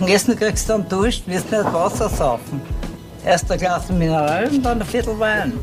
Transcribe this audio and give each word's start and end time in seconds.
Und 0.00 0.08
Essen 0.08 0.36
kriegst 0.38 0.68
du 0.68 0.74
dann 0.74 0.88
Dusch, 0.88 1.22
wirst 1.26 1.50
nicht 1.50 1.72
Wasser 1.72 2.08
saufen. 2.08 2.60
Erst 3.24 3.50
ein 3.50 3.58
Glas 3.58 3.88
Mineral 3.88 4.48
und 4.48 4.62
dann 4.62 4.80
ein 4.80 4.86
Viertel 4.86 5.18
Wein. 5.18 5.54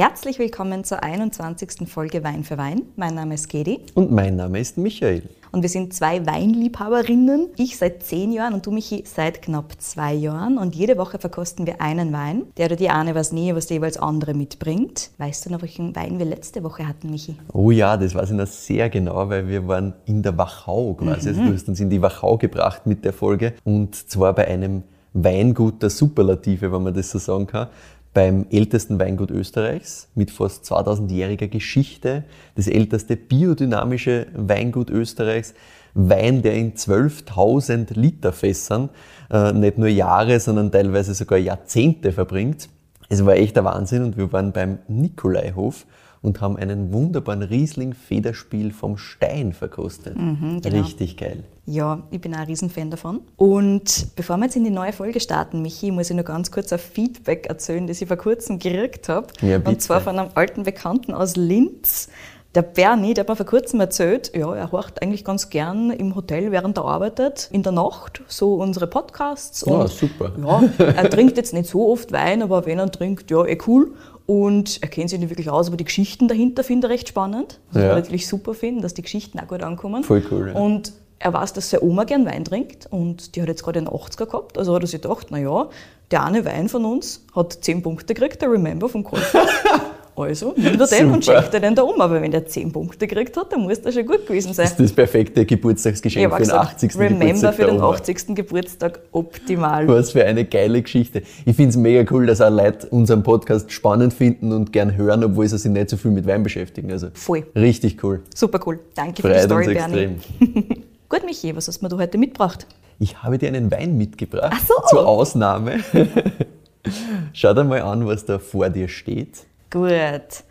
Herzlich 0.00 0.38
willkommen 0.38 0.84
zur 0.84 1.02
21. 1.02 1.88
Folge 1.88 2.22
Wein 2.22 2.44
für 2.44 2.56
Wein. 2.56 2.82
Mein 2.94 3.16
Name 3.16 3.34
ist 3.34 3.48
Gedi. 3.48 3.80
Und 3.94 4.12
mein 4.12 4.36
Name 4.36 4.60
ist 4.60 4.78
Michael. 4.78 5.24
Und 5.50 5.62
wir 5.62 5.68
sind 5.68 5.92
zwei 5.92 6.24
Weinliebhaberinnen. 6.24 7.48
Ich 7.56 7.78
seit 7.78 8.04
zehn 8.04 8.30
Jahren 8.30 8.54
und 8.54 8.64
du, 8.64 8.70
Michi, 8.70 9.02
seit 9.04 9.42
knapp 9.42 9.72
zwei 9.78 10.14
Jahren. 10.14 10.56
Und 10.56 10.76
jede 10.76 10.98
Woche 10.98 11.18
verkosten 11.18 11.66
wir 11.66 11.80
einen 11.80 12.12
Wein, 12.12 12.44
der 12.58 12.66
oder 12.66 12.76
die 12.76 12.90
eine 12.90 13.16
was 13.16 13.32
nie, 13.32 13.52
was 13.56 13.66
der 13.66 13.78
jeweils 13.78 13.96
andere 13.96 14.34
mitbringt. 14.34 15.10
Weißt 15.18 15.44
du 15.44 15.50
noch, 15.50 15.62
welchen 15.62 15.96
Wein 15.96 16.20
wir 16.20 16.26
letzte 16.26 16.62
Woche 16.62 16.86
hatten, 16.86 17.10
Michi? 17.10 17.34
Oh 17.52 17.72
ja, 17.72 17.96
das 17.96 18.14
weiß 18.14 18.30
ich 18.30 18.36
noch 18.36 18.46
sehr 18.46 18.88
genau, 18.90 19.28
weil 19.28 19.48
wir 19.48 19.66
waren 19.66 19.94
in 20.04 20.22
der 20.22 20.38
Wachau 20.38 20.94
quasi. 20.94 21.30
Also 21.30 21.42
du 21.42 21.52
hast 21.52 21.66
uns 21.68 21.80
in 21.80 21.90
die 21.90 22.00
Wachau 22.00 22.36
gebracht 22.36 22.86
mit 22.86 23.04
der 23.04 23.12
Folge. 23.12 23.54
Und 23.64 23.96
zwar 23.96 24.32
bei 24.32 24.46
einem 24.46 24.84
Weingut 25.12 25.82
der 25.82 25.90
Superlative, 25.90 26.70
wenn 26.70 26.84
man 26.84 26.94
das 26.94 27.10
so 27.10 27.18
sagen 27.18 27.48
kann 27.48 27.66
beim 28.14 28.46
ältesten 28.50 28.98
Weingut 28.98 29.30
Österreichs 29.30 30.08
mit 30.14 30.30
fast 30.30 30.64
2000-jähriger 30.64 31.48
Geschichte, 31.48 32.24
das 32.54 32.66
älteste 32.66 33.16
biodynamische 33.16 34.26
Weingut 34.34 34.90
Österreichs, 34.90 35.54
Wein, 35.94 36.42
der 36.42 36.54
in 36.54 36.74
12.000 36.74 37.98
Liter 37.98 38.32
Fässern 38.32 38.90
äh, 39.30 39.52
nicht 39.52 39.78
nur 39.78 39.88
Jahre, 39.88 40.38
sondern 40.38 40.70
teilweise 40.70 41.14
sogar 41.14 41.38
Jahrzehnte 41.38 42.12
verbringt. 42.12 42.68
Es 43.08 43.24
war 43.24 43.34
echt 43.34 43.56
der 43.56 43.64
Wahnsinn 43.64 44.04
und 44.04 44.16
wir 44.16 44.32
waren 44.32 44.52
beim 44.52 44.78
Nikolaihof 44.86 45.86
und 46.22 46.40
haben 46.40 46.56
einen 46.56 46.92
wunderbaren 46.92 47.42
Riesling-Federspiel 47.42 48.72
vom 48.72 48.96
Stein 48.98 49.52
verkostet. 49.52 50.16
Mhm, 50.16 50.60
genau. 50.62 50.82
Richtig 50.82 51.16
geil. 51.16 51.44
Ja, 51.66 52.02
ich 52.10 52.20
bin 52.20 52.34
auch 52.34 52.38
ein 52.38 52.46
Riesenfan 52.46 52.90
davon. 52.90 53.20
Und 53.36 54.08
bevor 54.16 54.38
wir 54.38 54.44
jetzt 54.44 54.56
in 54.56 54.64
die 54.64 54.70
neue 54.70 54.92
Folge 54.92 55.20
starten, 55.20 55.60
Michi, 55.60 55.90
muss 55.90 56.08
ich 56.08 56.16
noch 56.16 56.24
ganz 56.24 56.50
kurz 56.50 56.72
ein 56.72 56.78
Feedback 56.78 57.46
erzählen, 57.46 57.86
das 57.86 58.00
ich 58.00 58.08
vor 58.08 58.16
kurzem 58.16 58.58
gekriegt 58.58 59.08
habe. 59.08 59.26
Ja, 59.42 59.58
und 59.58 59.82
zwar 59.82 60.00
von 60.00 60.18
einem 60.18 60.30
alten 60.34 60.62
Bekannten 60.62 61.12
aus 61.12 61.36
Linz. 61.36 62.08
Der 62.54 62.62
Bernie, 62.62 63.12
der 63.12 63.24
hat 63.24 63.28
mir 63.28 63.36
vor 63.36 63.44
kurzem 63.44 63.78
erzählt, 63.78 64.32
ja, 64.34 64.54
er 64.54 64.72
horcht 64.72 65.02
eigentlich 65.02 65.22
ganz 65.22 65.50
gern 65.50 65.90
im 65.90 66.14
Hotel, 66.14 66.50
während 66.50 66.78
er 66.78 66.86
arbeitet, 66.86 67.50
in 67.52 67.62
der 67.62 67.72
Nacht, 67.72 68.22
so 68.26 68.54
unsere 68.54 68.86
Podcasts. 68.86 69.64
Ja, 69.66 69.86
super. 69.86 70.32
Ja, 70.42 70.62
er 70.78 71.10
trinkt 71.10 71.36
jetzt 71.36 71.52
nicht 71.52 71.68
so 71.68 71.90
oft 71.90 72.10
Wein, 72.10 72.42
aber 72.42 72.64
wenn 72.64 72.78
er 72.78 72.90
trinkt, 72.90 73.30
ja, 73.30 73.44
eh 73.44 73.58
cool. 73.66 73.92
Und 74.28 74.82
er 74.82 74.88
kennt 74.88 75.08
sich 75.08 75.18
nicht 75.18 75.30
wirklich 75.30 75.48
aus, 75.48 75.68
aber 75.68 75.78
die 75.78 75.84
Geschichten 75.84 76.28
dahinter 76.28 76.62
finde 76.62 76.86
ich 76.86 76.92
recht 76.92 77.08
spannend. 77.08 77.60
Was 77.72 77.82
ja. 77.82 77.88
ich 77.88 77.96
natürlich 77.96 78.28
super 78.28 78.52
finde, 78.52 78.82
dass 78.82 78.92
die 78.92 79.00
Geschichten 79.00 79.40
auch 79.40 79.48
gut 79.48 79.62
ankommen. 79.62 80.04
Voll 80.04 80.22
cool. 80.30 80.48
Ja. 80.48 80.60
Und 80.60 80.92
er 81.18 81.32
weiß, 81.32 81.54
dass 81.54 81.70
seine 81.70 81.82
Oma 81.82 82.04
gern 82.04 82.26
Wein 82.26 82.44
trinkt 82.44 82.86
und 82.90 83.34
die 83.34 83.40
hat 83.40 83.48
jetzt 83.48 83.64
gerade 83.64 83.78
einen 83.78 83.88
80er 83.88 84.26
gehabt. 84.26 84.58
Also 84.58 84.74
hat 84.74 84.82
er 84.82 84.86
sich 84.86 85.00
gedacht, 85.00 85.30
naja, 85.30 85.70
der 86.10 86.24
eine 86.24 86.44
Wein 86.44 86.68
von 86.68 86.84
uns 86.84 87.24
hat 87.34 87.54
10 87.54 87.82
Punkte 87.82 88.12
gekriegt, 88.12 88.42
der 88.42 88.50
Remember 88.52 88.90
vom 88.90 89.02
Käufer. 89.02 89.46
Also 90.22 90.54
nimm 90.56 90.78
dir 90.78 90.86
den 90.86 91.10
und 91.10 91.24
schenk 91.24 91.50
dir 91.50 91.60
den 91.60 91.74
da 91.74 91.82
um. 91.82 92.00
Aber 92.00 92.20
wenn 92.20 92.30
der 92.30 92.46
10 92.46 92.72
Punkte 92.72 93.06
gekriegt 93.06 93.36
hat, 93.36 93.52
dann 93.52 93.62
muss 93.62 93.80
der 93.80 93.92
schon 93.92 94.06
gut 94.06 94.26
gewesen 94.26 94.52
sein. 94.52 94.64
Das 94.64 94.72
ist 94.72 94.80
das 94.80 94.92
perfekte 94.92 95.44
Geburtstagsgeschenk 95.44 96.32
für 96.34 96.42
den 96.42 96.50
80. 96.50 96.94
Remember 96.96 97.24
Geburtstag. 97.24 97.54
für 97.54 97.64
den 97.66 97.80
80. 97.80 98.34
Geburtstag 98.34 99.00
optimal. 99.12 99.88
Was 99.88 100.12
für 100.12 100.24
eine 100.24 100.44
geile 100.44 100.82
Geschichte. 100.82 101.22
Ich 101.44 101.56
finde 101.56 101.70
es 101.70 101.76
mega 101.76 102.04
cool, 102.12 102.26
dass 102.26 102.40
auch 102.40 102.50
Leute 102.50 102.88
unseren 102.88 103.22
Podcast 103.22 103.70
spannend 103.72 104.12
finden 104.12 104.52
und 104.52 104.72
gern 104.72 104.96
hören, 104.96 105.24
obwohl 105.24 105.48
sie 105.48 105.58
sich 105.58 105.70
nicht 105.70 105.90
so 105.90 105.96
viel 105.96 106.10
mit 106.10 106.26
Wein 106.26 106.42
beschäftigen. 106.42 106.90
Also 106.90 107.08
Voll. 107.14 107.46
Richtig 107.54 108.02
cool. 108.02 108.22
Super 108.34 108.60
cool. 108.66 108.80
Danke 108.94 109.22
Freut 109.22 109.32
für 109.32 109.38
die 109.38 109.44
Story, 109.44 109.78
uns 109.78 109.92
Bernie. 109.92 110.16
Gut, 111.08 111.24
Michi, 111.24 111.56
was 111.56 111.68
hast 111.68 111.80
du 111.80 111.86
mir 111.86 111.96
heute 111.96 112.18
mitgebracht? 112.18 112.66
Ich 112.98 113.22
habe 113.22 113.38
dir 113.38 113.48
einen 113.48 113.70
Wein 113.70 113.96
mitgebracht. 113.96 114.52
Ach 114.54 114.66
so. 114.66 114.74
Zur 114.88 115.06
Ausnahme. 115.06 115.80
Schau 117.32 117.54
dir 117.54 117.64
mal 117.64 117.80
an, 117.82 118.06
was 118.06 118.24
da 118.24 118.38
vor 118.38 118.68
dir 118.70 118.88
steht. 118.88 119.46
Gut. 119.70 120.44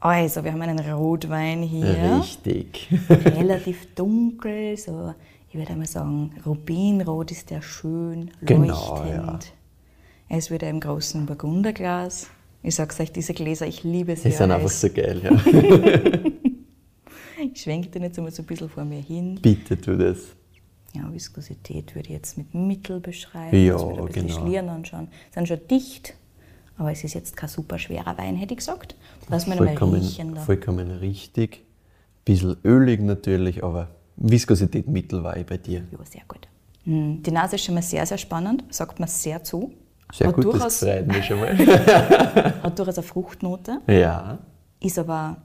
Also, 0.00 0.44
wir 0.44 0.52
haben 0.52 0.62
einen 0.62 0.78
Rotwein 0.78 1.62
hier. 1.62 2.20
Richtig. 2.20 2.88
Relativ 3.10 3.86
dunkel, 3.94 4.76
so, 4.76 5.14
ich 5.50 5.56
würde 5.56 5.72
einmal 5.72 5.86
sagen, 5.88 6.32
Rubinrot 6.46 7.30
ist 7.32 7.50
der 7.50 7.60
schön 7.60 8.30
Genau, 8.40 8.98
leuchtend. 8.98 9.44
ja. 9.44 9.50
Er 10.28 10.38
ist 10.38 10.50
wieder 10.50 10.68
im 10.70 10.80
großen 10.80 11.26
Burgunderglas. 11.26 12.28
Ich 12.62 12.74
sag's 12.76 13.00
euch, 13.00 13.10
diese 13.12 13.34
Gläser, 13.34 13.66
ich 13.66 13.82
liebe 13.84 14.14
sie. 14.16 14.28
Die 14.28 14.34
sind 14.34 14.50
einfach 14.52 14.68
so 14.70 14.88
geil, 14.90 15.20
ja. 15.22 15.30
Ich 17.52 17.62
schwenke 17.62 17.88
den 17.88 18.02
jetzt 18.02 18.18
einmal 18.18 18.32
so 18.32 18.42
ein 18.42 18.46
bisschen 18.46 18.68
vor 18.68 18.84
mir 18.84 19.00
hin. 19.00 19.38
Bitte 19.40 19.80
tu 19.80 19.96
das. 19.96 20.18
Ja, 20.94 21.10
Viskosität 21.10 21.94
würde 21.94 22.08
ich 22.08 22.14
jetzt 22.14 22.36
mit 22.36 22.54
Mittel 22.54 23.00
beschreiben. 23.00 23.56
Ja, 23.56 23.72
Jetzt 23.72 23.80
würde 23.82 23.92
ich 23.94 23.98
ein 24.00 24.06
bisschen 24.06 24.26
genau. 24.28 24.40
Schlieren 24.46 24.68
anschauen. 24.68 25.08
Sind 25.32 25.48
schon 25.48 25.60
dicht, 25.70 26.14
aber 26.78 26.92
es 26.92 27.04
ist 27.04 27.14
jetzt 27.14 27.36
kein 27.36 27.48
super 27.48 27.78
schwerer 27.78 28.16
Wein, 28.18 28.36
hätte 28.36 28.54
ich 28.54 28.58
gesagt. 28.58 28.94
Lass 29.28 29.46
mich 29.46 29.58
mal 29.58 29.66
Vollkommen, 29.66 29.94
riechen 30.00 30.34
da. 30.34 30.40
vollkommen 30.40 30.90
richtig. 30.90 31.64
Bisschen 32.24 32.56
ölig 32.64 33.00
natürlich, 33.00 33.62
aber 33.64 33.88
Viskosität 34.16 34.86
mittel 34.88 35.22
war 35.22 35.36
ich 35.36 35.46
bei 35.46 35.56
dir. 35.56 35.82
Ja, 35.90 36.04
sehr 36.04 36.22
gut. 36.28 36.48
Hm, 36.84 37.22
Die 37.22 37.30
Nase 37.30 37.56
ist 37.56 37.64
schon 37.64 37.74
mal 37.74 37.82
sehr, 37.82 38.04
sehr 38.06 38.18
spannend, 38.18 38.64
sagt 38.70 39.00
mir 39.00 39.06
sehr 39.06 39.42
zu. 39.42 39.72
Sehr 40.12 40.26
Hat 40.28 40.34
gut, 40.36 40.44
das 40.46 40.52
durchaus- 40.52 40.78
freut 40.80 41.06
mich 41.06 41.24
schon 41.24 41.38
mal. 41.40 41.56
Hat 42.62 42.78
durchaus 42.78 42.98
eine 42.98 43.06
Fruchtnote, 43.06 43.80
ja, 43.86 44.38
ist 44.80 44.98
aber 44.98 45.36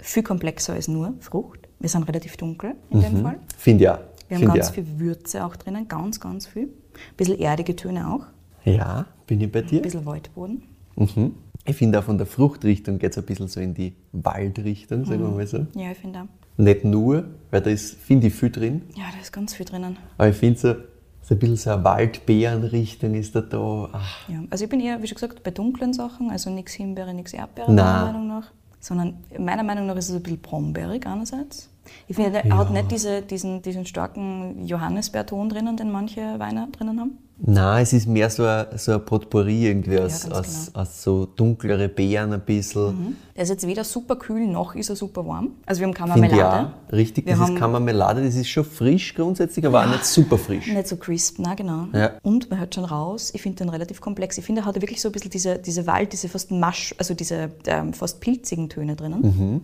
viel 0.00 0.22
komplexer 0.22 0.72
als 0.74 0.88
nur 0.88 1.14
Frucht. 1.20 1.60
Wir 1.78 1.88
sind 1.88 2.04
relativ 2.08 2.36
dunkel 2.36 2.74
in 2.90 3.00
dem 3.00 3.22
Fall. 3.22 3.38
finde 3.58 3.84
ja. 3.84 4.00
Wir 4.28 4.36
haben 4.38 4.44
Find 4.44 4.54
ganz 4.54 4.68
ja. 4.68 4.72
viel 4.72 4.98
Würze 4.98 5.44
auch 5.44 5.54
drinnen, 5.56 5.86
ganz, 5.86 6.18
ganz 6.18 6.46
viel. 6.46 6.64
Ein 6.68 7.16
bisschen 7.16 7.38
erdige 7.38 7.76
Töne 7.76 8.08
auch, 8.10 8.24
Ja, 8.64 9.04
bin 9.26 9.40
ich 9.42 9.52
bei 9.52 9.60
dir. 9.62 9.80
ein 9.80 9.82
bisschen 9.82 10.06
Waldboden. 10.06 10.62
Mhm. 10.96 11.34
Ich 11.66 11.76
finde 11.76 11.98
auch 11.98 12.04
von 12.04 12.18
der 12.18 12.26
Fruchtrichtung 12.26 12.98
geht 12.98 13.12
es 13.12 13.18
ein 13.18 13.24
bisschen 13.24 13.48
so 13.48 13.60
in 13.60 13.72
die 13.74 13.94
Waldrichtung, 14.12 15.04
sagen 15.04 15.20
wir 15.22 15.28
Mhm. 15.28 15.36
mal 15.36 15.46
so. 15.46 15.66
Ja, 15.74 15.92
ich 15.92 15.98
finde 15.98 16.20
auch. 16.20 16.26
Nicht 16.56 16.84
nur, 16.84 17.24
weil 17.50 17.60
da 17.62 17.70
ist, 17.70 17.94
finde 17.96 18.26
ich, 18.28 18.34
viel 18.34 18.50
drin, 18.50 18.82
Ja, 18.94 19.04
da 19.12 19.20
ist 19.20 19.32
ganz 19.32 19.54
viel 19.54 19.66
drinnen. 19.66 19.96
aber 20.18 20.28
ich 20.28 20.36
finde 20.36 20.58
so, 20.60 20.74
so 21.22 21.34
ein 21.34 21.38
bisschen 21.38 21.56
so 21.56 21.70
eine 21.70 21.82
Waldbeerenrichtung 21.84 23.14
ist 23.14 23.34
da 23.34 23.40
da. 23.40 23.88
Ach, 23.92 24.28
Ja, 24.28 24.42
also 24.50 24.64
ich 24.64 24.70
bin 24.70 24.80
eher, 24.80 25.02
wie 25.02 25.06
schon 25.06 25.14
gesagt, 25.16 25.42
bei 25.42 25.50
dunklen 25.50 25.92
Sachen, 25.92 26.30
also 26.30 26.50
nichts 26.50 26.72
Himbeere, 26.74 27.14
nichts 27.14 27.32
Erdbeere, 27.32 27.72
Nein. 27.72 27.84
meiner 27.84 28.04
Meinung 28.12 28.26
nach. 28.28 28.50
Sondern 28.80 29.14
meiner 29.38 29.62
Meinung 29.62 29.86
nach 29.86 29.96
ist 29.96 30.10
es 30.10 30.14
ein 30.16 30.22
bisschen 30.22 30.40
brombeerig 30.42 31.06
einerseits. 31.06 31.70
Ich 32.08 32.16
finde, 32.16 32.44
er 32.44 32.56
hat 32.56 32.68
Ja. 32.68 32.72
nicht 32.72 32.90
diese, 32.90 33.22
diesen, 33.22 33.62
diesen 33.62 33.86
starken 33.86 34.66
Johannisbeerton 34.66 35.48
drinnen, 35.48 35.76
den 35.76 35.90
manche 35.92 36.38
Weine 36.38 36.68
drinnen 36.72 37.00
haben. 37.00 37.18
Nein, 37.36 37.82
es 37.82 37.92
ist 37.92 38.06
mehr 38.06 38.30
so 38.30 38.44
ein, 38.46 38.66
so 38.76 38.92
ein 38.92 39.04
Potpourri 39.04 39.66
irgendwie 39.66 39.98
aus, 39.98 40.22
ganz 40.22 40.32
aus, 40.34 40.66
genau. 40.66 40.80
aus 40.82 41.02
so 41.02 41.26
dunklere 41.26 41.88
Beeren 41.88 42.32
ein 42.32 42.40
bisschen. 42.40 43.16
Der 43.34 43.42
ist 43.42 43.48
jetzt 43.48 43.66
weder 43.66 43.82
super 43.82 44.14
kühl, 44.14 44.46
noch 44.46 44.76
ist 44.76 44.88
er 44.88 44.94
super 44.94 45.26
warm. 45.26 45.50
Also 45.66 45.80
wir 45.80 45.88
haben 45.88 46.08
Marmelade. 46.08 46.68
auch. 46.88 46.92
Richtig, 46.92 47.26
Wir 47.26 47.36
das 47.36 47.50
ist 47.50 47.60
haben- 47.60 47.72
Marmelade, 47.72 48.24
das 48.24 48.36
ist 48.36 48.48
schon 48.48 48.64
frisch 48.64 49.14
grundsätzlich, 49.16 49.66
aber 49.66 49.82
auch 49.84 49.88
nicht 49.90 50.04
super 50.04 50.38
frisch. 50.38 50.68
Nicht 50.68 50.86
so 50.86 50.96
crisp, 50.96 51.38
na 51.40 51.54
genau. 51.54 51.88
Ja. 51.92 52.12
Und 52.22 52.48
man 52.50 52.60
hört 52.60 52.72
schon 52.76 52.84
raus, 52.84 53.32
ich 53.34 53.42
finde 53.42 53.58
den 53.64 53.68
relativ 53.68 54.00
komplex. 54.00 54.38
Ich 54.38 54.44
finde, 54.44 54.60
er 54.62 54.66
hat 54.66 54.76
wirklich 54.76 55.00
so 55.00 55.08
ein 55.08 55.12
bisschen 55.12 55.30
diese, 55.32 55.58
diese 55.58 55.88
Wald, 55.88 56.12
diese 56.12 56.28
fast 56.28 56.52
Masch, 56.52 56.94
also 56.98 57.14
diese 57.14 57.50
ähm, 57.66 57.94
fast 57.94 58.20
pilzigen 58.20 58.68
Töne 58.68 58.94
drinnen. 58.94 59.20
Mhm. 59.22 59.60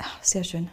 Ah, 0.00 0.04
sehr 0.20 0.42
schön. 0.42 0.68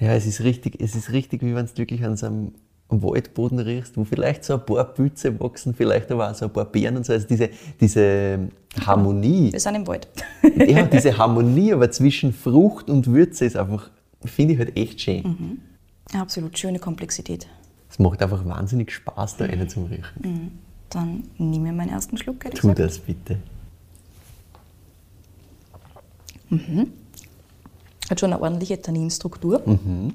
Ja, 0.00 0.12
es 0.14 0.26
ist 0.26 0.40
richtig, 0.42 0.80
es 0.80 0.94
ist 0.94 1.12
richtig, 1.12 1.42
wie 1.42 1.54
wenn 1.54 1.66
du 1.66 1.76
wirklich 1.76 2.04
an 2.04 2.16
so 2.16 2.26
einem 2.26 2.52
Waldboden 2.88 3.58
riechst, 3.58 3.96
wo 3.96 4.04
vielleicht 4.04 4.44
so 4.44 4.54
ein 4.54 4.66
paar 4.66 4.84
Pilze 4.84 5.38
wachsen, 5.40 5.74
vielleicht 5.74 6.10
aber 6.10 6.30
auch 6.30 6.34
so 6.34 6.46
ein 6.46 6.52
paar 6.52 6.66
Beeren 6.66 6.96
und 6.96 7.06
so. 7.06 7.12
Also 7.12 7.26
diese, 7.26 7.50
diese 7.80 8.48
Harmonie, 8.84 9.52
Wir 9.52 9.60
sind 9.60 9.74
im 9.74 9.86
Wald. 9.86 10.08
ja, 10.56 10.82
diese 10.84 11.16
Harmonie 11.16 11.72
aber 11.72 11.90
zwischen 11.90 12.32
Frucht 12.32 12.90
und 12.90 13.06
Würze 13.06 13.44
ist 13.46 13.56
einfach, 13.56 13.90
finde 14.24 14.54
ich 14.54 14.58
halt 14.58 14.76
echt 14.76 15.00
schön. 15.00 15.60
Absolut 16.12 16.58
schöne 16.58 16.78
Komplexität. 16.78 17.46
Es 17.90 17.98
macht 17.98 18.22
einfach 18.22 18.44
wahnsinnig 18.44 18.92
Spaß, 18.92 19.36
da 19.36 19.44
eine 19.44 19.66
zum 19.68 19.84
Riechen. 19.84 20.60
Dann 20.90 21.24
nehme 21.38 21.70
ich 21.70 21.74
meinen 21.74 21.90
ersten 21.90 22.16
Schluck. 22.18 22.40
Tu 22.40 22.50
gesagt. 22.50 22.78
das 22.78 22.98
bitte. 22.98 23.38
Hat 28.10 28.20
schon 28.20 28.32
eine 28.32 28.42
ordentliche 28.42 28.80
Tanninstruktur. 28.80 29.62
Mhm. 29.64 30.14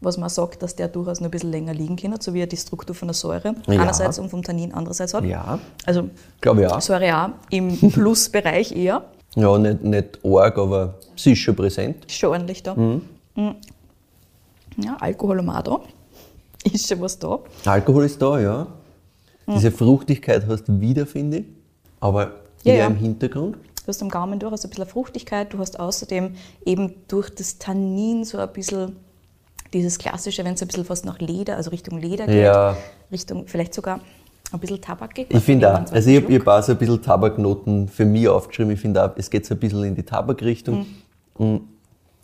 Was 0.00 0.18
man 0.18 0.28
sagt, 0.28 0.62
dass 0.62 0.76
der 0.76 0.88
durchaus 0.88 1.20
noch 1.20 1.28
ein 1.28 1.30
bisschen 1.30 1.50
länger 1.50 1.72
liegen 1.72 1.96
kann, 1.96 2.14
so 2.20 2.34
wie 2.34 2.40
er 2.40 2.46
die 2.46 2.56
Struktur 2.56 2.94
von 2.94 3.08
der 3.08 3.14
Säure 3.14 3.54
Ja. 3.66 3.80
einerseits 3.80 4.18
und 4.18 4.28
vom 4.28 4.42
Tannin 4.42 4.72
andererseits 4.74 5.14
hat. 5.14 5.24
Ja, 5.24 5.58
Also 5.86 6.10
glaube 6.40 6.62
ich 6.62 6.66
auch. 6.68 6.80
Säure 6.80 7.16
auch 7.24 7.28
im 7.50 7.76
Plusbereich 7.92 8.72
eher. 8.76 9.04
Ja, 9.34 9.56
nicht, 9.58 9.82
nicht 9.82 10.18
arg, 10.24 10.58
aber 10.58 10.94
sie 11.16 11.32
ist 11.32 11.38
schon 11.40 11.56
präsent. 11.56 12.04
Ist 12.06 12.16
schon 12.18 12.30
ordentlich 12.30 12.62
da. 12.62 12.74
Mm. 12.74 13.00
Ja, 14.78 14.96
Alkohol 15.00 15.38
haben 15.38 15.46
wir 15.46 15.58
auch 15.58 15.62
da. 15.62 15.80
Ist 16.72 16.88
schon 16.88 17.00
was 17.00 17.18
da. 17.18 17.38
Alkohol 17.64 18.04
ist 18.04 18.20
da, 18.20 18.40
ja. 18.40 18.66
Diese 19.46 19.70
Fruchtigkeit 19.70 20.44
hast 20.48 20.64
du 20.64 20.80
wieder, 20.80 21.06
finde 21.06 21.38
ich. 21.38 21.44
Aber 22.00 22.32
Ja, 22.64 22.72
eher 22.72 22.76
ja. 22.80 22.86
im 22.88 22.96
Hintergrund. 22.96 23.56
Du 23.86 23.90
hast 23.90 24.02
am 24.02 24.08
Gaumen 24.08 24.40
durchaus 24.40 24.64
ein 24.64 24.70
bisschen 24.70 24.86
Fruchtigkeit. 24.86 25.52
Du 25.52 25.58
hast 25.58 25.78
außerdem 25.78 26.34
eben 26.64 26.94
durch 27.06 27.30
das 27.30 27.58
Tannin 27.58 28.24
so 28.24 28.38
ein 28.38 28.52
bisschen 28.52 28.96
dieses 29.72 29.98
klassische, 29.98 30.44
wenn 30.44 30.54
es 30.54 30.62
ein 30.62 30.66
bisschen 30.66 30.84
fast 30.84 31.04
nach 31.04 31.20
Leder, 31.20 31.56
also 31.56 31.70
Richtung 31.70 32.00
Leder 32.00 32.26
geht, 32.26 32.42
Ja. 32.42 32.76
Richtung 33.12 33.46
vielleicht 33.46 33.74
sogar 33.74 34.00
ein 34.50 34.58
bisschen 34.58 34.80
tabakig. 34.80 35.28
Ich 35.28 35.40
finde 35.40 35.72
auch, 35.72 35.86
so 35.86 35.94
also 35.94 36.10
ich 36.10 36.20
habe 36.20 36.34
hab 36.34 36.48
auch 36.48 36.62
so 36.64 36.72
ein 36.72 36.78
bisschen 36.78 37.00
Tabaknoten 37.00 37.88
für 37.88 38.04
mich 38.04 38.26
aufgeschrieben. 38.26 38.72
Ich 38.72 38.80
finde 38.80 39.04
auch, 39.04 39.12
es 39.16 39.30
geht 39.30 39.46
so 39.46 39.54
ein 39.54 39.60
bisschen 39.60 39.84
in 39.84 39.94
die 39.94 40.02
Tabakrichtung. 40.02 40.86
Und, 41.34 41.68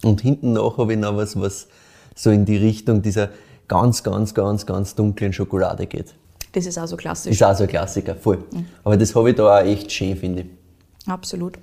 und 0.03 0.21
hinten 0.21 0.55
nach 0.55 0.79
habe 0.79 0.95
ich 0.95 0.99
noch 0.99 1.17
was, 1.17 1.41
was 1.41 1.69
so 2.17 2.31
in 2.31 2.45
die 2.45 2.57
Richtung 2.57 3.03
dieser 3.03 3.29
ganz, 3.69 4.03
ganz, 4.03 4.35
ganz, 4.35 4.67
ganz 4.67 4.97
dunklen 4.97 5.33
Schokolade 5.33 5.87
geht. 5.87 6.13
Das 6.55 6.67
ist 6.67 6.77
auch 6.77 6.87
so 6.87 6.97
klassisch. 6.97 7.31
Ist 7.33 7.43
auch 7.45 7.55
so 7.55 7.63
ein 7.63 7.69
Klassiker, 7.69 8.17
voll. 8.17 8.43
Aber 8.83 8.97
das 8.97 9.15
habe 9.15 9.31
ich 9.31 9.37
da 9.37 9.61
auch 9.61 9.65
echt 9.65 9.93
schön, 9.93 10.17
finde 10.17 10.43
ich. 10.43 10.62
Absolut. 11.07 11.59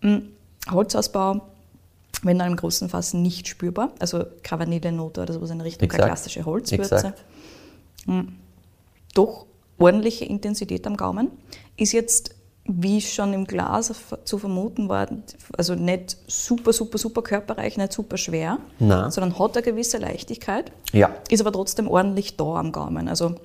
Mm, 0.00 0.18
Holzausbau, 0.70 1.40
wenn 2.22 2.38
dann 2.38 2.50
im 2.50 2.56
großen 2.56 2.88
Fass 2.88 3.14
nicht 3.14 3.48
spürbar, 3.48 3.92
also 3.98 4.24
keine 4.42 4.60
Vanillenote 4.60 5.22
oder 5.22 5.34
sowas 5.34 5.50
in 5.50 5.60
Richtung, 5.60 5.86
Exakt. 5.86 6.04
klassische 6.04 6.44
Holzwürze. 6.44 6.94
Exakt. 6.94 7.24
Doch 9.14 9.46
ordentliche 9.78 10.24
Intensität 10.24 10.86
am 10.86 10.96
Gaumen. 10.96 11.30
Ist 11.76 11.92
jetzt, 11.92 12.34
wie 12.64 13.00
schon 13.00 13.32
im 13.32 13.46
Glas 13.46 13.92
zu 14.24 14.38
vermuten 14.38 14.88
war, 14.88 15.08
also 15.56 15.74
nicht 15.74 16.16
super, 16.26 16.72
super, 16.72 16.98
super 16.98 17.22
körperreich, 17.22 17.76
nicht 17.76 17.92
super 17.92 18.16
schwer, 18.16 18.58
Nein. 18.78 19.10
sondern 19.10 19.38
hat 19.38 19.56
eine 19.56 19.64
gewisse 19.64 19.98
Leichtigkeit. 19.98 20.72
Ja. 20.92 21.14
Ist 21.30 21.40
aber 21.40 21.52
trotzdem 21.52 21.88
ordentlich 21.88 22.36
da 22.36 22.56
am 22.56 22.72
Gaumen. 22.72 23.08
Also 23.08 23.36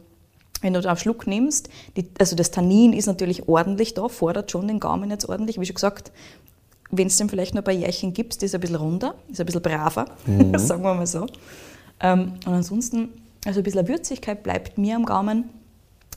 wenn 0.63 0.73
du 0.73 0.81
da 0.81 0.89
einen 0.89 0.97
Schluck 0.97 1.27
nimmst, 1.27 1.69
die, 1.95 2.07
also 2.17 2.35
das 2.35 2.49
Tannin 2.49 2.93
ist 2.93 3.05
natürlich 3.05 3.47
ordentlich 3.47 3.93
da, 3.93 4.07
fordert 4.07 4.49
schon 4.49 4.67
den 4.67 4.79
Gaumen 4.79 5.11
jetzt 5.11 5.29
ordentlich. 5.29 5.59
Wie 5.59 5.65
schon 5.65 5.75
gesagt, 5.75 6.11
wenn 6.89 7.07
es 7.07 7.17
den 7.17 7.29
vielleicht 7.29 7.53
nur 7.53 7.63
bei 7.63 7.73
Jährchen 7.73 8.13
gibst, 8.13 8.41
ist 8.43 8.53
er 8.53 8.59
ein 8.59 8.61
bisschen 8.61 8.75
runder, 8.77 9.15
ist 9.29 9.39
ein 9.39 9.45
bisschen 9.45 9.61
braver, 9.61 10.05
sagen 10.57 10.83
wir 10.83 10.93
mal 10.95 11.05
so. 11.07 11.27
Ähm, 11.99 12.33
und 12.45 12.53
ansonsten, 12.53 13.09
also 13.45 13.59
ein 13.59 13.63
bisschen 13.63 13.87
Würzigkeit 13.87 14.41
bleibt 14.41 14.77
mir 14.77 14.95
am 14.95 15.05
Gaumen. 15.05 15.49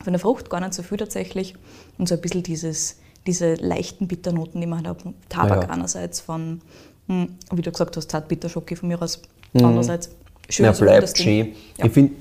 Von 0.04 0.12
der 0.12 0.20
Frucht 0.20 0.50
gar 0.50 0.60
nicht 0.60 0.74
so 0.74 0.82
viel 0.82 0.98
tatsächlich. 0.98 1.54
Und 1.98 2.08
so 2.08 2.14
ein 2.14 2.20
bisschen 2.20 2.42
dieses, 2.42 2.98
diese 3.26 3.54
leichten 3.54 4.06
Bitternoten, 4.06 4.60
die 4.60 4.66
man 4.66 4.86
hat. 4.86 4.98
Tabak 5.28 5.62
Ja. 5.64 5.70
einerseits 5.70 6.20
von, 6.20 6.60
hm, 7.08 7.36
wie 7.52 7.62
du 7.62 7.72
gesagt 7.72 7.96
hast, 7.96 8.10
Zartbitterschoki 8.10 8.76
von 8.76 8.88
mir 8.88 9.00
aus. 9.00 9.22
Andererseits 9.54 10.06
Ja, 10.08 10.52
schönes 10.52 10.80
rundes 10.80 11.00
bleibt 11.14 11.18
schön. 11.18 11.54
Ja. 11.78 11.86
Ich 11.86 11.92
finde, 11.92 12.12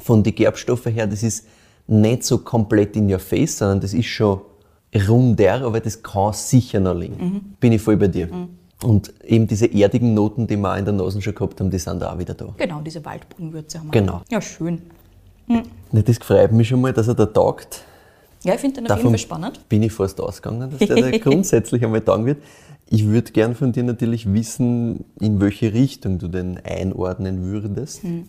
von 0.00 0.22
den 0.22 0.34
Gerbstoffen 0.34 0.92
her, 0.92 1.06
das 1.06 1.22
ist 1.22 1.46
nicht 1.86 2.24
so 2.24 2.38
komplett 2.38 2.96
in 2.96 3.10
your 3.12 3.18
face, 3.18 3.58
sondern 3.58 3.80
das 3.80 3.94
ist 3.94 4.06
schon 4.06 4.40
runder, 5.08 5.62
aber 5.62 5.80
das 5.80 6.02
kann 6.02 6.32
sicher 6.32 6.80
noch 6.80 6.94
liegen. 6.94 7.16
Mhm. 7.18 7.40
Bin 7.60 7.72
ich 7.72 7.82
voll 7.82 7.96
bei 7.96 8.08
dir. 8.08 8.28
Und 8.82 9.12
eben 9.24 9.46
diese 9.46 9.66
erdigen 9.66 10.14
Noten, 10.14 10.46
die 10.46 10.56
wir 10.56 10.72
auch 10.72 10.76
in 10.76 10.84
der 10.84 10.94
Nase 10.94 11.20
schon 11.20 11.34
gehabt 11.34 11.60
haben, 11.60 11.70
die 11.70 11.78
sind 11.78 12.00
da 12.00 12.12
auch 12.12 12.18
wieder 12.18 12.34
da. 12.34 12.54
Genau, 12.56 12.80
diese 12.80 13.04
Waldbodenwürze 13.04 13.78
haben 13.80 13.88
wir. 13.92 14.00
Genau. 14.00 14.22
Ja, 14.30 14.40
schön. 14.40 14.82
Ne, 15.46 15.62
Das 15.92 16.18
freut 16.18 16.52
mich 16.52 16.68
schon 16.68 16.80
mal, 16.80 16.92
dass 16.92 17.08
er 17.08 17.14
da 17.14 17.26
taugt. 17.26 17.82
Ja, 18.44 18.54
ich 18.54 18.60
finde 18.60 18.76
den 18.80 18.84
auf 18.84 18.90
jeden 18.90 18.98
Davon 18.98 19.10
Fall 19.10 19.18
spannend. 19.18 19.68
bin 19.68 19.82
ich 19.82 19.92
fast 19.92 20.20
ausgegangen, 20.20 20.70
dass 20.70 20.78
der 20.78 21.10
da 21.10 21.18
grundsätzlich 21.18 21.84
einmal 21.84 22.02
taugen 22.02 22.26
wird. 22.26 22.42
Ich 22.88 23.06
würde 23.06 23.32
gern 23.32 23.54
von 23.54 23.72
dir 23.72 23.82
natürlich 23.82 24.32
wissen, 24.32 25.04
in 25.20 25.40
welche 25.40 25.72
Richtung 25.72 26.18
du 26.18 26.28
den 26.28 26.58
einordnen 26.64 27.42
würdest. 27.42 28.02
Hm. 28.04 28.28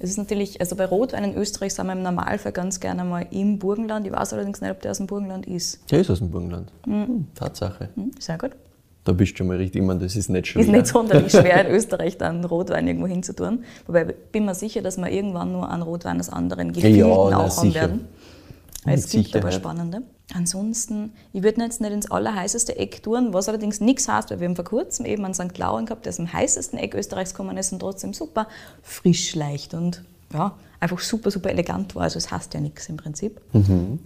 Es 0.00 0.10
ist 0.10 0.16
natürlich, 0.16 0.60
also 0.60 0.76
bei 0.76 0.84
Rotwein 0.84 1.24
in 1.24 1.34
Österreich 1.36 1.74
sind 1.74 1.86
wir 1.86 1.92
im 1.92 2.02
Normalfall 2.02 2.52
ganz 2.52 2.78
gerne 2.78 3.04
mal 3.04 3.26
im 3.30 3.58
Burgenland. 3.58 4.06
Ich 4.06 4.12
weiß 4.12 4.32
allerdings 4.32 4.60
nicht, 4.60 4.70
ob 4.70 4.80
der 4.80 4.92
aus 4.92 4.98
dem 4.98 5.06
Burgenland 5.08 5.46
ist. 5.46 5.80
Der 5.90 6.00
ist 6.00 6.10
aus 6.10 6.18
dem 6.18 6.30
Burgenland. 6.30 6.70
Hm, 6.84 7.26
Tatsache. 7.34 7.88
Hm, 7.94 8.12
sehr 8.18 8.38
gut. 8.38 8.52
Da 9.02 9.12
bist 9.12 9.32
du 9.32 9.38
schon 9.38 9.48
mal 9.48 9.56
richtig. 9.56 9.80
Ich 9.80 9.86
meine, 9.86 10.00
das 10.00 10.14
ist 10.14 10.28
nicht 10.28 10.48
schwer. 10.48 10.62
Ist 10.62 10.70
nicht 10.70 10.86
sonderlich 10.86 11.32
schwer 11.32 11.64
in 11.66 11.74
Österreich 11.74 12.16
dann 12.16 12.44
Rotwein 12.44 12.86
irgendwo 12.86 13.06
hinzutun. 13.06 13.64
Wobei 13.86 14.06
ich 14.06 14.14
bin 14.30 14.44
mir 14.44 14.54
sicher, 14.54 14.82
dass 14.82 14.98
wir 14.98 15.10
irgendwann 15.10 15.50
nur 15.50 15.68
einen 15.68 15.82
Rotwein 15.82 16.20
aus 16.20 16.28
anderen 16.28 16.72
Gefilden 16.72 17.08
na, 17.08 17.14
auch 17.14 17.32
haben 17.32 17.50
sicher. 17.50 17.80
werden. 17.80 18.08
Es 18.84 19.08
gibt 19.08 19.34
aber 19.34 19.50
spannende. 19.50 20.02
Ansonsten, 20.34 21.12
ich 21.32 21.42
würde 21.42 21.62
jetzt 21.62 21.80
nicht 21.80 21.90
ins 21.90 22.10
allerheißeste 22.10 22.76
Eck 22.76 23.02
tun, 23.02 23.32
was 23.32 23.48
allerdings 23.48 23.80
nichts 23.80 24.08
heißt, 24.08 24.30
weil 24.30 24.40
wir 24.40 24.48
haben 24.48 24.56
vor 24.56 24.64
kurzem 24.64 25.06
eben 25.06 25.24
einen 25.24 25.32
St. 25.32 25.56
Lauren 25.56 25.86
gehabt, 25.86 26.04
der 26.04 26.10
aus 26.10 26.16
dem 26.16 26.30
heißesten 26.30 26.78
Eck 26.78 26.94
Österreichs 26.94 27.32
gekommen 27.32 27.56
ist 27.56 27.72
und 27.72 27.78
trotzdem 27.78 28.12
super 28.12 28.46
frisch, 28.82 29.34
leicht 29.34 29.72
und 29.72 30.04
ja, 30.32 30.54
einfach 30.80 30.98
super, 30.98 31.30
super 31.30 31.50
elegant 31.50 31.94
war. 31.94 32.02
Also 32.02 32.18
es 32.18 32.30
heißt 32.30 32.52
ja 32.52 32.60
nichts 32.60 32.88
im 32.90 32.98
Prinzip. 32.98 33.40
Mhm. 33.54 34.00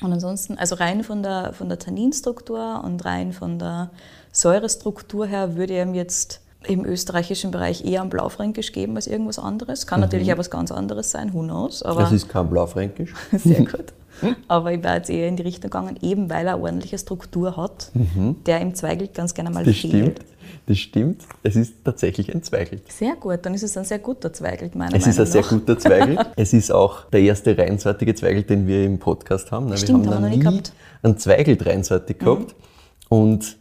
Und 0.00 0.12
ansonsten, 0.12 0.56
also 0.56 0.76
rein 0.76 1.04
von 1.04 1.22
der, 1.22 1.52
von 1.52 1.68
der 1.68 1.78
Tanninstruktur 1.78 2.82
und 2.84 3.04
rein 3.04 3.32
von 3.32 3.58
der 3.58 3.90
Säurestruktur 4.32 5.26
her 5.26 5.56
würde 5.56 5.74
ich 5.74 5.82
ihm 5.82 5.94
jetzt 5.94 6.40
im 6.64 6.84
österreichischen 6.84 7.50
Bereich 7.50 7.84
eher 7.84 8.02
ein 8.02 8.08
Blaufränkisch 8.08 8.72
geben 8.72 8.96
als 8.96 9.06
irgendwas 9.06 9.38
anderes. 9.38 9.86
Kann 9.86 10.00
natürlich 10.00 10.32
auch 10.32 10.38
was 10.38 10.50
ganz 10.50 10.72
anderes 10.72 11.10
sein, 11.10 11.32
who 11.32 11.42
knows. 11.42 11.82
Aber 11.82 12.00
Das 12.00 12.12
ist 12.12 12.28
kein 12.28 12.48
Blaufränkisch. 12.48 13.14
sehr 13.32 13.64
gut. 13.64 13.92
Aber 14.48 14.72
ich 14.72 14.82
wäre 14.82 14.96
jetzt 14.96 15.10
eher 15.10 15.28
in 15.28 15.36
die 15.36 15.42
Richtung 15.42 15.70
gegangen, 15.70 15.98
eben 16.02 16.28
weil 16.30 16.46
er 16.46 16.54
eine 16.54 16.62
ordentliche 16.62 16.98
Struktur 16.98 17.56
hat, 17.56 17.90
der 18.46 18.60
im 18.60 18.74
Zweigelt 18.74 19.14
ganz 19.14 19.34
gerne 19.34 19.50
mal 19.50 19.62
Mhm. 19.62 19.66
Das 19.66 19.76
fehlt. 19.76 19.92
stimmt. 19.92 20.20
Das 20.66 20.78
stimmt. 20.78 21.22
Es 21.42 21.56
ist 21.56 21.74
tatsächlich 21.84 22.34
ein 22.34 22.42
Zweigelt. 22.42 22.90
Sehr 22.90 23.16
gut, 23.16 23.38
dann 23.42 23.54
ist 23.54 23.62
es 23.62 23.76
ein 23.76 23.84
sehr 23.84 23.98
guter 23.98 24.32
Zweigelt, 24.32 24.74
meiner 24.74 24.94
Es 24.96 25.06
ist 25.06 25.16
Meinung 25.16 25.20
ein 25.26 25.32
sehr 25.32 25.40
nach. 25.42 25.48
guter 25.50 25.78
Zweigelt. 25.78 26.20
es 26.36 26.52
ist 26.52 26.70
auch 26.72 27.04
der 27.10 27.20
erste 27.20 27.56
reinsortige 27.56 28.14
Zweigelt, 28.14 28.50
den 28.50 28.66
wir 28.66 28.84
im 28.84 28.98
Podcast 28.98 29.50
haben. 29.50 29.66
ne? 29.68 29.76
Stimmt, 29.78 30.04
wir 30.04 30.14
haben 30.14 30.16
haben 30.16 30.22
wir 30.24 30.28
noch 30.30 30.36
nie 30.36 30.42
gehabt. 30.42 30.72
einen 31.02 31.16
Zweigelt 31.18 31.64
reinsortig 31.66 32.18
gehabt. 32.18 32.54
Und 33.08 33.56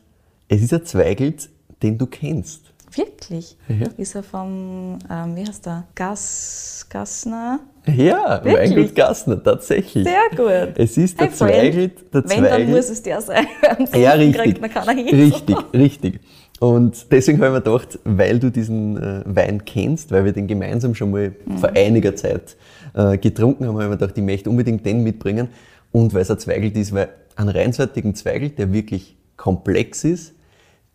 es 0.49 0.61
ist 0.61 0.73
ein 0.73 0.85
Zweigelt, 0.85 1.49
den 1.81 1.97
du 1.97 2.07
kennst. 2.07 2.61
Wirklich? 2.95 3.57
Ja. 3.67 3.87
Ist 3.97 4.15
er 4.15 4.23
vom, 4.23 4.97
ähm, 5.11 5.35
wie 5.35 5.45
heißt 5.45 5.65
der? 5.65 5.83
Gas, 5.95 6.85
Gassner? 6.89 7.59
Ja, 7.85 8.41
Wirklich? 8.43 8.75
Weingut 8.75 8.95
Gassner, 8.95 9.43
tatsächlich. 9.43 10.05
Sehr 10.07 10.29
gut. 10.37 10.77
Es 10.77 10.97
ist 10.97 11.19
der 11.19 11.27
Hey. 11.27 11.35
Zweigelt, 11.35 12.13
der 12.13 12.23
Wenn, 12.29 12.43
dann 12.43 12.47
Zweigelt. 12.49 12.69
muss 12.69 12.89
es 12.89 13.03
der 13.03 13.21
sein. 13.21 13.45
Ja, 13.93 14.11
richtig. 14.13 14.61
kriegt. 14.61 15.13
Richtig, 15.13 15.57
richtig. 15.73 16.19
Und 16.59 17.11
deswegen 17.11 17.37
habe 17.39 17.47
ich 17.47 17.53
mir 17.53 17.61
gedacht, 17.61 17.99
weil 18.03 18.39
du 18.39 18.49
diesen 18.49 18.97
äh, 18.97 19.21
Wein 19.25 19.63
kennst, 19.65 20.11
weil 20.11 20.25
wir 20.25 20.31
den 20.31 20.47
gemeinsam 20.47 20.95
schon 20.95 21.11
mal 21.11 21.33
Mhm. 21.45 21.57
vor 21.59 21.69
einiger 21.75 22.15
Zeit 22.15 22.55
äh, 22.95 23.17
getrunken 23.17 23.65
haben, 23.67 23.75
habe 23.75 23.83
ich 23.83 23.89
mir 23.89 23.97
gedacht, 23.97 24.17
ich 24.17 24.23
möchte 24.23 24.49
unbedingt 24.49 24.85
den 24.85 25.03
mitbringen. 25.03 25.49
Und 25.91 26.13
weil 26.13 26.21
es 26.21 26.31
ein 26.31 26.39
Zweigelt 26.39 26.75
ist, 26.77 26.93
weil 26.93 27.09
einen 27.35 27.49
reinsortigen 27.49 28.15
Zweigelt, 28.15 28.57
der 28.57 28.73
wirklich 28.73 29.15
komplex 29.35 30.03
ist, 30.03 30.33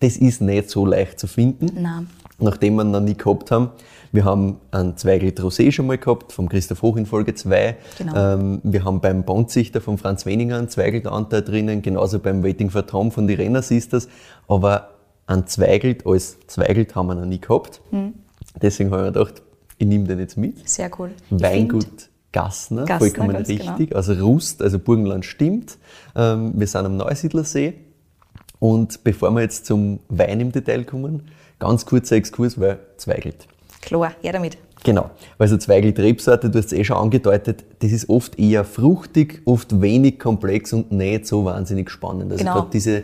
das 0.02 0.16
ist 0.16 0.40
nicht 0.40 0.68
so 0.68 0.84
leicht 0.84 1.20
zu 1.20 1.26
finden. 1.26 1.70
Nein. 1.80 2.08
Nachdem 2.38 2.74
wir 2.74 2.84
ihn 2.84 2.90
noch 2.90 3.00
nie 3.00 3.16
gehabt 3.16 3.50
haben. 3.50 3.70
Wir 4.10 4.24
haben 4.24 4.56
einen 4.72 4.96
Zweigelt 4.96 5.40
Rosé 5.40 5.72
schon 5.72 5.86
mal 5.86 5.96
gehabt, 5.96 6.32
vom 6.32 6.48
Christoph 6.48 6.82
Hoch 6.82 6.96
in 6.96 7.06
Folge 7.06 7.34
2. 7.34 7.76
Genau. 7.96 8.34
Ähm, 8.34 8.60
wir 8.62 8.84
haben 8.84 9.00
beim 9.00 9.22
Bondzichter 9.22 9.80
von 9.80 9.96
Franz 9.96 10.26
Weninger 10.26 10.58
einen 10.58 10.68
Zweigeltanteil 10.68 11.42
drinnen, 11.42 11.80
genauso 11.80 12.18
beim 12.18 12.42
Waiting 12.42 12.68
for 12.68 12.86
Tom 12.86 13.10
von 13.10 13.26
die 13.26 13.34
Renner 13.34 13.62
Sisters. 13.62 14.08
Aber 14.48 14.90
ein 15.26 15.46
Zweigelt 15.46 16.04
als 16.06 16.36
Zweigelt 16.46 16.94
haben 16.94 17.06
wir 17.06 17.14
noch 17.14 17.24
nie 17.24 17.40
gehabt. 17.40 17.80
Hm. 17.90 18.14
Deswegen 18.60 18.90
habe 18.90 19.02
ich 19.02 19.06
mir 19.06 19.12
gedacht, 19.12 19.42
ich 19.78 19.86
nehme 19.86 20.04
den 20.04 20.18
jetzt 20.18 20.36
mit. 20.36 20.68
Sehr 20.68 20.90
cool. 20.98 21.12
Weingut 21.30 22.10
Gassner, 22.32 22.84
Gassner, 22.84 22.98
vollkommen 22.98 23.44
genau. 23.44 23.70
richtig. 23.78 23.94
Also 23.94 24.14
Rust, 24.14 24.62
also 24.62 24.78
Burgenland 24.78 25.24
stimmt. 25.24 25.78
Ähm, 26.16 26.52
wir 26.54 26.66
sind 26.66 26.84
am 26.84 26.96
Neusiedlersee. 26.96 27.74
Und 28.62 29.02
bevor 29.02 29.32
wir 29.32 29.40
jetzt 29.40 29.66
zum 29.66 29.98
Wein 30.08 30.38
im 30.38 30.52
Detail 30.52 30.84
kommen, 30.84 31.22
ganz 31.58 31.84
kurzer 31.84 32.14
Exkurs, 32.14 32.60
weil 32.60 32.78
Zweigelt. 32.96 33.48
Klar, 33.80 34.12
her 34.22 34.32
damit. 34.32 34.56
Genau, 34.84 35.10
weil 35.36 35.48
so 35.48 35.56
Zweigelt-Rebsorte, 35.56 36.48
du 36.48 36.58
hast 36.60 36.66
es 36.66 36.72
eh 36.72 36.84
schon 36.84 36.96
angedeutet, 36.96 37.64
das 37.80 37.90
ist 37.90 38.08
oft 38.08 38.38
eher 38.38 38.64
fruchtig, 38.64 39.42
oft 39.46 39.80
wenig 39.80 40.20
komplex 40.20 40.72
und 40.72 40.92
nicht 40.92 41.26
so 41.26 41.44
wahnsinnig 41.44 41.90
spannend. 41.90 42.30
Also 42.30 42.44
Genau. 42.44 42.54
gerade 42.54 42.68
diese, 42.72 43.02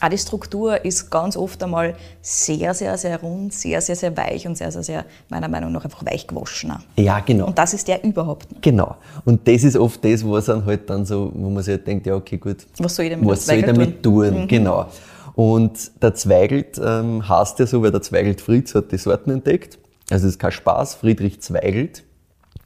Auch 0.00 0.08
die 0.10 0.18
Struktur 0.18 0.84
ist 0.84 1.10
ganz 1.10 1.36
oft 1.36 1.62
einmal 1.62 1.94
sehr, 2.20 2.74
sehr, 2.74 2.98
sehr 2.98 3.18
rund, 3.20 3.54
sehr, 3.54 3.80
sehr, 3.80 3.96
sehr 3.96 4.14
weich 4.16 4.46
und 4.46 4.56
sehr, 4.56 4.70
sehr, 4.70 4.82
sehr, 4.82 5.04
meiner 5.30 5.48
Meinung 5.48 5.72
nach, 5.72 5.84
einfach 5.84 6.04
weich 6.04 6.26
gewaschener. 6.26 6.82
ja 6.96 7.20
genau, 7.20 7.46
Und 7.46 7.58
das 7.58 7.72
ist 7.72 7.88
der 7.88 8.04
überhaupt 8.04 8.50
nicht. 8.50 8.62
genau. 8.62 8.96
Und 9.24 9.48
das 9.48 9.64
ist 9.64 9.76
oft 9.76 10.04
das, 10.04 10.28
was 10.28 10.46
dann 10.46 10.66
halt 10.66 10.90
dann 10.90 11.06
so, 11.06 11.32
wo 11.34 11.48
man 11.48 11.62
sich 11.62 11.72
halt 11.72 11.86
denkt, 11.86 12.06
ja 12.06 12.14
okay 12.14 12.36
gut, 12.36 12.66
Was 12.78 12.94
soll 12.94 13.06
ich 13.06 13.10
denn 13.12 13.20
mit 13.20 13.28
was 13.30 13.46
soll 13.46 13.56
ich 13.56 13.64
damit 13.64 14.02
tun? 14.02 14.46
Genau. 14.46 14.86
Und 15.34 15.90
der 16.02 16.14
Zweigelt 16.14 16.78
ähm, 16.82 17.26
heißt 17.26 17.58
ja 17.58 17.66
so, 17.66 17.82
weil 17.82 17.90
der 17.90 18.02
Zweigelt 18.02 18.40
Fritz 18.40 18.74
hat 18.74 18.92
die 18.92 18.98
Sorten 18.98 19.30
entdeckt. 19.30 19.78
Also 20.10 20.26
es 20.26 20.34
ist 20.34 20.38
kein 20.38 20.52
Spaß, 20.52 20.94
Friedrich 20.94 21.40
Zweigelt 21.40 22.04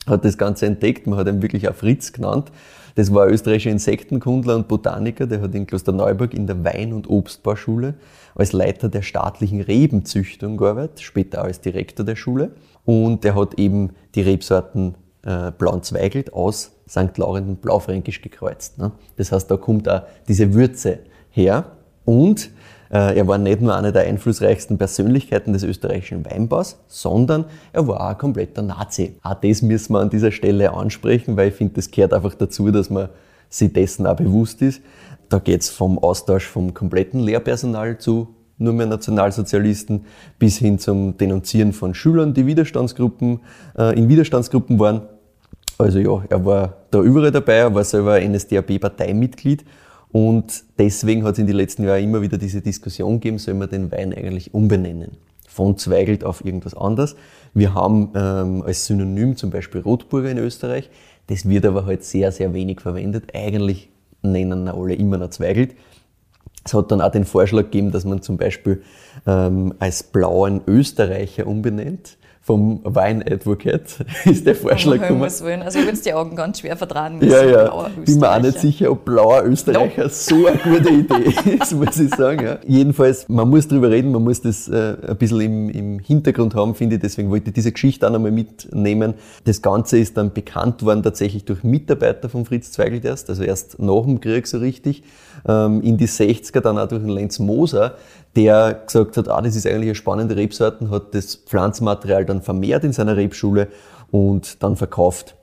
hat 0.06 0.25
das 0.25 0.37
Ganze 0.38 0.66
entdeckt, 0.66 1.06
man 1.06 1.18
hat 1.18 1.28
ihn 1.28 1.42
wirklich 1.42 1.68
auch 1.68 1.75
Fritz 1.75 2.12
genannt. 2.12 2.50
Das 2.94 3.12
war 3.12 3.26
ein 3.26 3.32
österreichischer 3.32 3.70
Insektenkundler 3.70 4.56
und 4.56 4.68
Botaniker, 4.68 5.26
der 5.26 5.40
hat 5.40 5.54
in 5.54 5.66
Klosterneuburg 5.66 6.35
in 6.35 6.47
der 6.47 6.64
Wein- 6.64 6.92
und 6.92 7.09
Obstbauschule 7.09 7.94
als 8.35 8.52
Leiter 8.52 8.88
der 8.88 9.02
staatlichen 9.02 9.61
Rebenzüchtung 9.61 10.56
gearbeitet, 10.56 11.00
später 11.00 11.40
auch 11.40 11.47
als 11.47 11.61
Direktor 11.61 12.04
der 12.04 12.16
Schule. 12.16 12.52
Und 12.85 13.25
er 13.25 13.35
hat 13.35 13.59
eben 13.59 13.90
die 14.14 14.23
Rebsorten 14.23 14.94
äh, 15.23 15.52
Blauen 15.52 15.82
aus 16.32 16.73
St. 16.88 17.16
Laurent 17.18 17.49
und 17.49 17.62
Blaufränkisch 17.62 18.23
gekreuzt. 18.23 18.78
Ne? 18.78 18.92
Das 19.16 19.32
heißt, 19.32 19.50
da 19.50 19.56
kommt 19.56 19.88
auch 19.88 20.02
diese 20.28 20.54
Würze 20.54 21.00
her. 21.30 21.66
Und 22.04 22.50
er 22.97 23.26
war 23.28 23.38
nicht 23.38 23.61
nur 23.61 23.76
eine 23.76 23.92
der 23.92 24.02
einflussreichsten 24.02 24.76
Persönlichkeiten 24.76 25.52
des 25.52 25.62
österreichischen 25.62 26.25
Weinbaus, 26.25 26.78
sondern 26.88 27.44
er 27.73 27.87
war 27.87 28.00
auch 28.00 28.11
ein 28.11 28.18
kompletter 28.18 28.62
Nazi. 28.62 29.14
Auch 29.23 29.35
das 29.35 29.62
müssen 29.62 29.92
wir 29.92 30.00
an 30.00 30.11
dieser 30.11 30.32
Stelle 30.32 30.73
ansprechen, 30.73 31.37
weil 31.37 31.49
ich 31.49 31.54
finde, 31.54 31.75
das 31.75 31.90
gehört 31.90 32.12
einfach 32.12 32.35
dazu, 32.35 32.70
dass 32.70 32.90
man 32.90 33.09
sich 33.49 33.73
dessen 33.73 34.06
auch 34.06 34.16
bewusst 34.16 34.61
ist. 34.62 34.82
Da 35.28 35.38
geht 35.38 35.62
es 35.62 35.70
vom 35.70 35.99
Austausch 36.00 36.47
vom 36.47 36.75
kompletten 36.75 37.20
Lehrpersonal 37.20 37.99
zu 37.99 38.35
nur 38.61 38.75
mehr 38.75 38.87
Nationalsozialisten 38.87 40.04
bis 40.38 40.59
hin 40.59 40.78
zum 40.78 41.16
Denunzieren 41.16 41.73
von 41.73 41.94
Schülern, 41.94 42.35
die 42.35 42.47
Widerstandsgruppen, 42.47 43.40
äh, 43.76 43.99
in 43.99 44.09
Widerstandsgruppen 44.09 44.78
waren. 44.78 45.02
Also 45.78 45.99
ja, 45.99 46.23
er 46.28 46.44
war 46.44 46.75
da 46.90 47.00
überall 47.00 47.30
dabei, 47.30 47.54
er 47.54 47.75
war 47.75 47.85
selber 47.85 48.20
NSDAP-Parteimitglied 48.20 49.64
und 50.12 50.64
deswegen 50.79 51.25
hat 51.25 51.35
es 51.35 51.38
in 51.38 51.47
den 51.47 51.57
letzten 51.57 51.85
Jahren 51.85 52.02
immer 52.02 52.23
wieder 52.23 52.37
diese 52.37 52.61
Diskussion 52.61 53.14
gegeben, 53.14 53.38
soll 53.38 53.55
man 53.55 53.69
den 53.69 53.93
Wein 53.93 54.12
eigentlich 54.12 54.52
umbenennen? 54.52 55.12
Von 55.49 55.76
Zweigelt 55.76 56.25
auf 56.25 56.45
irgendwas 56.45 56.75
anderes. 56.75 57.17
Wir 57.55 57.75
haben 57.75 58.11
ähm, 58.14 58.62
als 58.62 58.87
Synonym 58.87 59.37
zum 59.37 59.50
Beispiel 59.50 59.81
Rotburger 59.81 60.31
in 60.31 60.38
Österreich. 60.38 60.90
Das 61.26 61.49
wird 61.49 61.67
aber 61.67 61.87
halt 61.87 62.05
sehr, 62.05 62.33
sehr 62.33 62.55
wenig 62.55 62.81
verwendet. 62.81 63.35
Eigentlich 63.35 63.90
nennen 64.23 64.69
alle 64.69 64.95
immer 64.95 65.19
noch 65.19 65.31
Zweigelt. 65.31 65.75
Es 66.64 66.75
hat 66.75 66.90
dann 66.93 67.00
auch 67.00 67.11
den 67.11 67.25
Vorschlag 67.25 67.64
gegeben, 67.64 67.90
dass 67.90 68.05
man 68.05 68.23
zum 68.23 68.37
Beispiel 68.37 68.83
ähm, 69.26 69.75
als 69.79 70.02
blauen 70.02 70.61
Österreicher 70.67 71.47
umbenennt 71.47 72.17
vom 72.42 72.80
Wine 72.85 73.25
Advocate 73.30 73.99
ist 74.25 74.47
der 74.47 74.56
Vorschlag 74.56 75.00
gekommen. 75.00 75.23
Also 75.23 75.44
ich 75.78 75.85
würde 75.85 75.99
die 75.99 76.14
Augen 76.14 76.35
ganz 76.35 76.61
schwer 76.61 76.76
vertragen 76.76 77.20
Ja, 77.23 77.44
ja. 77.44 77.88
Bin 78.04 78.18
mir 78.18 78.30
auch 78.30 78.40
nicht 78.40 78.59
sicher, 78.59 78.90
ob 78.90 79.04
blauer 79.04 79.44
Österreicher 79.44 80.04
no. 80.04 80.09
so 80.11 80.47
eine 80.47 80.56
gute 80.56 80.88
Idee 80.90 81.35
ist, 81.61 81.73
muss 81.73 81.99
ich 82.00 82.14
sagen. 82.14 82.44
Ja. 82.44 82.59
Jedenfalls, 82.66 83.28
man 83.28 83.49
muss 83.49 83.68
drüber 83.68 83.90
reden, 83.90 84.11
man 84.11 84.25
muss 84.25 84.40
das 84.40 84.68
äh, 84.68 84.97
ein 85.06 85.16
bisschen 85.18 85.40
im, 85.40 85.70
im 85.70 85.99
Hintergrund 85.99 86.54
haben, 86.54 86.75
finde 86.75 86.97
ich. 86.97 87.02
Deswegen 87.02 87.30
wollte 87.30 87.49
ich 87.50 87.54
diese 87.54 87.73
Geschichte 87.73 88.06
auch 88.06 88.12
nochmal 88.12 88.32
mitnehmen. 88.32 89.14
Das 89.44 89.61
Ganze 89.61 89.99
ist 89.99 90.16
dann 90.16 90.32
bekannt 90.32 90.82
worden 90.82 91.02
tatsächlich 91.02 91.44
durch 91.44 91.62
Mitarbeiter 91.62 92.30
von 92.30 92.47
Fritz 92.47 92.73
Zweigelt 92.73 93.04
erst, 93.04 93.28
also 93.28 93.42
erst 93.42 93.78
nach 93.78 94.04
dem 94.04 94.20
Krieg 94.20 94.47
so 94.47 94.59
richtig. 94.59 95.02
Ähm, 95.47 95.82
in 95.82 95.97
die 95.97 96.09
60er 96.09 96.61
dann 96.61 96.78
auch 96.78 96.88
durch 96.88 97.02
den 97.02 97.11
Lenz 97.11 97.38
Moser, 97.38 97.94
der 98.37 98.82
gesagt 98.87 99.16
hat, 99.16 99.28
ah, 99.28 99.40
das 99.40 99.56
ist 99.56 99.66
eigentlich 99.66 99.88
eine 99.88 99.94
spannende 99.94 100.37
Rebsorten, 100.37 100.90
hat 100.90 101.14
das 101.14 101.37
Pflanzenmaterial 101.37 102.25
dann 102.25 102.42
vermehrt 102.42 102.84
in 102.84 102.92
seiner 102.92 103.16
Rebschule 103.16 103.68
und 104.10 104.62
dann 104.62 104.76
verkauft. 104.76 105.34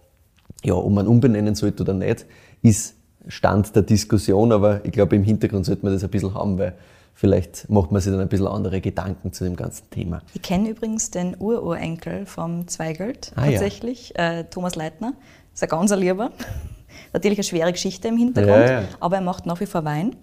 Ja, 0.64 0.74
ob 0.74 0.92
man 0.92 1.08
umbenennen 1.08 1.56
sollte 1.56 1.84
oder 1.84 1.94
nicht, 1.94 2.26
ist 2.62 2.96
Stand 3.28 3.76
der 3.76 3.84
Diskussion, 3.84 4.52
aber 4.52 4.86
ich 4.86 4.92
glaube, 4.92 5.16
im 5.16 5.24
Hintergrund 5.24 5.66
sollte 5.66 5.84
man 5.84 5.94
das 5.94 6.04
ein 6.04 6.10
bisschen 6.10 6.34
haben, 6.34 6.58
weil 6.58 6.76
vielleicht 7.14 7.70
macht 7.70 7.92
man 7.92 8.02
sich 8.02 8.12
dann 8.12 8.22
ein 8.22 8.30
bisschen 8.30 8.48
andere 8.48 8.80
Gedanken 8.80 9.34
zu 9.34 9.44
dem 9.44 9.56
ganzen 9.56 9.90
Thema. 9.90 10.22
Ich 10.34 10.42
kenne 10.42 10.70
übrigens 10.70 11.12
den 11.12 11.36
Ururenkel 11.38 12.26
vom 12.26 12.68
Zweigelt 12.68 13.34
ah, 13.36 13.46
tatsächlich, 13.46 14.14
ja. 14.16 14.40
äh, 14.40 14.44
Thomas 14.46 14.76
Leitner. 14.76 15.14
Ist 15.54 15.64
ein 15.64 15.70
ganz 15.70 15.94
Lieber. 15.96 16.32
Natürlich 17.14 17.40
eine 17.40 17.44
schwere 17.44 17.72
Geschichte 17.72 18.08
im 18.08 18.18
Hintergrund, 18.18 18.70
ja, 18.70 18.82
ja. 18.82 18.88
aber 19.00 19.18
er 19.18 19.22
macht 19.22 19.46
nach 19.46 19.60
wie 19.60 19.66
vor 19.66 19.84
Wein. 19.84 20.16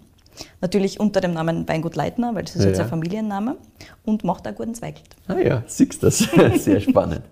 Natürlich 0.61 1.01
unter 1.01 1.21
dem 1.21 1.35
Namen 1.35 1.69
Weingut 1.69 1.97
Leitner, 1.97 2.35
weil 2.35 2.45
das 2.45 2.57
ist 2.57 2.63
ja, 2.63 2.69
jetzt 2.69 2.81
ein 2.81 2.89
Familienname 2.89 3.57
und 4.05 4.25
macht 4.25 4.47
auch 4.49 4.55
guten 4.55 4.75
Zweigelt. 4.75 5.05
Ah 5.29 5.39
ja, 5.39 5.63
siehst 5.67 6.03
du 6.03 6.07
das? 6.07 6.19
Sehr 6.65 6.81
spannend. 6.81 7.23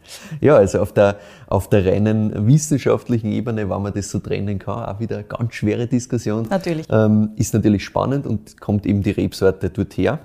Ja, 0.40 0.56
also 0.56 0.80
auf 0.80 0.92
der, 0.92 1.16
auf 1.46 1.68
der 1.68 1.84
reinen 1.84 2.46
wissenschaftlichen 2.46 3.32
Ebene, 3.32 3.68
wenn 3.68 3.82
man 3.82 3.92
das 3.92 4.10
so 4.10 4.18
trennen 4.18 4.58
kann, 4.58 4.84
auch 4.84 5.00
wieder 5.00 5.16
eine 5.16 5.24
ganz 5.24 5.54
schwere 5.54 5.86
Diskussion. 5.86 6.46
Natürlich. 6.48 6.86
Ähm, 6.90 7.30
ist 7.36 7.54
natürlich 7.54 7.84
spannend 7.84 8.26
und 8.26 8.60
kommt 8.60 8.86
eben 8.86 9.02
die 9.02 9.10
Rebsorte 9.10 9.70
dort 9.70 9.96
her. 9.96 10.20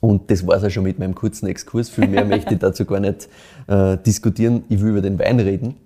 Und 0.00 0.30
das 0.30 0.46
war 0.46 0.56
es 0.56 0.64
auch 0.64 0.70
schon 0.70 0.84
mit 0.84 0.98
meinem 0.98 1.14
kurzen 1.14 1.46
Exkurs. 1.46 1.88
Viel 1.88 2.08
mehr 2.08 2.24
möchte 2.26 2.54
ich 2.54 2.60
dazu 2.60 2.84
gar 2.84 3.00
nicht 3.00 3.28
äh, 3.66 3.96
diskutieren. 3.98 4.64
Ich 4.68 4.80
will 4.80 4.90
über 4.90 5.02
den 5.02 5.18
Wein 5.18 5.40
reden. 5.40 5.76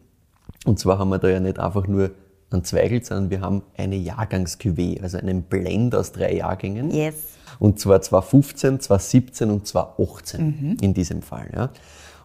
Und 0.67 0.79
zwar 0.79 0.99
haben 0.99 1.09
wir 1.11 1.19
da 1.19 1.29
ja 1.29 1.41
nicht 1.41 1.59
einfach 1.59 1.87
nur 1.87 2.11
an 2.51 2.65
Zweigelt, 2.65 3.07
sondern 3.07 3.31
wir 3.31 3.41
haben 3.41 3.63
eine 3.77 3.97
Jahrgangs-Cuvée, 3.97 5.01
also 5.03 5.19
einen 5.19 5.43
Blend 5.43 5.95
aus 5.95 6.13
drei 6.13 6.37
Jahrgängen. 6.37 6.91
Yes. 6.91 7.15
Und 7.59 7.79
zwar 7.79 8.01
2015, 8.01 8.81
2017 8.81 9.51
und 9.51 9.67
2018 9.67 10.45
mhm. 10.45 10.77
in 10.81 10.95
diesem 10.95 11.23
Fall. 11.23 11.51
Ja. 11.55 11.71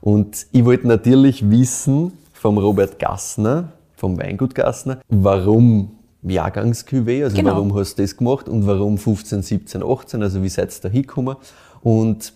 Und 0.02 0.48
ich 0.52 0.66
wollte 0.66 0.88
natürlich 0.88 1.50
wissen 1.50 2.14
vom 2.34 2.58
Robert 2.58 3.00
Gassner, 3.00 3.72
vom 3.96 4.18
Weingut 4.18 4.56
Gassner, 4.56 5.02
warum 5.10 5.92
Jahrgangs-Cuvée, 6.24 7.24
also 7.24 7.38
genau. 7.38 7.52
warum 7.52 7.76
hast 7.76 7.98
du 7.98 8.02
das 8.02 8.18
gemacht 8.18 8.50
und 8.50 8.66
warum 8.66 8.98
15, 8.98 9.44
17, 9.44 9.84
18, 9.84 10.24
also 10.24 10.42
wie 10.42 10.50
seid 10.50 10.72
ihr 10.72 10.82
da 10.82 10.90
hingekommen? 10.90 11.36
Und 11.82 12.34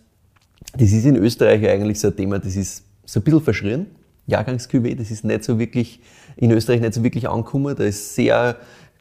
das 0.73 0.91
ist 0.91 1.05
in 1.05 1.15
Österreich 1.15 1.67
eigentlich 1.67 1.99
so 1.99 2.09
ein 2.09 2.15
Thema, 2.15 2.39
das 2.39 2.55
ist 2.55 2.83
so 3.05 3.19
ein 3.19 3.23
bisschen 3.23 3.41
verschrien. 3.41 3.85
Jahrgangs-Cuvée, 4.27 4.95
das 4.95 5.09
ist 5.09 5.23
nicht 5.23 5.43
so 5.43 5.57
wirklich 5.57 6.01
in 6.39 6.51
Österreich 6.51 6.81
nicht 6.81 6.93
so 6.93 7.03
wirklich 7.03 7.29
angekommen. 7.29 7.75
Da 7.75 7.83
ist 7.83 8.15
sehr 8.15 8.55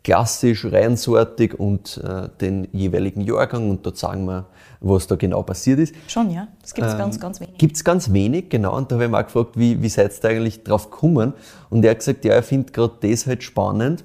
klassisch, 0.04 0.64
reinsortig 0.64 1.58
und 1.58 2.00
äh, 2.04 2.28
den 2.40 2.68
jeweiligen 2.72 3.20
Jahrgang 3.20 3.70
und 3.70 3.84
dort 3.84 3.98
sagen 3.98 4.24
wir, 4.26 4.46
was 4.80 5.06
da 5.06 5.16
genau 5.16 5.42
passiert 5.42 5.80
ist. 5.80 5.94
Schon, 6.06 6.30
ja. 6.30 6.48
Das 6.62 6.72
gibt 6.74 6.86
es 6.86 6.92
ähm, 6.94 6.98
ganz, 6.98 7.20
ganz 7.20 7.40
wenig. 7.40 7.58
Gibt 7.58 7.76
es 7.76 7.84
ganz 7.84 8.12
wenig, 8.12 8.48
genau. 8.48 8.76
Und 8.76 8.90
da 8.90 8.96
habe 8.96 9.04
ich 9.04 9.10
mal 9.10 9.22
gefragt, 9.22 9.58
wie, 9.58 9.82
wie 9.82 9.88
seid 9.88 10.12
ihr 10.12 10.20
da 10.20 10.28
eigentlich 10.28 10.62
drauf 10.62 10.90
gekommen? 10.90 11.32
Und 11.68 11.84
er 11.84 11.92
hat 11.92 11.98
gesagt, 11.98 12.24
ja, 12.24 12.34
er 12.34 12.42
findet 12.42 12.72
gerade 12.72 12.94
das 13.00 13.26
halt 13.26 13.42
spannend, 13.42 14.04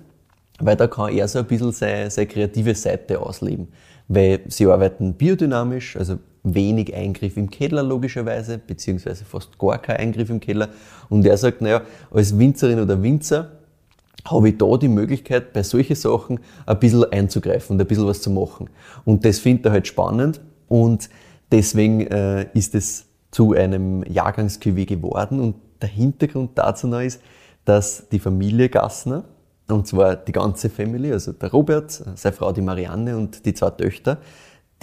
weil 0.60 0.76
da 0.76 0.88
kann 0.88 1.14
er 1.14 1.28
so 1.28 1.40
ein 1.40 1.46
bisschen 1.46 1.72
seine, 1.72 2.10
seine 2.10 2.28
kreative 2.28 2.76
Seite 2.76 3.20
ausleben. 3.20 3.68
Weil 4.08 4.42
sie 4.48 4.66
arbeiten 4.66 5.14
biodynamisch, 5.14 5.96
also 5.96 6.18
wenig 6.44 6.94
Eingriff 6.94 7.38
im 7.38 7.50
Keller 7.50 7.84
logischerweise, 7.84 8.58
beziehungsweise 8.58 9.26
fast 9.26 9.58
gar 9.58 9.78
kein 9.78 9.98
Eingriff 9.98 10.30
im 10.30 10.40
Keller. 10.40 10.70
Und 11.10 11.26
er 11.26 11.38
sagt, 11.38 11.62
naja, 11.62 11.82
als 12.12 12.38
Winzerin 12.38 12.80
oder 12.80 13.02
Winzer 13.02 13.52
habe 14.26 14.50
ich 14.50 14.58
da 14.58 14.78
die 14.78 14.88
Möglichkeit, 14.88 15.54
bei 15.54 15.64
solchen 15.64 15.96
Sachen 15.96 16.40
ein 16.66 16.80
bisschen 16.80 17.06
einzugreifen 17.12 17.76
und 17.76 17.82
ein 17.82 17.88
bisschen 17.88 18.08
was 18.08 18.22
zu 18.22 18.30
machen. 18.30 18.70
Und 19.06 19.26
das 19.26 19.40
findet 19.40 19.66
er 19.66 19.72
halt 19.74 19.88
spannend 19.88 20.42
und 20.68 21.10
deswegen 21.52 22.08
äh, 22.08 22.48
ist 22.54 22.76
es 22.76 23.06
zu 23.32 23.54
einem 23.54 24.04
Jahrgangscuvée 24.04 24.86
geworden 24.86 25.40
und 25.40 25.56
der 25.82 25.90
Hintergrund 25.90 26.52
dazu 26.56 26.88
noch 26.88 27.02
ist, 27.02 27.22
dass 27.66 28.08
die 28.10 28.20
Familie 28.20 28.70
Gassner, 28.70 29.26
und 29.68 29.88
zwar 29.88 30.16
die 30.16 30.32
ganze 30.32 30.70
Family, 30.70 31.12
also 31.12 31.32
der 31.32 31.52
Robert, 31.52 31.92
seine 31.92 32.34
Frau 32.34 32.52
die 32.52 32.62
Marianne 32.62 33.18
und 33.18 33.46
die 33.46 33.54
zwei 33.54 33.72
Töchter, 33.72 34.20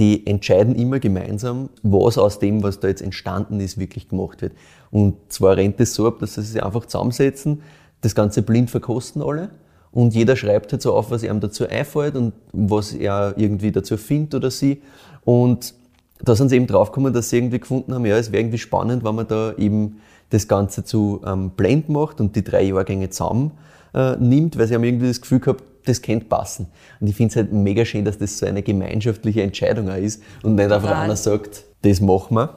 die 0.00 0.26
entscheiden 0.26 0.75
immer 0.75 0.99
gemeinsam, 0.99 1.69
was 1.83 2.19
aus 2.19 2.40
dem, 2.40 2.62
was 2.62 2.80
da 2.80 2.88
jetzt 2.88 3.02
entstanden 3.02 3.61
ist, 3.61 3.78
wirklich 3.78 4.09
gemacht 4.09 4.42
wird. 4.42 4.54
Und 4.90 5.14
zwar 5.28 5.57
rennt 5.57 5.78
es 5.78 5.95
so 5.95 6.09
ab, 6.09 6.19
dass 6.19 6.35
sie 6.35 6.42
sich 6.42 6.62
einfach 6.62 6.87
zusammensetzen, 6.87 7.62
das 8.00 8.14
Ganze 8.14 8.42
blind 8.42 8.71
verkosten 8.71 9.23
alle 9.23 9.50
und 9.92 10.14
jeder 10.14 10.37
schreibt 10.37 10.73
halt 10.73 10.83
so 10.83 10.95
auf, 10.95 11.11
was 11.11 11.23
ihm 11.23 11.40
dazu 11.40 11.69
einfällt 11.69 12.16
und 12.16 12.33
was 12.52 12.92
er 12.92 13.35
irgendwie 13.37 13.73
dazu 13.73 13.97
findet 13.97 14.35
oder 14.37 14.50
sie. 14.50 14.83
Und 15.25 15.75
da 16.23 16.35
sind 16.35 16.49
sie 16.49 16.57
eben 16.57 16.66
draufgekommen, 16.66 17.12
dass 17.12 17.30
sie 17.30 17.38
irgendwie 17.38 17.61
gefunden 17.61 17.95
haben, 17.95 18.07
ja, 18.07 18.16
es 18.16 18.30
wäre 18.30 18.40
irgendwie 18.40 18.59
spannend, 18.59 19.04
wenn 19.04 19.14
man 19.14 19.26
da 19.26 19.52
eben 19.59 20.00
das 20.30 20.47
Ganze 20.47 20.85
zu 20.85 21.21
ähm, 21.26 21.50
Blend 21.50 21.88
macht 21.88 22.21
und 22.21 22.37
die 22.37 22.45
drei 22.45 22.62
Jahrgänge 22.62 23.11
zusammen 23.11 23.52
äh, 23.95 24.16
nimmt, 24.16 24.57
weil 24.57 24.69
sie 24.69 24.75
haben 24.75 24.85
irgendwie 24.85 25.09
das 25.09 25.21
Gefühl 25.21 25.40
gehabt, 25.40 25.64
das 25.85 26.03
könnte 26.03 26.27
passen. 26.27 26.69
Und 27.01 27.07
ich 27.07 27.17
finde 27.17 27.31
es 27.31 27.37
halt 27.37 27.53
mega 27.53 27.85
schön, 27.85 28.05
dass 28.05 28.19
das 28.19 28.39
so 28.39 28.47
eine 28.47 28.63
gemeinschaftliche 28.63 29.43
Entscheidung 29.43 29.89
auch 29.89 29.97
ist 29.97 30.23
und 30.43 30.55
nicht 30.55 30.71
einfach 30.71 30.91
einer 30.91 31.17
sagt, 31.17 31.65
das 31.83 32.01
machen 32.01 32.37
wir. 32.37 32.57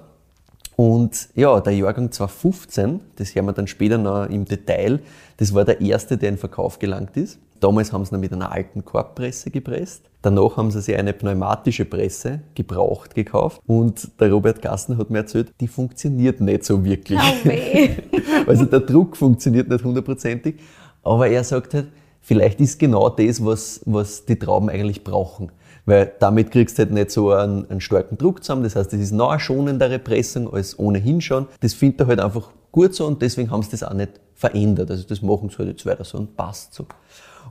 Und 0.76 1.30
ja, 1.36 1.60
der 1.60 1.74
Jahrgang 1.74 2.12
2015, 2.12 3.00
das 3.16 3.36
hören 3.36 3.46
wir 3.46 3.54
dann 3.54 3.68
später 3.68 3.98
noch 3.98 4.26
im 4.26 4.46
Detail, 4.46 5.02
das 5.38 5.54
war 5.54 5.66
der 5.66 5.82
erste, 5.82 6.18
der 6.18 6.30
in 6.30 6.38
Verkauf 6.38 6.80
gelangt 6.80 7.16
ist. 7.16 7.40
Damals 7.60 7.94
haben 7.94 8.04
sie 8.04 8.14
noch 8.14 8.20
mit 8.20 8.34
einer 8.34 8.52
alten 8.52 8.84
Korbpresse 8.84 9.50
gepresst. 9.50 10.10
Danach 10.22 10.58
haben 10.58 10.70
sie 10.70 10.82
sich 10.82 10.98
eine 10.98 11.14
pneumatische 11.14 11.86
Presse 11.86 12.42
gebraucht 12.56 13.16
gekauft. 13.16 13.62
Und 13.66 14.20
der 14.20 14.32
Robert 14.34 14.62
Gassner 14.62 14.98
hat 14.98 15.10
mir 15.10 15.20
erzählt, 15.20 15.54
die 15.62 15.70
funktioniert 15.70 16.42
nicht 16.42 16.66
so 16.66 16.84
wirklich. 16.84 17.20
Oh 17.20 18.48
also 18.50 18.66
der 18.66 18.82
Druck 18.82 19.16
funktioniert 19.16 19.70
nicht 19.70 19.84
hundertprozentig. 19.84 20.56
Aber 21.04 21.28
er 21.28 21.44
sagt 21.46 21.74
halt, 21.74 21.88
vielleicht 22.24 22.60
ist 22.60 22.80
genau 22.80 23.10
das, 23.10 23.46
was, 23.46 23.82
was 23.86 24.26
die 24.26 24.40
Trauben 24.40 24.70
eigentlich 24.70 25.04
brauchen. 25.04 25.52
Weil 25.86 26.14
damit 26.20 26.50
kriegst 26.50 26.78
du 26.78 26.84
halt 26.84 26.92
nicht 26.92 27.12
so 27.12 27.32
einen, 27.32 27.70
einen 27.70 27.82
starken 27.82 28.18
Druck 28.18 28.44
zusammen. 28.44 28.64
Das 28.64 28.76
heißt, 28.76 28.92
das 28.92 29.00
ist 29.00 29.12
noch 29.12 29.30
eine 29.30 29.40
schonendere 29.40 30.00
Pressung 30.00 30.52
als 30.52 30.80
ohnehin 30.80 31.20
schon. 31.20 31.48
Das 31.60 31.74
findet 31.74 32.02
er 32.02 32.08
halt 32.08 32.20
einfach 32.22 32.50
gut 32.72 32.96
so 32.96 33.06
und 33.06 33.22
deswegen 33.22 33.52
haben 33.52 33.62
sie 33.62 33.72
das 33.72 33.84
auch 33.84 33.94
nicht 33.94 34.12
verändert. 34.34 34.90
Also 34.90 35.04
das 35.08 35.22
machen 35.22 35.50
sie 35.50 35.58
halt 35.58 35.70
jetzt 35.70 35.86
weiter 35.86 36.06
so 36.06 36.18
und 36.18 36.36
passt 36.38 36.74
so. 36.74 36.86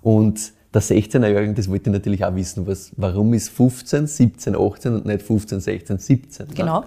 Und 0.00 0.52
der 0.72 0.80
16er 0.80 1.28
Jahrgang, 1.28 1.54
das 1.54 1.68
wollte 1.68 1.90
ich 1.90 1.92
natürlich 1.92 2.24
auch 2.24 2.34
wissen, 2.34 2.66
was, 2.66 2.92
warum 2.96 3.34
ist 3.34 3.50
15, 3.50 4.06
17, 4.06 4.56
18 4.56 4.94
und 4.94 5.04
nicht 5.04 5.22
15, 5.22 5.60
16, 5.60 5.98
17? 5.98 6.48
Genau. 6.54 6.80
Ne? 6.80 6.86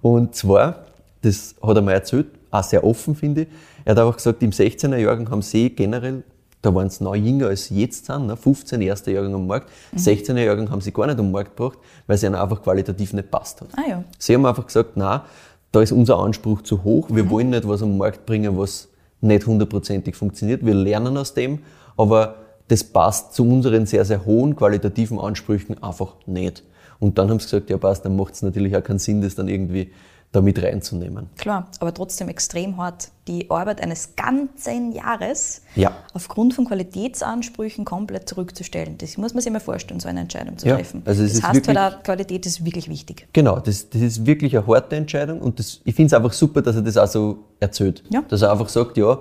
Und 0.00 0.34
zwar, 0.34 0.86
das 1.20 1.54
hat 1.62 1.76
er 1.76 1.82
mir 1.82 1.92
erzählt, 1.92 2.28
auch 2.50 2.62
sehr 2.62 2.82
offen 2.82 3.14
finde 3.14 3.42
ich, 3.42 3.48
er 3.84 3.92
hat 3.92 3.98
einfach 3.98 4.16
gesagt, 4.16 4.42
im 4.42 4.50
16er 4.50 4.96
Jahrgang 4.96 5.30
haben 5.30 5.42
sie 5.42 5.68
generell 5.68 6.24
da 6.66 6.74
waren 6.74 6.90
sie 6.90 7.04
noch 7.04 7.14
jünger 7.14 7.46
als 7.46 7.70
jetzt 7.70 8.06
sind, 8.06 8.26
ne? 8.26 8.36
15 8.36 8.80
erster 8.82 9.12
Jahrgang 9.12 9.34
am 9.34 9.46
Markt, 9.46 9.70
mhm. 9.92 9.98
16er 9.98 10.40
Jahrgang 10.40 10.68
haben 10.68 10.80
sie 10.80 10.92
gar 10.92 11.06
nicht 11.06 11.18
am 11.18 11.30
Markt 11.30 11.56
gebracht, 11.56 11.78
weil 12.08 12.16
es 12.16 12.24
ihnen 12.24 12.34
einfach 12.34 12.60
qualitativ 12.60 13.12
nicht 13.12 13.30
passt 13.30 13.60
hat. 13.60 13.68
Ah, 13.76 13.88
ja. 13.88 14.04
Sie 14.18 14.34
haben 14.34 14.44
einfach 14.44 14.66
gesagt, 14.66 14.96
na, 14.96 15.26
da 15.70 15.80
ist 15.80 15.92
unser 15.92 16.18
Anspruch 16.18 16.62
zu 16.62 16.82
hoch, 16.82 17.08
wir 17.10 17.24
mhm. 17.24 17.30
wollen 17.30 17.50
nicht 17.50 17.68
was 17.68 17.82
am 17.82 17.96
Markt 17.96 18.26
bringen, 18.26 18.58
was 18.58 18.88
nicht 19.20 19.46
hundertprozentig 19.46 20.16
funktioniert, 20.16 20.66
wir 20.66 20.74
lernen 20.74 21.16
aus 21.16 21.34
dem, 21.34 21.60
aber 21.96 22.34
das 22.66 22.82
passt 22.82 23.34
zu 23.34 23.44
unseren 23.48 23.86
sehr, 23.86 24.04
sehr 24.04 24.24
hohen 24.24 24.56
qualitativen 24.56 25.20
Ansprüchen 25.20 25.80
einfach 25.80 26.16
nicht. 26.26 26.64
Und 26.98 27.16
dann 27.16 27.30
haben 27.30 27.38
sie 27.38 27.44
gesagt, 27.44 27.70
ja 27.70 27.78
passt, 27.78 28.04
dann 28.04 28.16
macht 28.16 28.34
es 28.34 28.42
natürlich 28.42 28.76
auch 28.76 28.82
keinen 28.82 28.98
Sinn, 28.98 29.20
das 29.20 29.36
dann 29.36 29.46
irgendwie 29.46 29.92
da 30.36 30.42
mit 30.42 30.62
reinzunehmen. 30.62 31.30
Klar, 31.38 31.68
aber 31.80 31.92
trotzdem 31.94 32.28
extrem 32.28 32.76
hart. 32.76 33.08
Die 33.26 33.50
Arbeit 33.50 33.80
eines 33.80 34.14
ganzen 34.14 34.92
Jahres 34.92 35.62
ja. 35.74 35.90
aufgrund 36.14 36.54
von 36.54 36.66
Qualitätsansprüchen 36.66 37.84
komplett 37.84 38.28
zurückzustellen. 38.28 38.98
Das 38.98 39.16
muss 39.16 39.34
man 39.34 39.42
sich 39.42 39.50
mal 39.50 39.58
vorstellen, 39.60 39.98
so 39.98 40.08
eine 40.08 40.20
Entscheidung 40.20 40.58
zu 40.58 40.68
ja, 40.68 40.76
treffen. 40.76 41.02
Also 41.04 41.24
das 41.24 41.42
heißt 41.42 41.54
wirklich, 41.54 41.76
halt 41.76 41.94
auch, 41.94 42.02
Qualität 42.04 42.46
ist 42.46 42.64
wirklich 42.64 42.88
wichtig. 42.88 43.26
Genau, 43.32 43.58
das, 43.58 43.90
das 43.90 44.00
ist 44.00 44.26
wirklich 44.26 44.56
eine 44.56 44.66
harte 44.66 44.94
Entscheidung 44.94 45.40
und 45.40 45.58
das, 45.58 45.80
ich 45.84 45.94
finde 45.94 46.06
es 46.06 46.12
einfach 46.12 46.32
super, 46.32 46.62
dass 46.62 46.76
er 46.76 46.82
das 46.82 46.96
auch 46.96 47.08
so 47.08 47.38
erzählt. 47.58 48.04
Ja. 48.10 48.22
Dass 48.28 48.42
er 48.42 48.52
einfach 48.52 48.68
sagt, 48.68 48.96
ja, 48.96 49.18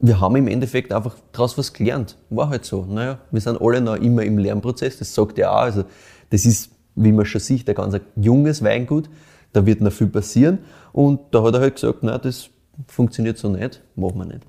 wir 0.00 0.20
haben 0.20 0.36
im 0.36 0.46
Endeffekt 0.46 0.92
einfach 0.92 1.16
daraus 1.32 1.58
was 1.58 1.72
gelernt. 1.72 2.16
War 2.30 2.50
halt 2.50 2.64
so. 2.64 2.84
Naja, 2.84 3.18
wir 3.30 3.40
sind 3.40 3.60
alle 3.60 3.80
noch 3.80 3.96
immer 3.96 4.22
im 4.22 4.38
Lernprozess, 4.38 4.98
das 4.98 5.12
sagt 5.12 5.38
er 5.38 5.52
auch. 5.52 5.62
Also, 5.62 5.84
das 6.30 6.44
ist, 6.44 6.70
wie 6.94 7.10
man 7.10 7.24
schon 7.24 7.40
sieht, 7.40 7.68
ein 7.68 7.74
ganz 7.74 7.96
junges 8.14 8.62
Weingut. 8.62 9.08
Da 9.52 9.64
wird 9.64 9.80
noch 9.80 9.92
viel 9.92 10.08
passieren. 10.08 10.58
Und 10.92 11.20
da 11.30 11.42
hat 11.42 11.54
er 11.54 11.60
halt 11.60 11.74
gesagt, 11.74 11.98
na, 12.02 12.18
das 12.18 12.50
funktioniert 12.86 13.38
so 13.38 13.48
nicht, 13.48 13.82
machen 13.96 14.18
wir 14.18 14.26
nicht. 14.26 14.40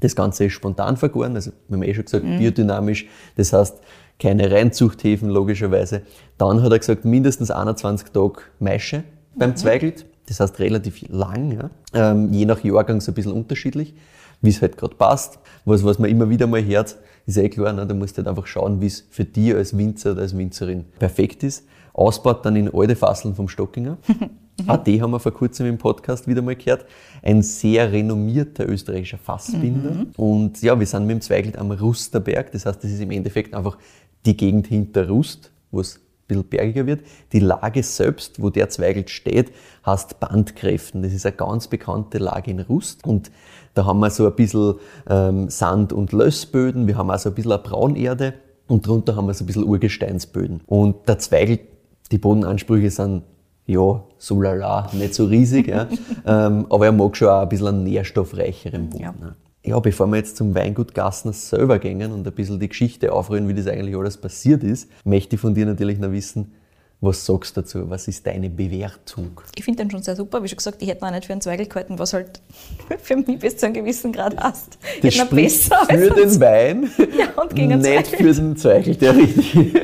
Das 0.00 0.14
Ganze 0.14 0.44
ist 0.44 0.52
spontan 0.52 0.96
vergoren, 0.96 1.34
also 1.34 1.50
wir 1.66 1.76
haben 1.76 1.82
eh 1.82 1.94
schon 1.94 2.04
gesagt, 2.04 2.24
mhm. 2.24 2.38
biodynamisch. 2.38 3.06
Das 3.36 3.52
heißt, 3.52 3.78
keine 4.20 4.50
Reinzuchthäfen 4.50 5.28
logischerweise. 5.28 6.02
Dann 6.36 6.62
hat 6.62 6.70
er 6.70 6.78
gesagt, 6.78 7.04
mindestens 7.04 7.50
21 7.50 8.10
Tage 8.10 8.42
Maische 8.60 9.02
beim 9.34 9.50
mhm. 9.50 9.56
Zweigelt. 9.56 10.06
Das 10.26 10.40
heißt 10.40 10.58
relativ 10.58 11.08
lang, 11.08 11.52
ja. 11.52 11.70
ähm, 11.94 12.32
je 12.32 12.44
nach 12.44 12.62
Jahrgang 12.62 13.00
so 13.00 13.10
ein 13.12 13.14
bisschen 13.14 13.32
unterschiedlich 13.32 13.94
wie 14.40 14.50
es 14.50 14.62
halt 14.62 14.76
gerade 14.76 14.94
passt. 14.94 15.38
Was, 15.64 15.84
was 15.84 15.98
man 15.98 16.10
immer 16.10 16.30
wieder 16.30 16.46
mal 16.46 16.64
hört, 16.64 16.96
ist 17.26 17.36
eh 17.36 17.48
klar, 17.48 17.72
ne? 17.72 17.86
da 17.86 17.94
musst 17.94 18.16
du 18.16 18.18
halt 18.18 18.28
einfach 18.28 18.46
schauen, 18.46 18.80
wie 18.80 18.86
es 18.86 19.04
für 19.10 19.24
dich 19.24 19.54
als 19.54 19.76
Winzer 19.76 20.12
oder 20.12 20.22
als 20.22 20.36
Winzerin 20.36 20.84
perfekt 20.98 21.42
ist. 21.42 21.66
Ausbaut 21.98 22.44
dann 22.46 22.56
in 22.56 22.72
alte 22.72 22.96
Fasseln 22.96 23.34
vom 23.34 23.48
Stockinger. 23.48 23.98
Auch 24.66 24.82
die 24.82 25.00
haben 25.00 25.12
wir 25.12 25.20
vor 25.20 25.32
kurzem 25.32 25.66
im 25.66 25.78
Podcast 25.78 26.26
wieder 26.26 26.42
mal 26.42 26.56
gehört. 26.56 26.84
Ein 27.22 27.42
sehr 27.42 27.92
renommierter 27.92 28.68
österreichischer 28.68 29.18
Fassbinder. 29.18 29.90
Mhm. 29.92 30.06
Und 30.16 30.62
ja, 30.62 30.78
wir 30.78 30.86
sind 30.86 31.06
mit 31.06 31.16
dem 31.16 31.20
Zweigelt 31.20 31.56
am 31.56 31.70
Rusterberg. 31.70 32.50
Das 32.52 32.66
heißt, 32.66 32.82
das 32.82 32.90
ist 32.90 33.00
im 33.00 33.10
Endeffekt 33.10 33.54
einfach 33.54 33.78
die 34.26 34.36
Gegend 34.36 34.66
hinter 34.66 35.08
Rust, 35.08 35.52
wo 35.70 35.80
es 35.80 36.00
bisschen 36.28 36.44
bergiger 36.44 36.86
wird. 36.86 37.00
Die 37.32 37.40
Lage 37.40 37.82
selbst, 37.82 38.40
wo 38.40 38.50
der 38.50 38.68
Zweigelt 38.68 39.10
steht, 39.10 39.50
heißt 39.84 40.20
Bandkräften. 40.20 41.02
Das 41.02 41.12
ist 41.12 41.26
eine 41.26 41.34
ganz 41.34 41.66
bekannte 41.66 42.18
Lage 42.18 42.50
in 42.50 42.60
Rust. 42.60 43.04
Und 43.04 43.30
da 43.74 43.86
haben 43.86 43.98
wir 44.00 44.10
so 44.10 44.26
ein 44.26 44.34
bisschen 44.34 44.74
ähm, 45.08 45.48
Sand- 45.48 45.92
und 45.92 46.12
Lössböden. 46.12 46.86
Wir 46.86 46.96
haben 46.96 47.10
auch 47.10 47.18
so 47.18 47.30
ein 47.30 47.34
bisschen 47.34 47.52
eine 47.52 47.62
Braunerde. 47.62 48.34
Und 48.66 48.86
drunter 48.86 49.16
haben 49.16 49.26
wir 49.26 49.34
so 49.34 49.44
ein 49.44 49.46
bisschen 49.46 49.64
Urgesteinsböden. 49.64 50.60
Und 50.66 51.08
der 51.08 51.18
Zweigelt, 51.18 51.60
die 52.10 52.18
Bodenansprüche 52.18 52.90
sind 52.90 53.22
ja, 53.66 54.02
so 54.16 54.40
lala, 54.40 54.90
nicht 54.94 55.14
so 55.14 55.26
riesig, 55.26 55.68
ja. 55.68 55.86
ähm, 56.26 56.66
aber 56.70 56.86
er 56.86 56.92
mag 56.92 57.16
schon 57.16 57.28
auch 57.28 57.42
ein 57.42 57.48
bisschen 57.48 57.68
einen 57.68 57.84
nährstoffreicheren 57.84 58.88
Boden. 58.88 59.02
Ja. 59.02 59.12
Ne. 59.12 59.36
Ja, 59.62 59.78
bevor 59.80 60.06
wir 60.06 60.16
jetzt 60.16 60.38
zum 60.38 60.54
Weingut 60.54 60.94
Gassner 60.94 61.34
selber 61.34 61.78
gehen 61.78 62.10
und 62.10 62.26
ein 62.26 62.32
bisschen 62.32 62.58
die 62.58 62.68
Geschichte 62.68 63.12
aufrühren, 63.12 63.46
wie 63.48 63.54
das 63.54 63.66
eigentlich 63.66 63.94
alles 63.94 64.16
passiert 64.16 64.64
ist, 64.64 64.88
möchte 65.04 65.36
ich 65.36 65.40
von 65.40 65.52
dir 65.52 65.66
natürlich 65.66 65.98
noch 65.98 66.12
wissen, 66.12 66.52
was 67.00 67.24
sagst 67.24 67.56
du 67.56 67.60
dazu? 67.60 67.90
Was 67.90 68.08
ist 68.08 68.26
deine 68.26 68.50
Bewertung? 68.50 69.40
Ich 69.54 69.64
finde 69.64 69.84
den 69.84 69.90
schon 69.90 70.02
sehr 70.02 70.16
super. 70.16 70.42
Wie 70.42 70.48
schon 70.48 70.56
gesagt, 70.56 70.82
ich 70.82 70.88
hätte 70.88 71.04
noch 71.04 71.12
nicht 71.12 71.26
für 71.26 71.32
einen 71.32 71.40
Zweigel 71.40 71.66
gehalten, 71.66 71.98
was 71.98 72.12
halt 72.12 72.40
für 73.02 73.16
mich 73.16 73.38
bis 73.38 73.56
zu 73.56 73.66
einem 73.66 73.74
gewissen 73.74 74.12
Grad 74.12 74.36
hast. 74.36 74.78
Das 75.02 75.14
ich 75.14 75.24
besser 75.24 75.78
für 75.88 76.10
den 76.10 76.40
Wein, 76.40 76.90
ja, 77.18 77.40
und 77.40 77.54
gegen 77.54 77.78
nicht 77.78 78.08
für 78.08 78.32
den 78.32 78.56
Zweigel, 78.56 78.96
der 78.96 79.14
richtig. 79.14 79.74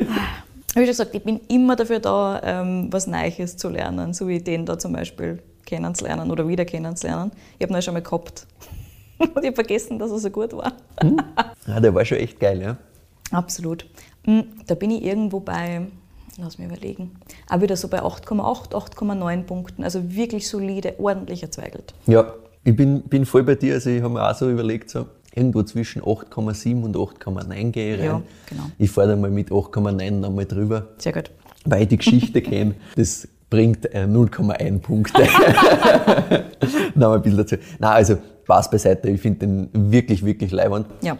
Wie 0.75 0.79
schon 0.79 0.87
gesagt, 0.87 1.15
ich 1.15 1.23
bin 1.23 1.39
immer 1.47 1.77
dafür 1.77 1.99
da, 1.99 2.41
ähm, 2.43 2.89
was 2.91 3.07
Neues 3.07 3.55
zu 3.55 3.69
lernen, 3.69 4.13
so 4.13 4.27
wie 4.27 4.39
den 4.39 4.65
da 4.65 4.77
zum 4.77 4.91
Beispiel 4.91 5.41
kennenzulernen 5.65 6.29
oder 6.29 6.45
wieder 6.49 6.65
kennenzulernen. 6.65 7.31
Ich 7.57 7.63
habe 7.63 7.71
ihn 7.71 7.75
ja 7.75 7.81
schon 7.81 7.93
mal 7.93 8.03
gehabt. 8.03 8.45
Und 9.17 9.37
ich 9.37 9.45
habe 9.45 9.55
vergessen, 9.55 9.97
dass 9.99 10.11
er 10.11 10.19
so 10.19 10.29
gut 10.29 10.51
war. 10.51 10.73
Hm? 10.99 11.17
Ja, 11.65 11.79
der 11.79 11.95
war 11.95 12.03
schon 12.03 12.17
echt 12.17 12.41
geil, 12.41 12.61
ja. 12.61 12.75
Absolut. 13.31 13.85
Hm, 14.25 14.47
da 14.67 14.75
bin 14.75 14.91
ich 14.91 15.05
irgendwo 15.05 15.39
bei, 15.39 15.87
lass 16.37 16.57
mich 16.57 16.67
überlegen, 16.67 17.11
auch 17.49 17.61
wieder 17.61 17.77
so 17.77 17.87
bei 17.87 18.01
8,8, 18.01 18.73
8,9 18.73 19.43
Punkten. 19.43 19.81
Also 19.81 20.13
wirklich 20.13 20.45
solide, 20.45 20.95
ordentlicher 20.99 21.49
Zweigelt. 21.49 21.93
Ja, 22.05 22.33
ich 22.65 22.75
bin, 22.75 23.01
bin 23.03 23.25
voll 23.25 23.43
bei 23.43 23.55
dir. 23.55 23.75
Also 23.75 23.91
ich 23.91 24.01
habe 24.01 24.13
mir 24.13 24.29
auch 24.29 24.35
so 24.35 24.49
überlegt, 24.49 24.89
so 24.89 25.05
irgendwo 25.35 25.63
zwischen 25.63 26.01
8,7 26.01 26.83
und 26.83 26.95
8,9 26.95 27.71
gehe 27.71 27.95
ich 27.95 27.99
rein. 27.99 28.05
Ja, 28.05 28.21
genau. 28.49 28.63
Ich 28.77 28.89
fahre 28.89 29.09
dann 29.09 29.21
mal 29.21 29.29
mit 29.29 29.49
8,9 29.49 30.11
nochmal 30.11 30.45
drüber. 30.45 30.87
Sehr 30.97 31.13
gut. 31.13 31.29
Weil 31.65 31.83
ich 31.83 31.87
die 31.89 31.97
Geschichte 31.97 32.41
kenne. 32.43 32.75
Das 32.95 33.27
bringt 33.49 33.87
0,1 33.89 34.59
äh, 34.59 34.71
Punkte. 34.79 35.21
Nochmal 36.95 37.17
ein 37.17 37.21
bisschen 37.21 37.37
dazu. 37.37 37.55
Nein, 37.79 37.91
also 37.91 38.17
Spaß 38.43 38.69
beiseite. 38.69 39.09
Ich 39.09 39.21
finde 39.21 39.39
den 39.39 39.69
wirklich, 39.73 40.23
wirklich 40.23 40.51
leibend. 40.51 40.87
Ja. 41.01 41.17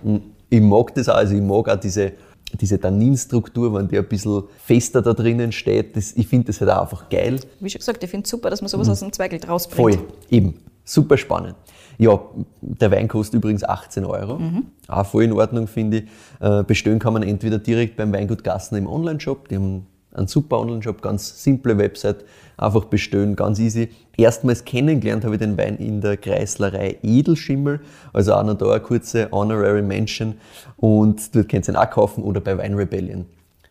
Ich 0.49 0.61
mag 0.61 0.93
das 0.95 1.09
auch. 1.09 1.15
Also 1.15 1.35
ich 1.35 1.41
mag 1.41 1.67
auch 1.67 1.79
diese, 1.79 2.13
diese 2.59 2.79
Tanninstruktur, 2.79 3.73
wenn 3.73 3.87
die 3.87 3.97
ein 3.97 4.07
bisschen 4.07 4.43
fester 4.63 5.01
da 5.01 5.13
drinnen 5.13 5.51
steht. 5.51 5.95
Das, 5.97 6.13
ich 6.13 6.27
finde 6.27 6.47
das 6.47 6.61
halt 6.61 6.71
auch 6.71 6.81
einfach 6.81 7.09
geil. 7.09 7.39
Wie 7.59 7.69
schon 7.69 7.79
gesagt, 7.79 8.03
ich 8.03 8.09
finde 8.09 8.25
es 8.25 8.29
super, 8.29 8.49
dass 8.49 8.61
man 8.61 8.69
sowas 8.69 8.87
mhm. 8.87 8.93
aus 8.93 8.99
dem 8.99 9.11
Zweigel 9.11 9.39
rausbringt. 9.43 9.95
Voll, 9.95 10.07
eben. 10.29 10.53
Super 10.83 11.17
spannend. 11.17 11.55
Ja, 11.97 12.19
der 12.61 12.91
Wein 12.91 13.07
kostet 13.07 13.35
übrigens 13.35 13.63
18 13.63 14.05
Euro. 14.05 14.39
Mhm. 14.39 14.65
Auch 14.87 15.05
voll 15.05 15.23
in 15.23 15.33
Ordnung, 15.33 15.67
finde 15.67 15.97
ich. 15.97 16.03
Äh, 16.39 16.63
bestellen 16.63 16.99
kann 16.99 17.13
man 17.13 17.23
entweder 17.23 17.57
direkt 17.57 17.95
beim 17.97 18.13
Weingut 18.13 18.43
Gassen 18.43 18.77
im 18.77 18.87
Online-Shop. 18.87 19.47
Die 19.49 19.55
haben 19.55 19.85
einen 20.15 20.27
super 20.27 20.59
Online-Shop, 20.59 21.01
ganz 21.01 21.43
simple 21.43 21.77
Website, 21.77 22.25
einfach 22.57 22.85
bestellen, 22.85 23.35
ganz 23.35 23.59
easy. 23.59 23.89
Erstmals 24.17 24.63
kennengelernt 24.65 25.25
habe 25.25 25.35
ich 25.35 25.39
den 25.39 25.57
Wein 25.57 25.77
in 25.77 26.01
der 26.01 26.17
Kreislerei 26.17 26.97
Edelschimmel, 27.03 27.81
also 28.13 28.33
auch 28.33 28.43
noch 28.43 28.55
da 28.55 28.71
eine 28.71 28.79
kurze 28.79 29.29
Honorary 29.31 29.81
Mention 29.81 30.35
und 30.77 31.35
dort 31.35 31.49
könnt 31.49 31.67
ihr 31.67 31.73
ihn 31.73 31.77
auch 31.77 31.89
kaufen 31.89 32.23
oder 32.23 32.39
bei 32.39 32.57
Wine 32.57 32.77
Rebellion, 32.77 33.25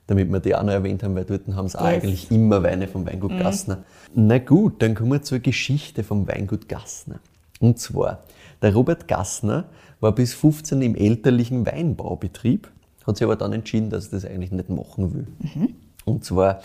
damit 0.07 0.31
wir 0.31 0.41
die 0.41 0.55
auch 0.55 0.63
noch 0.63 0.73
erwähnt 0.73 1.03
haben, 1.03 1.15
weil 1.15 1.25
dort 1.25 1.43
haben 1.55 1.69
sie 1.69 1.79
yes. 1.79 1.85
eigentlich 1.85 2.31
immer 2.31 2.63
Weine 2.63 2.89
vom 2.89 3.07
Weingut 3.07 3.33
mhm. 3.33 3.39
Gassner. 3.39 3.85
Na 4.15 4.39
gut, 4.39 4.83
dann 4.83 4.95
kommen 4.95 5.13
wir 5.13 5.23
zur 5.23 5.39
Geschichte 5.39 6.05
vom 6.05 6.29
Weingut 6.29 6.69
Gassner. 6.69 7.21
Und 7.65 7.79
zwar, 7.79 8.25
der 8.61 8.75
Robert 8.75 9.09
Gassner 9.09 9.65
war 10.01 10.13
bis 10.15 10.35
15 10.35 10.83
im 10.83 10.95
elterlichen 10.95 11.65
Weinbaubetrieb, 11.65 12.71
hat 13.07 13.17
sich 13.17 13.25
aber 13.25 13.37
dann 13.37 13.55
entschieden, 13.55 13.89
dass 13.89 14.09
er 14.09 14.11
das 14.21 14.27
eigentlich 14.27 14.53
nicht 14.53 14.69
machen 14.69 15.15
will. 15.15 15.27
Mhm. 15.39 15.75
Und 16.05 16.27
zwar, 16.27 16.61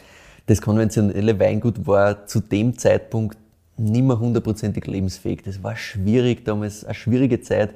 das 0.48 0.62
konventionelle 0.62 1.40
Weingut 1.40 1.88
war 1.88 2.28
zu 2.28 2.42
dem 2.42 2.78
Zeitpunkt 2.78 3.38
nicht 3.78 4.04
mehr 4.04 4.20
hundertprozentig 4.20 4.88
lebensfähig. 4.88 5.42
Das 5.44 5.64
war 5.64 5.78
schwierig 5.78 6.44
damals, 6.44 6.84
eine 6.84 6.96
schwierige 6.96 7.40
Zeit. 7.40 7.70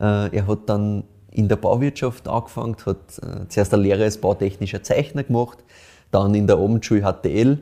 Äh, 0.00 0.36
er 0.36 0.46
hat 0.46 0.60
dann 0.66 1.02
in 1.32 1.48
der 1.48 1.56
Bauwirtschaft 1.56 2.28
angefangen, 2.28 2.76
hat 2.86 3.18
äh, 3.18 3.48
zuerst 3.48 3.74
eine 3.74 3.82
Lehre 3.82 4.04
als 4.04 4.18
bautechnischer 4.18 4.84
Zeichner 4.84 5.24
gemacht, 5.24 5.58
dann 6.12 6.32
in 6.36 6.46
der 6.46 6.58
Abendschule 6.58 7.02
HTL, 7.02 7.58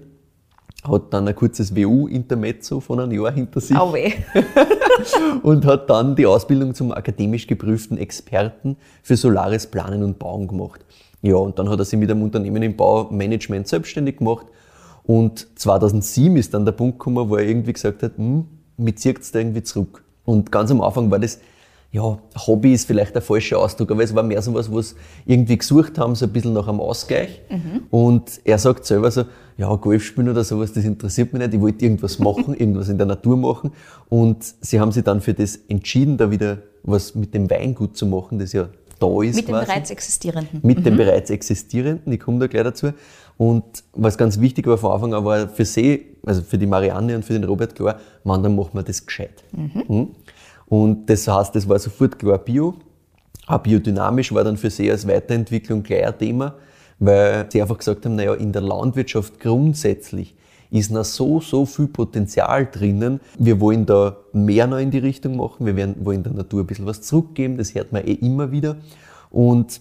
hat 0.86 1.14
dann 1.14 1.26
ein 1.26 1.34
kurzes 1.34 1.74
WU-Intermezzo 1.74 2.80
von 2.80 3.00
einem 3.00 3.12
Jahr 3.12 3.32
hinter 3.32 3.62
sich. 3.62 3.76
Au 3.76 3.94
weh. 3.94 4.12
und 5.42 5.64
hat 5.64 5.90
dann 5.90 6.16
die 6.16 6.26
Ausbildung 6.26 6.74
zum 6.74 6.92
akademisch 6.92 7.46
geprüften 7.46 7.98
Experten 7.98 8.76
für 9.02 9.16
solares 9.16 9.66
Planen 9.66 10.02
und 10.02 10.18
Bauen 10.18 10.48
gemacht. 10.48 10.84
Ja, 11.22 11.36
und 11.36 11.58
dann 11.58 11.68
hat 11.68 11.78
er 11.78 11.84
sich 11.84 11.98
mit 11.98 12.10
einem 12.10 12.22
Unternehmen 12.22 12.62
im 12.62 12.76
Baumanagement 12.76 13.66
selbstständig 13.66 14.18
gemacht. 14.18 14.46
Und 15.04 15.46
2007 15.58 16.36
ist 16.36 16.54
dann 16.54 16.64
der 16.64 16.72
Punkt 16.72 16.98
gekommen, 16.98 17.28
wo 17.28 17.36
er 17.36 17.46
irgendwie 17.46 17.72
gesagt 17.72 18.02
hat, 18.02 18.16
hm, 18.16 18.46
mir 18.76 18.94
es 18.94 19.32
da 19.32 19.38
irgendwie 19.38 19.62
zurück. 19.62 20.04
Und 20.24 20.50
ganz 20.52 20.70
am 20.70 20.80
Anfang 20.80 21.10
war 21.10 21.18
das, 21.18 21.40
ja, 21.92 22.18
Hobby 22.46 22.74
ist 22.74 22.86
vielleicht 22.86 23.14
der 23.14 23.22
falsche 23.22 23.56
Ausdruck, 23.56 23.90
aber 23.90 24.02
es 24.02 24.14
war 24.14 24.22
mehr 24.22 24.42
so 24.42 24.52
was, 24.52 24.72
was 24.72 24.94
irgendwie 25.24 25.56
gesucht 25.56 25.98
haben, 25.98 26.14
so 26.14 26.26
ein 26.26 26.32
bisschen 26.32 26.52
nach 26.52 26.68
einem 26.68 26.80
Ausgleich. 26.80 27.40
Mhm. 27.48 27.84
Und 27.90 28.40
er 28.44 28.58
sagt 28.58 28.84
selber 28.84 29.10
so, 29.10 29.24
ja, 29.56 29.74
Golf 29.76 30.04
spielen 30.04 30.28
oder 30.28 30.44
sowas, 30.44 30.72
das 30.72 30.84
interessiert 30.84 31.32
mich 31.32 31.40
nicht, 31.40 31.54
ich 31.54 31.60
wollte 31.60 31.84
irgendwas 31.84 32.18
machen, 32.18 32.54
irgendwas 32.58 32.88
in 32.88 32.98
der 32.98 33.06
Natur 33.06 33.36
machen. 33.36 33.72
Und 34.08 34.38
sie 34.60 34.78
haben 34.80 34.92
sich 34.92 35.04
dann 35.04 35.20
für 35.20 35.32
das 35.32 35.56
entschieden, 35.68 36.16
da 36.16 36.30
wieder 36.30 36.58
was 36.82 37.14
mit 37.14 37.34
dem 37.34 37.48
Weingut 37.50 37.96
zu 37.96 38.06
machen, 38.06 38.38
das 38.38 38.52
ja 38.52 38.68
da 38.98 39.22
ist. 39.22 39.36
Mit 39.36 39.46
quasi. 39.46 39.64
dem 39.64 39.66
bereits 39.66 39.90
existierenden. 39.90 40.60
Mit 40.62 40.78
mhm. 40.78 40.84
dem 40.84 40.96
bereits 40.96 41.30
existierenden, 41.30 42.12
ich 42.12 42.20
komme 42.20 42.38
da 42.40 42.46
gleich 42.46 42.64
dazu. 42.64 42.92
Und 43.38 43.64
was 43.92 44.16
ganz 44.16 44.40
wichtig 44.40 44.66
war 44.66 44.78
von 44.78 44.92
Anfang 44.92 45.14
an, 45.14 45.24
war 45.24 45.48
für 45.48 45.64
sie, 45.64 46.16
also 46.24 46.42
für 46.42 46.58
die 46.58 46.66
Marianne 46.66 47.16
und 47.16 47.24
für 47.24 47.34
den 47.34 47.44
Robert 47.44 47.74
klar, 47.74 48.00
man, 48.24 48.42
dann 48.42 48.56
machen 48.56 48.70
wir 48.72 48.82
das 48.82 49.04
gescheit. 49.04 49.44
Mhm. 49.52 50.08
Und 50.66 51.08
das 51.08 51.28
heißt, 51.28 51.54
das 51.54 51.68
war 51.68 51.78
sofort 51.78 52.18
klar 52.18 52.38
Bio. 52.38 52.74
Auch 53.46 53.58
biodynamisch 53.58 54.34
war 54.34 54.42
dann 54.42 54.56
für 54.56 54.70
sie 54.70 54.90
als 54.90 55.06
Weiterentwicklung 55.06 55.82
gleich 55.82 56.06
ein 56.06 56.18
Thema, 56.18 56.54
weil 56.98 57.46
sie 57.50 57.62
einfach 57.62 57.78
gesagt 57.78 58.04
haben, 58.04 58.16
naja, 58.16 58.34
in 58.34 58.52
der 58.52 58.62
Landwirtschaft 58.62 59.38
grundsätzlich 59.38 60.34
ist 60.70 60.90
noch 60.90 61.04
so, 61.04 61.40
so 61.40 61.64
viel 61.64 61.86
Potenzial 61.86 62.66
drinnen. 62.66 63.20
Wir 63.38 63.60
wollen 63.60 63.86
da 63.86 64.16
mehr 64.32 64.66
noch 64.66 64.78
in 64.78 64.90
die 64.90 64.98
Richtung 64.98 65.36
machen. 65.36 65.64
Wir 65.64 65.76
werden, 65.76 65.94
wollen 66.04 66.24
der 66.24 66.32
Natur 66.32 66.60
ein 66.62 66.66
bisschen 66.66 66.86
was 66.86 67.02
zurückgeben. 67.02 67.56
Das 67.56 67.74
hört 67.74 67.92
man 67.92 68.04
eh 68.04 68.14
immer 68.14 68.50
wieder. 68.50 68.76
Und 69.30 69.80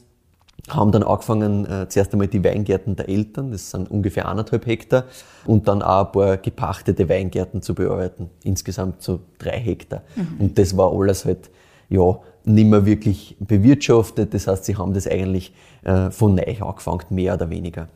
haben 0.69 0.91
dann 0.91 1.03
angefangen, 1.03 1.65
äh, 1.65 1.87
zuerst 1.89 2.11
einmal 2.13 2.27
die 2.27 2.43
Weingärten 2.43 2.95
der 2.95 3.07
Eltern, 3.07 3.51
das 3.51 3.71
sind 3.71 3.89
ungefähr 3.91 4.27
anderthalb 4.27 4.65
Hektar, 4.65 5.05
und 5.45 5.67
dann 5.67 5.81
auch 5.81 6.07
ein 6.07 6.11
paar 6.11 6.37
gepachtete 6.37 7.07
Weingärten 7.07 7.61
zu 7.61 7.75
bearbeiten. 7.75 8.29
Insgesamt 8.43 9.01
so 9.01 9.19
drei 9.37 9.59
Hektar. 9.59 10.01
Mhm. 10.15 10.27
Und 10.39 10.57
das 10.57 10.75
war 10.75 10.91
alles 10.91 11.25
halt, 11.25 11.51
ja, 11.89 12.17
nicht 12.45 12.67
mehr 12.67 12.85
wirklich 12.85 13.35
bewirtschaftet. 13.39 14.33
Das 14.33 14.47
heißt, 14.47 14.65
sie 14.65 14.75
haben 14.75 14.93
das 14.93 15.07
eigentlich 15.07 15.53
äh, 15.83 16.09
von 16.09 16.35
neu 16.35 16.55
angefangen, 16.61 17.05
mehr 17.09 17.35
oder 17.35 17.49
weniger. 17.49 17.87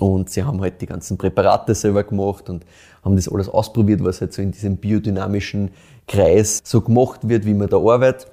Und 0.00 0.30
sie 0.30 0.42
haben 0.42 0.60
halt 0.60 0.80
die 0.80 0.86
ganzen 0.86 1.18
Präparate 1.18 1.74
selber 1.74 2.02
gemacht 2.02 2.48
und 2.48 2.64
haben 3.04 3.16
das 3.16 3.28
alles 3.28 3.48
ausprobiert, 3.48 4.02
was 4.02 4.20
halt 4.20 4.32
so 4.32 4.42
in 4.42 4.52
diesem 4.52 4.76
biodynamischen 4.76 5.70
Kreis 6.08 6.60
so 6.64 6.80
gemacht 6.80 7.28
wird, 7.28 7.44
wie 7.44 7.54
man 7.54 7.68
da 7.68 7.76
arbeitet. 7.76 8.26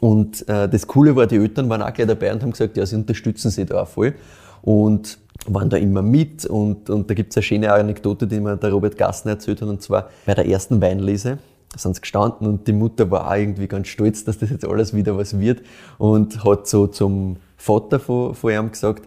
Und 0.00 0.48
äh, 0.48 0.68
das 0.68 0.86
Coole 0.86 1.16
war, 1.16 1.26
die 1.26 1.36
Eltern 1.36 1.68
waren 1.68 1.82
auch 1.82 1.92
gleich 1.92 2.06
dabei 2.06 2.32
und 2.32 2.42
haben 2.42 2.50
gesagt, 2.50 2.76
ja, 2.76 2.84
sie 2.84 2.96
unterstützen 2.96 3.50
sie 3.50 3.64
da 3.64 3.82
auch 3.82 3.88
voll. 3.88 4.14
Und 4.62 5.18
waren 5.46 5.70
da 5.70 5.76
immer 5.76 6.02
mit. 6.02 6.44
Und, 6.46 6.90
und 6.90 7.08
da 7.08 7.14
gibt 7.14 7.30
es 7.32 7.36
eine 7.36 7.42
schöne 7.42 7.72
Anekdote, 7.72 8.26
die 8.26 8.40
mir 8.40 8.56
der 8.56 8.70
Robert 8.72 8.96
Gassner 8.96 9.32
erzählt 9.32 9.62
hat, 9.62 9.68
und 9.68 9.82
zwar 9.82 10.10
bei 10.24 10.34
der 10.34 10.46
ersten 10.46 10.80
Weinlese 10.80 11.38
sind 11.74 11.94
sie 11.94 12.00
gestanden 12.00 12.46
und 12.46 12.66
die 12.66 12.72
Mutter 12.72 13.10
war 13.10 13.30
auch 13.30 13.34
irgendwie 13.34 13.66
ganz 13.66 13.88
stolz, 13.88 14.24
dass 14.24 14.38
das 14.38 14.50
jetzt 14.50 14.66
alles 14.66 14.94
wieder 14.94 15.16
was 15.18 15.38
wird 15.38 15.60
und 15.98 16.42
hat 16.44 16.66
so 16.66 16.86
zum 16.86 17.36
Vater 17.56 18.00
von, 18.00 18.34
von 18.34 18.50
ihm 18.50 18.70
gesagt, 18.70 19.06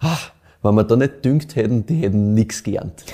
ach, 0.00 0.32
wenn 0.62 0.74
wir 0.74 0.84
da 0.84 0.96
nicht 0.96 1.24
düngt 1.24 1.56
hätten, 1.56 1.86
die 1.86 1.96
hätten 1.96 2.34
nichts 2.34 2.62
gelernt. 2.62 3.04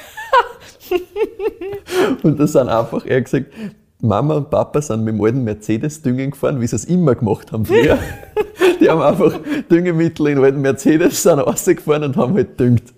und 2.23 2.41
da 2.41 2.47
sind 2.47 2.69
einfach, 2.69 3.05
er 3.07 3.23
gesagt, 3.23 3.53
Mama 4.01 4.35
und 4.35 4.51
Papa 4.51 4.83
sind 4.83 5.05
mit 5.05 5.15
dem 5.15 5.23
alten 5.23 5.45
Mercedes 5.45 6.03
düngen 6.03 6.31
gefahren, 6.31 6.61
wie 6.61 6.67
sie 6.67 6.77
es 6.77 6.85
immer 6.85 7.15
gemacht 7.15 7.53
haben 7.53 7.65
früher. 7.65 7.99
Die 8.81 8.91
haben 8.91 9.01
einfach 9.01 9.39
Düngemittel 9.71 10.29
in 10.29 10.39
alten 10.39 10.61
Mercedes, 10.61 11.23
sind 11.23 11.39
rausgefahren 11.39 12.05
und 12.05 12.17
haben 12.17 12.35
halt 12.35 12.61
düngt. 12.61 12.95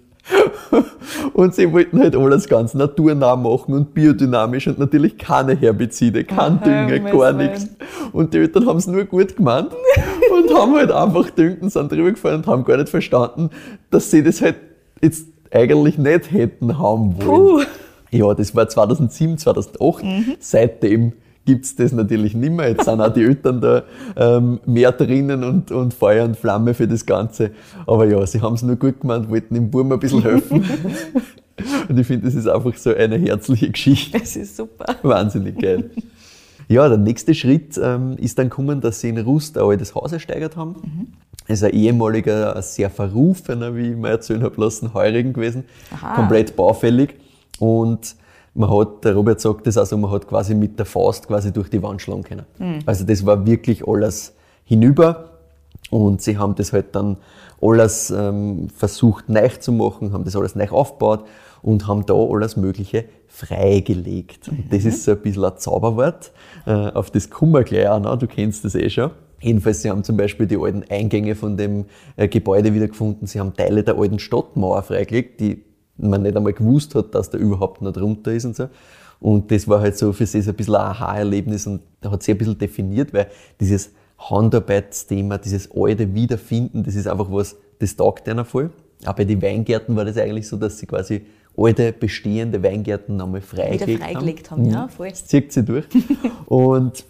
Und 1.33 1.55
sie 1.55 1.73
wollten 1.73 2.01
halt 2.01 2.15
alles 2.15 2.49
ganz 2.49 2.75
naturnah 2.75 3.37
machen 3.37 3.75
und 3.75 3.95
biodynamisch 3.95 4.67
und 4.67 4.79
natürlich 4.79 5.17
keine 5.17 5.57
Herbizide, 5.57 6.25
kein 6.25 6.61
Dünger, 6.61 6.99
gar 6.99 7.33
nichts. 7.33 7.69
Und 8.13 8.35
die 8.35 8.39
Eltern 8.39 8.67
haben 8.67 8.77
es 8.77 8.87
nur 8.87 9.05
gut 9.05 9.37
gemeint 9.37 9.71
und 10.33 10.55
haben 10.55 10.75
halt 10.75 10.91
einfach 10.91 11.31
düngt 11.31 11.63
und 11.63 11.71
sind 11.73 11.91
drüber 11.91 12.11
gefahren 12.11 12.37
und 12.37 12.47
haben 12.47 12.65
gar 12.65 12.77
nicht 12.77 12.89
verstanden, 12.89 13.51
dass 13.91 14.11
sie 14.11 14.23
das 14.23 14.43
halt 14.43 14.57
jetzt 15.01 15.29
eigentlich 15.51 15.97
nicht 15.97 16.31
hätten 16.31 16.79
haben 16.79 17.17
wollen. 17.25 17.59
Puh. 17.59 17.63
Ja, 18.11 18.35
das 18.35 18.55
war 18.55 18.69
2007, 18.69 19.39
2008. 19.39 20.05
Mhm. 20.05 20.35
Seitdem 20.41 21.13
gibt's 21.49 21.75
das 21.77 21.93
natürlich 21.93 22.35
nicht 22.35 22.53
mehr. 22.53 22.69
Jetzt 22.69 22.85
sind 22.85 23.01
auch 23.01 23.13
die 23.13 23.23
Eltern 23.23 23.61
da 23.61 23.83
ähm, 24.17 24.61
mehr 24.67 24.93
drinnen 24.93 25.43
und, 25.45 25.71
und 25.71 25.95
Feuer 25.95 26.27
und 26.27 26.37
Flamme 26.37 26.75
für 26.75 26.87
das 26.87 27.07
Ganze. 27.07 27.53
Aber 27.87 28.07
ja, 28.07 28.25
sie 28.27 28.43
haben 28.43 28.55
es 28.55 28.63
nur 28.63 28.77
gut 28.77 29.01
gemeint, 29.01 29.31
wollten 29.31 29.55
dem 29.55 29.71
Burm 29.71 29.91
ein 29.91 29.99
bisschen 29.99 30.23
helfen. 30.23 30.63
und 31.89 31.99
ich 31.99 32.07
finde, 32.07 32.27
das 32.27 32.35
ist 32.35 32.47
einfach 32.47 32.77
so 32.77 32.95
eine 32.95 33.17
herzliche 33.17 33.71
Geschichte. 33.71 34.19
Es 34.23 34.37
ist 34.37 34.57
super. 34.59 34.95
Wahnsinnig 35.03 35.59
geil. 35.59 35.91
Ja, 36.69 36.87
der 36.87 36.99
nächste 36.99 37.35
Schritt 37.35 37.81
ähm, 37.83 38.17
ist 38.19 38.39
dann 38.39 38.51
gekommen, 38.51 38.83
dass 38.83 39.01
sie 39.01 39.09
in 39.09 39.19
Rust 39.19 39.57
ein 39.57 39.65
altes 39.65 39.95
Haus 39.95 40.13
ersteigert 40.13 40.55
haben. 40.57 40.77
Mhm. 40.83 41.07
Das 41.47 41.61
ist 41.61 41.65
ein 41.65 41.73
ehemaliger, 41.73 42.61
sehr 42.61 42.91
verrufener, 42.91 43.75
wie 43.75 43.93
ich 43.93 43.97
mir 43.97 44.11
erzählen 44.11 44.43
habe 44.43 44.61
lassen, 44.61 44.93
Heurigen 44.93 45.33
gewesen. 45.33 45.65
Aha. 45.95 46.15
Komplett 46.15 46.57
baufällig. 46.57 47.15
Und 47.59 48.17
man 48.55 48.71
hat, 48.71 49.05
der 49.05 49.15
Robert 49.15 49.41
sagt 49.41 49.67
das 49.67 49.79
also, 49.79 49.97
man 49.97 50.11
hat 50.11 50.27
quasi 50.27 50.55
mit 50.55 50.79
der 50.79 50.87
Faust 50.87 51.29
quasi 51.29 51.53
durch 51.53 51.71
die 51.71 51.83
Wand 51.83 52.03
schlagen 52.03 52.25
können. 52.25 52.47
Mhm. 52.59 52.81
Also 52.87 53.05
das 53.05 53.25
war 53.25 53.47
wirklich 53.47 53.87
alles 53.87 54.35
hinüber 54.65 55.31
und 55.91 56.21
sie 56.23 56.39
haben 56.39 56.55
das 56.55 56.73
halt 56.73 56.95
dann 56.95 57.17
alles 57.61 58.11
ähm, 58.11 58.69
versucht 58.75 59.29
neu 59.29 59.49
zu 59.49 59.73
machen, 59.73 60.13
haben 60.13 60.25
das 60.25 60.37
alles 60.37 60.55
neu 60.55 60.69
aufgebaut 60.71 61.25
und 61.63 61.87
haben 61.87 62.05
da 62.07 62.15
alles 62.15 62.57
Mögliche 62.57 63.05
freigelegt. 63.29 64.51
Mhm. 64.51 64.65
Das 64.71 64.85
ist 64.85 65.05
so 65.05 65.13
ein 65.13 65.19
bisschen 65.19 65.45
ein 65.45 65.57
Zauberwort, 65.57 66.33
äh, 66.67 66.71
auf 66.71 67.11
das 67.11 67.31
kommen 67.31 67.53
wir 67.53 67.65
gleich 67.65 67.89
auch 67.89 68.01
noch, 68.01 68.19
du 68.19 68.27
kennst 68.27 68.65
das 68.65 68.75
eh 68.75 68.91
schon. 68.91 69.11
Jedenfalls, 69.41 69.83
sie 69.83 69.91
haben 69.91 70.03
zum 70.03 70.17
Beispiel 70.17 70.49
die 70.49 70.57
alten 70.57 70.83
Eingänge 70.91 71.37
von 71.37 71.57
dem 71.57 71.85
äh, 72.17 72.27
Gebäude 72.27 72.75
wiedergefunden, 72.75 73.29
sie 73.29 73.39
haben 73.39 73.55
Teile 73.55 73.85
der 73.85 73.97
alten 73.97 74.19
Stadtmauer 74.19 74.83
freigelegt, 74.83 75.39
die 75.41 75.63
man 75.99 76.23
nicht 76.23 76.37
einmal 76.37 76.53
gewusst 76.53 76.95
hat, 76.95 77.15
dass 77.15 77.31
da 77.31 77.39
überhaupt 77.39 77.83
noch 77.83 77.93
drunter 77.93 78.33
ist 78.33 78.45
und 78.45 78.57
so. 78.57 78.69
Und 79.21 79.51
das 79.51 79.67
war 79.67 79.81
halt 79.81 79.99
so 79.99 80.13
für 80.13 80.27
sie 80.27 80.41
so 80.41 80.51
ein 80.51 80.57
bisschen 80.57 80.77
ein 80.77 80.83
Aha-Erlebnis 80.83 81.67
und 81.67 81.81
hat 82.05 82.23
sie 82.23 82.33
ein 82.33 82.39
bisschen 82.39 82.57
definiert, 82.57 83.13
weil 83.13 83.29
dieses 83.61 83.91
Handarbeitsthema, 84.19 85.39
dieses 85.39 85.71
alte 85.75 86.15
Wiederfinden, 86.15 86.85
das 86.85 86.95
ist 86.95 87.07
einfach 87.07 87.31
was, 87.31 87.57
das 87.79 87.97
taugt 87.97 88.29
einer 88.29 88.45
voll. 88.45 88.71
Auch 89.05 89.15
bei 89.15 89.25
den 89.25 89.41
Weingärten 89.43 89.95
war 89.97 90.05
das 90.05 90.17
eigentlich 90.17 90.49
so, 90.49 90.57
dass 90.57 90.79
sie 90.79 90.87
quasi 90.87 91.27
alte, 91.57 91.93
bestehende 91.93 92.63
Weingärten 92.63 93.17
nochmal 93.17 93.41
freigelegt, 93.41 94.03
freigelegt 94.03 94.51
haben. 94.51 94.65
haben. 94.65 94.71
Ja, 94.71 94.89
voll. 94.89 95.11
Das 95.11 95.27
zieht 95.27 95.53
sie 95.53 95.65
durch. 95.65 95.87
und 96.47 97.05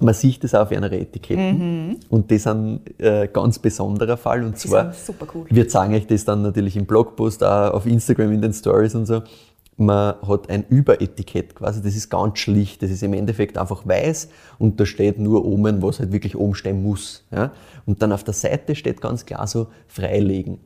man 0.00 0.14
sieht 0.14 0.42
das 0.44 0.54
auf 0.54 0.70
einer 0.70 0.90
Etiketten. 0.92 1.88
Mhm. 1.88 1.96
Und 2.08 2.30
das 2.30 2.38
ist 2.38 2.46
ein 2.46 2.80
äh, 2.98 3.28
ganz 3.28 3.58
besonderer 3.58 4.16
Fall. 4.16 4.44
Und 4.44 4.54
das 4.54 4.62
zwar, 4.62 4.92
cool. 5.34 5.46
wir 5.48 5.68
zeigen 5.68 5.94
euch 5.94 6.06
das 6.06 6.24
dann 6.24 6.42
natürlich 6.42 6.76
im 6.76 6.86
Blogpost, 6.86 7.44
auch 7.44 7.74
auf 7.74 7.86
Instagram 7.86 8.32
in 8.32 8.42
den 8.42 8.52
Stories 8.52 8.94
und 8.94 9.06
so. 9.06 9.22
Man 9.76 10.14
hat 10.26 10.50
ein 10.50 10.64
Überetikett 10.68 11.54
quasi, 11.54 11.80
das 11.80 11.96
ist 11.96 12.10
ganz 12.10 12.38
schlicht, 12.38 12.82
das 12.82 12.90
ist 12.90 13.02
im 13.02 13.14
Endeffekt 13.14 13.56
einfach 13.56 13.86
weiß 13.86 14.28
und 14.58 14.78
da 14.78 14.84
steht 14.84 15.18
nur 15.18 15.46
oben, 15.46 15.80
was 15.80 16.00
halt 16.00 16.12
wirklich 16.12 16.36
oben 16.36 16.54
stehen 16.54 16.82
muss. 16.82 17.24
Ja? 17.30 17.52
Und 17.86 18.02
dann 18.02 18.12
auf 18.12 18.22
der 18.22 18.34
Seite 18.34 18.74
steht 18.74 19.00
ganz 19.00 19.24
klar 19.24 19.46
so 19.46 19.68
freilegen. 19.88 20.58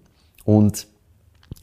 Und 0.45 0.89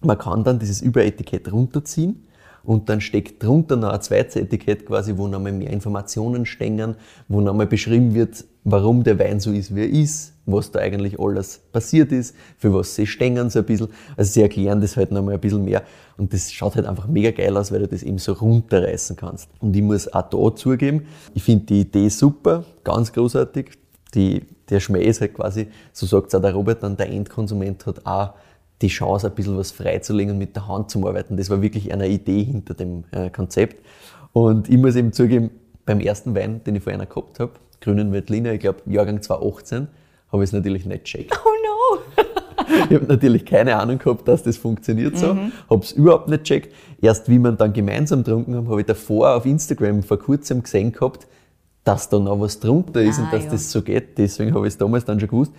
man 0.01 0.17
kann 0.17 0.45
dann 0.45 0.59
dieses 0.59 0.81
Überetikett 0.81 1.51
runterziehen 1.51 2.25
und 2.63 2.89
dann 2.89 3.01
steckt 3.01 3.43
drunter 3.43 3.75
noch 3.75 3.91
ein 3.91 4.01
zweites 4.01 4.35
Etikett 4.35 4.85
quasi, 4.85 5.17
wo 5.17 5.27
nochmal 5.27 5.51
mehr 5.51 5.69
Informationen 5.69 6.45
stehen, 6.45 6.95
wo 7.27 7.41
nochmal 7.41 7.67
beschrieben 7.67 8.13
wird, 8.13 8.45
warum 8.63 9.03
der 9.03 9.17
Wein 9.19 9.39
so 9.39 9.51
ist, 9.51 9.75
wie 9.75 9.81
er 9.81 9.89
ist, 9.89 10.33
was 10.45 10.71
da 10.71 10.79
eigentlich 10.79 11.19
alles 11.19 11.59
passiert 11.71 12.11
ist, 12.11 12.35
für 12.57 12.73
was 12.73 12.95
sie 12.95 13.07
stehen 13.07 13.49
so 13.49 13.59
ein 13.59 13.65
bisschen. 13.65 13.87
Also 14.15 14.31
sie 14.31 14.41
erklären 14.41 14.81
das 14.81 14.97
halt 14.97 15.11
nochmal 15.11 15.35
ein 15.35 15.39
bisschen 15.39 15.65
mehr 15.65 15.83
und 16.17 16.33
das 16.33 16.51
schaut 16.51 16.75
halt 16.75 16.85
einfach 16.85 17.07
mega 17.07 17.31
geil 17.31 17.55
aus, 17.57 17.71
weil 17.71 17.79
du 17.79 17.87
das 17.87 18.03
eben 18.03 18.17
so 18.17 18.33
runterreißen 18.33 19.15
kannst. 19.15 19.49
Und 19.59 19.75
ich 19.75 19.81
muss 19.81 20.11
auch 20.11 20.29
da 20.29 20.55
zugeben, 20.55 21.07
ich 21.33 21.43
finde 21.43 21.65
die 21.65 21.81
Idee 21.81 22.09
super, 22.09 22.63
ganz 22.83 23.11
großartig. 23.11 23.71
Die, 24.13 24.45
der 24.69 24.81
Schmäh 24.81 25.05
ist 25.05 25.21
halt 25.21 25.33
quasi, 25.33 25.67
so 25.93 26.05
sagt 26.05 26.27
es 26.27 26.35
auch 26.35 26.41
der 26.41 26.53
Robert, 26.53 26.83
dann 26.83 26.97
der 26.97 27.09
Endkonsument 27.09 27.85
hat 27.85 28.05
auch 28.05 28.33
die 28.81 28.87
Chance, 28.87 29.27
ein 29.27 29.35
bisschen 29.35 29.57
was 29.57 29.71
freizulegen 29.71 30.33
und 30.33 30.39
mit 30.39 30.55
der 30.55 30.67
Hand 30.67 30.89
zu 30.89 31.07
arbeiten. 31.07 31.37
Das 31.37 31.49
war 31.49 31.61
wirklich 31.61 31.93
eine 31.93 32.07
Idee 32.07 32.43
hinter 32.43 32.73
dem 32.73 33.03
äh, 33.11 33.29
Konzept. 33.29 33.85
Und 34.33 34.69
ich 34.69 34.77
muss 34.77 34.95
eben 34.95 35.13
zugeben, 35.13 35.51
beim 35.85 35.99
ersten 35.99 36.35
Wein, 36.35 36.63
den 36.63 36.75
ich 36.75 36.83
vorher 36.83 37.05
gehabt 37.05 37.39
habe, 37.39 37.51
Grünen 37.81 38.11
Veltliner, 38.11 38.53
ich 38.53 38.59
glaube 38.59 38.81
Jahrgang 38.85 39.21
2018, 39.21 39.87
habe 40.31 40.43
ich 40.43 40.49
es 40.49 40.53
natürlich 40.53 40.85
nicht 40.85 41.05
gecheckt. 41.05 41.39
Oh 41.45 41.49
no! 41.49 42.23
ich 42.89 42.95
habe 42.95 43.05
natürlich 43.07 43.45
keine 43.45 43.75
Ahnung 43.75 43.97
gehabt, 43.97 44.27
dass 44.27 44.43
das 44.43 44.57
funktioniert 44.57 45.17
so. 45.17 45.33
Mhm. 45.33 45.51
Habe 45.69 45.83
es 45.83 45.91
überhaupt 45.91 46.29
nicht 46.29 46.43
gecheckt. 46.43 46.73
Erst 47.01 47.27
wie 47.29 47.39
wir 47.39 47.51
dann 47.51 47.73
gemeinsam 47.73 48.23
getrunken 48.23 48.55
haben, 48.55 48.69
habe 48.69 48.81
ich 48.81 48.87
davor 48.87 49.35
auf 49.35 49.45
Instagram 49.45 50.03
vor 50.03 50.19
kurzem 50.19 50.63
gesehen 50.63 50.91
gehabt, 50.91 51.27
dass 51.83 52.09
da 52.09 52.19
noch 52.19 52.39
was 52.39 52.59
drunter 52.59 53.01
ist 53.01 53.19
ah, 53.19 53.23
und 53.23 53.33
dass 53.33 53.45
ja. 53.45 53.51
das 53.51 53.71
so 53.71 53.81
geht. 53.81 54.17
Deswegen 54.17 54.53
habe 54.53 54.67
ich 54.67 54.73
es 54.73 54.77
damals 54.77 55.05
dann 55.05 55.19
schon 55.19 55.29
gewusst. 55.29 55.51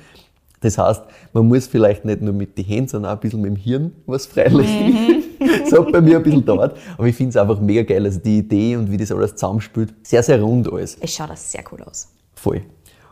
Das 0.63 0.79
heißt, 0.79 1.03
man 1.33 1.47
muss 1.47 1.67
vielleicht 1.67 2.05
nicht 2.05 2.23
nur 2.23 2.33
mit 2.33 2.57
den 2.57 2.65
Händen, 2.65 2.89
sondern 2.89 3.11
auch 3.13 3.17
ein 3.17 3.21
bisschen 3.21 3.41
mit 3.41 3.51
dem 3.51 3.57
Hirn 3.57 3.93
was 4.07 4.27
freilegen. 4.27 4.93
Mhm. 4.93 5.23
das 5.65 5.79
hat 5.79 5.93
bei 5.93 6.01
mir 6.01 6.17
ein 6.17 6.23
bisschen 6.23 6.45
dauert. 6.45 6.77
Aber 6.97 7.07
ich 7.07 7.17
finde 7.17 7.31
es 7.31 7.37
einfach 7.37 7.61
mega 7.61 7.83
geil. 7.83 8.05
Also 8.05 8.21
die 8.21 8.39
Idee 8.39 8.77
und 8.77 8.91
wie 8.91 8.97
das 8.97 9.13
alles 9.13 9.35
zusammenspielt, 9.35 9.93
sehr, 10.03 10.23
sehr 10.23 10.41
rund 10.41 10.73
alles. 10.73 10.97
Es 11.01 11.15
schaut 11.15 11.31
auch 11.31 11.37
sehr 11.37 11.65
cool 11.73 11.83
aus. 11.83 12.09
Voll. 12.35 12.63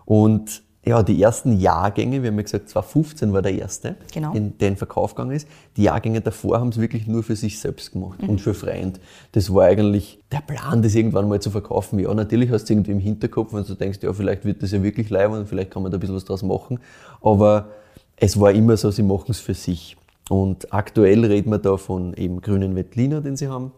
Und 0.04 0.62
ja, 0.82 1.02
die 1.02 1.22
ersten 1.22 1.58
Jahrgänge, 1.58 2.22
wir 2.22 2.30
haben 2.30 2.36
ja 2.36 2.42
gesagt, 2.42 2.70
2015 2.70 3.32
war 3.34 3.42
der 3.42 3.52
erste, 3.54 3.96
genau. 4.14 4.32
in, 4.32 4.56
der 4.56 4.68
in 4.68 4.76
Verkauf 4.76 5.14
gegangen 5.14 5.32
ist. 5.36 5.46
Die 5.76 5.82
Jahrgänge 5.82 6.22
davor 6.22 6.58
haben 6.58 6.70
es 6.70 6.80
wirklich 6.80 7.06
nur 7.06 7.22
für 7.22 7.36
sich 7.36 7.60
selbst 7.60 7.92
gemacht 7.92 8.22
mhm. 8.22 8.30
und 8.30 8.40
für 8.40 8.54
Freund. 8.54 8.98
Das 9.32 9.52
war 9.52 9.64
eigentlich 9.64 10.20
der 10.32 10.40
Plan, 10.40 10.80
das 10.80 10.94
irgendwann 10.94 11.28
mal 11.28 11.40
zu 11.40 11.50
verkaufen. 11.50 11.98
Ja, 11.98 12.14
natürlich 12.14 12.50
hast 12.50 12.64
du 12.64 12.72
irgendwie 12.72 12.92
im 12.92 12.98
Hinterkopf, 12.98 13.52
wenn 13.52 13.64
du 13.64 13.74
denkst, 13.74 13.98
ja, 14.02 14.12
vielleicht 14.14 14.46
wird 14.46 14.62
das 14.62 14.72
ja 14.72 14.82
wirklich 14.82 15.10
leibend 15.10 15.40
und 15.40 15.48
vielleicht 15.48 15.70
kann 15.70 15.82
man 15.82 15.92
da 15.92 15.98
ein 15.98 16.00
bisschen 16.00 16.16
was 16.16 16.24
draus 16.24 16.42
machen. 16.42 16.80
Aber 17.20 17.68
es 18.16 18.40
war 18.40 18.52
immer 18.52 18.78
so, 18.78 18.90
sie 18.90 19.02
machen 19.02 19.26
es 19.28 19.38
für 19.38 19.54
sich. 19.54 19.98
Und 20.30 20.72
aktuell 20.72 21.24
reden 21.26 21.50
wir 21.50 21.58
da 21.58 21.76
von 21.76 22.14
eben 22.14 22.40
grünen 22.40 22.74
Wettliner, 22.74 23.20
den 23.20 23.36
sie 23.36 23.48
haben, 23.48 23.72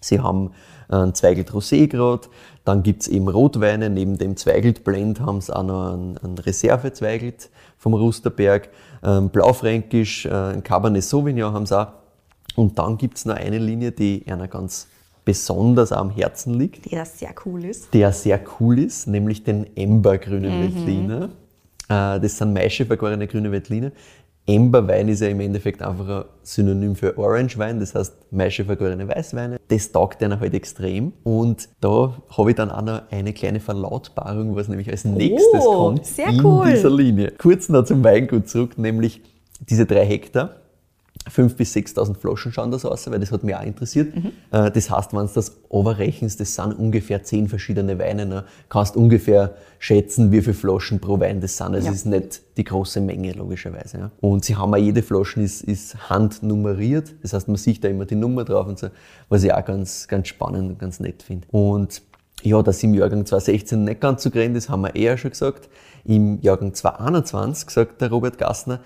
Sie 0.00 0.20
haben 0.20 0.52
ein 0.88 1.14
Zweigelt 1.14 1.50
Rosé 1.50 1.86
gerade, 1.86 2.28
dann 2.68 2.82
gibt 2.82 3.00
es 3.02 3.08
eben 3.08 3.28
Rotweine, 3.28 3.88
neben 3.88 4.18
dem 4.18 4.36
Zweigelt 4.36 4.84
Blend 4.84 5.20
haben 5.20 5.40
sie 5.40 5.56
auch 5.56 5.62
noch 5.62 5.94
einen, 5.94 6.18
einen 6.18 6.36
Reserve-Zweigelt 6.36 7.48
vom 7.78 7.94
Rusterberg, 7.94 8.68
ähm, 9.02 9.30
Blaufränkisch, 9.30 10.26
äh, 10.26 10.30
ein 10.30 10.62
Cabernet 10.62 11.02
Sauvignon 11.02 11.54
haben 11.54 11.64
sie 11.64 11.80
auch. 11.80 11.88
Und 12.56 12.78
dann 12.78 12.98
gibt 12.98 13.16
es 13.16 13.24
noch 13.24 13.36
eine 13.36 13.56
Linie, 13.58 13.92
die 13.92 14.22
einer 14.26 14.48
ganz 14.48 14.86
besonders 15.24 15.92
am 15.92 16.10
Herzen 16.10 16.54
liegt. 16.54 16.90
Der 16.92 17.06
sehr 17.06 17.30
cool 17.46 17.64
ist. 17.64 17.94
Der 17.94 18.12
sehr 18.12 18.38
cool 18.60 18.78
ist, 18.78 19.06
nämlich 19.06 19.44
den 19.44 19.74
Ember-grünen 19.74 20.58
Mhm. 20.58 20.62
Veltliner. 20.64 21.24
Äh, 21.88 22.20
Das 22.20 22.36
sind 22.36 22.52
maischevergorene 22.52 23.26
grüne 23.28 23.50
Veltliner. 23.50 23.92
Emberwein 24.48 25.08
ist 25.08 25.20
ja 25.20 25.28
im 25.28 25.40
Endeffekt 25.40 25.82
einfach 25.82 26.08
ein 26.08 26.24
Synonym 26.42 26.96
für 26.96 27.18
Orangewein, 27.18 27.80
das 27.80 27.94
heißt 27.94 28.32
maischevergorene 28.32 29.06
Weißweine. 29.06 29.58
Das 29.68 29.92
taugt 29.92 30.22
einer 30.22 30.40
halt 30.40 30.54
extrem. 30.54 31.12
Und 31.22 31.68
da 31.82 32.14
habe 32.36 32.50
ich 32.50 32.56
dann 32.56 32.70
auch 32.70 32.80
noch 32.80 33.02
eine 33.10 33.34
kleine 33.34 33.60
Verlautbarung, 33.60 34.56
was 34.56 34.68
nämlich 34.68 34.90
als 34.90 35.04
nächstes 35.04 35.64
kommt 35.64 36.06
sehr 36.06 36.28
in 36.28 36.42
cool. 36.42 36.70
dieser 36.70 36.90
Linie. 36.90 37.34
Kurz 37.36 37.68
noch 37.68 37.84
zum 37.84 38.02
Weingut 38.02 38.48
zurück, 38.48 38.78
nämlich 38.78 39.20
diese 39.68 39.84
drei 39.84 40.06
Hektar. 40.06 40.52
5.000 41.28 41.54
bis 41.56 41.74
6.000 41.74 42.16
Flaschen 42.16 42.52
schauen 42.52 42.70
das 42.70 42.84
aus, 42.84 43.10
weil 43.10 43.18
das 43.20 43.30
hat 43.32 43.44
mich 43.44 43.54
auch 43.54 43.62
interessiert. 43.62 44.14
Mhm. 44.14 44.32
Äh, 44.50 44.70
Das 44.70 44.90
heißt, 44.90 45.12
wenn 45.12 45.26
du 45.26 45.32
das 45.34 45.56
overrechnest, 45.68 46.40
das 46.40 46.54
sind 46.54 46.72
ungefähr 46.78 47.22
10 47.22 47.48
verschiedene 47.48 47.98
Weine. 47.98 48.26
Ne? 48.26 48.44
Kannst 48.68 48.96
ungefähr 48.96 49.54
schätzen, 49.78 50.32
wie 50.32 50.40
viele 50.42 50.54
Flaschen 50.54 51.00
pro 51.00 51.20
Wein 51.20 51.40
das 51.40 51.56
sind. 51.56 51.74
Also 51.74 51.86
Ja. 51.86 51.92
es 51.92 51.98
ist 51.98 52.06
nicht 52.06 52.42
die 52.56 52.64
große 52.64 53.00
Menge, 53.00 53.32
logischerweise. 53.32 53.98
Ja? 53.98 54.10
Und 54.20 54.44
sie 54.44 54.56
haben 54.56 54.72
auch, 54.74 54.78
jede 54.78 55.02
Flasche 55.02 55.40
ist, 55.42 55.62
ist 55.62 56.10
handnummeriert. 56.10 57.14
Das 57.22 57.32
heißt, 57.32 57.48
man 57.48 57.56
sieht 57.56 57.84
da 57.84 57.88
immer 57.88 58.04
die 58.06 58.14
Nummer 58.16 58.44
drauf 58.44 58.66
und 58.66 58.78
so, 58.78 58.88
was 59.28 59.42
ich 59.44 59.52
auch 59.52 59.64
ganz, 59.64 60.08
ganz 60.08 60.28
spannend 60.28 60.70
und 60.70 60.78
ganz 60.78 61.00
nett 61.00 61.22
finde. 61.22 61.46
Und 61.50 62.02
ja, 62.42 62.62
dass 62.62 62.82
im 62.84 62.94
Jahrgang 62.94 63.26
2016 63.26 63.82
nicht 63.84 64.00
ganz 64.00 64.22
so 64.22 64.30
grenzt 64.30 64.56
ist, 64.56 64.68
haben 64.68 64.82
wir 64.82 64.94
eher 64.94 65.16
schon 65.18 65.30
gesagt. 65.32 65.68
Im 66.04 66.40
Jahrgang 66.40 66.72
2021, 66.72 67.68
sagt 67.70 68.00
der 68.00 68.10
Robert 68.10 68.38
Gassner, 68.38 68.80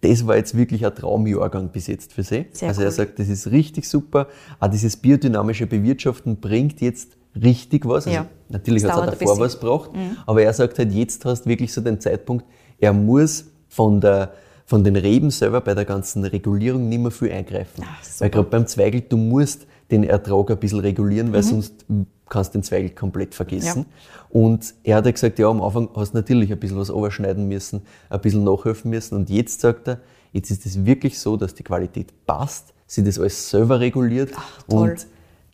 das 0.00 0.26
war 0.26 0.36
jetzt 0.36 0.56
wirklich 0.56 0.86
ein 0.86 0.94
Traumjahrgang 0.94 1.70
bis 1.70 1.86
jetzt 1.88 2.12
für 2.12 2.22
sie. 2.22 2.46
Sehr 2.52 2.68
also 2.68 2.82
er 2.82 2.88
cool. 2.88 2.92
sagt, 2.92 3.18
das 3.18 3.28
ist 3.28 3.50
richtig 3.50 3.88
super. 3.88 4.28
Auch 4.60 4.68
dieses 4.68 4.96
biodynamische 4.96 5.66
Bewirtschaften 5.66 6.36
bringt 6.36 6.80
jetzt 6.80 7.16
richtig 7.34 7.86
was. 7.86 8.06
Also 8.06 8.18
Ja. 8.18 8.26
Natürlich 8.48 8.84
hat 8.84 8.92
es 8.92 8.96
auch 8.96 9.06
davor. 9.06 9.36
Mhm. 9.36 9.40
was 9.40 9.60
gebracht, 9.60 9.90
aber 10.26 10.42
er 10.42 10.52
sagt 10.52 10.78
halt, 10.78 10.92
jetzt 10.92 11.24
hast 11.24 11.44
du 11.44 11.48
wirklich 11.50 11.72
so 11.72 11.80
den 11.80 12.00
Zeitpunkt, 12.00 12.44
er 12.78 12.92
muss 12.92 13.46
von 13.68 14.00
der 14.00 14.32
von 14.64 14.84
den 14.84 14.96
Reben 14.96 15.30
selber 15.30 15.62
bei 15.62 15.72
der 15.72 15.86
ganzen 15.86 16.22
Regulierung 16.26 16.90
nicht 16.90 17.00
mehr 17.00 17.10
viel 17.10 17.32
eingreifen. 17.32 17.82
Super. 18.02 18.20
Weil 18.20 18.30
gerade 18.30 18.48
beim 18.50 18.66
Zweigel, 18.66 19.00
du 19.00 19.16
musst 19.16 19.66
den 19.90 20.04
Ertrag 20.04 20.50
ein 20.50 20.58
bisschen 20.58 20.80
regulieren, 20.80 21.28
Mhm. 21.28 21.32
weil 21.32 21.42
sonst 21.42 21.86
kannst 22.28 22.54
du 22.54 22.58
den 22.58 22.62
Zweigel 22.62 22.90
komplett 22.90 23.34
vergessen. 23.34 23.86
Und 24.28 24.74
er 24.84 24.96
hat 24.96 25.06
ja 25.06 25.12
gesagt, 25.12 25.38
ja, 25.38 25.48
am 25.48 25.62
Anfang 25.62 25.88
hast 25.96 26.12
du 26.12 26.18
natürlich 26.18 26.52
ein 26.52 26.58
bisschen 26.58 26.76
was 26.78 26.90
überschneiden 26.90 27.48
müssen, 27.48 27.80
ein 28.10 28.20
bisschen 28.20 28.44
nachhelfen 28.44 28.90
müssen. 28.90 29.14
Und 29.16 29.30
jetzt 29.30 29.60
sagt 29.60 29.88
er, 29.88 30.00
jetzt 30.32 30.50
ist 30.50 30.66
es 30.66 30.84
wirklich 30.84 31.18
so, 31.18 31.36
dass 31.38 31.54
die 31.54 31.62
Qualität 31.62 32.12
passt, 32.26 32.74
sie 32.86 33.02
das 33.02 33.18
alles 33.18 33.48
selber 33.50 33.80
reguliert. 33.80 34.30
toll. 34.68 34.90
Und 34.90 35.06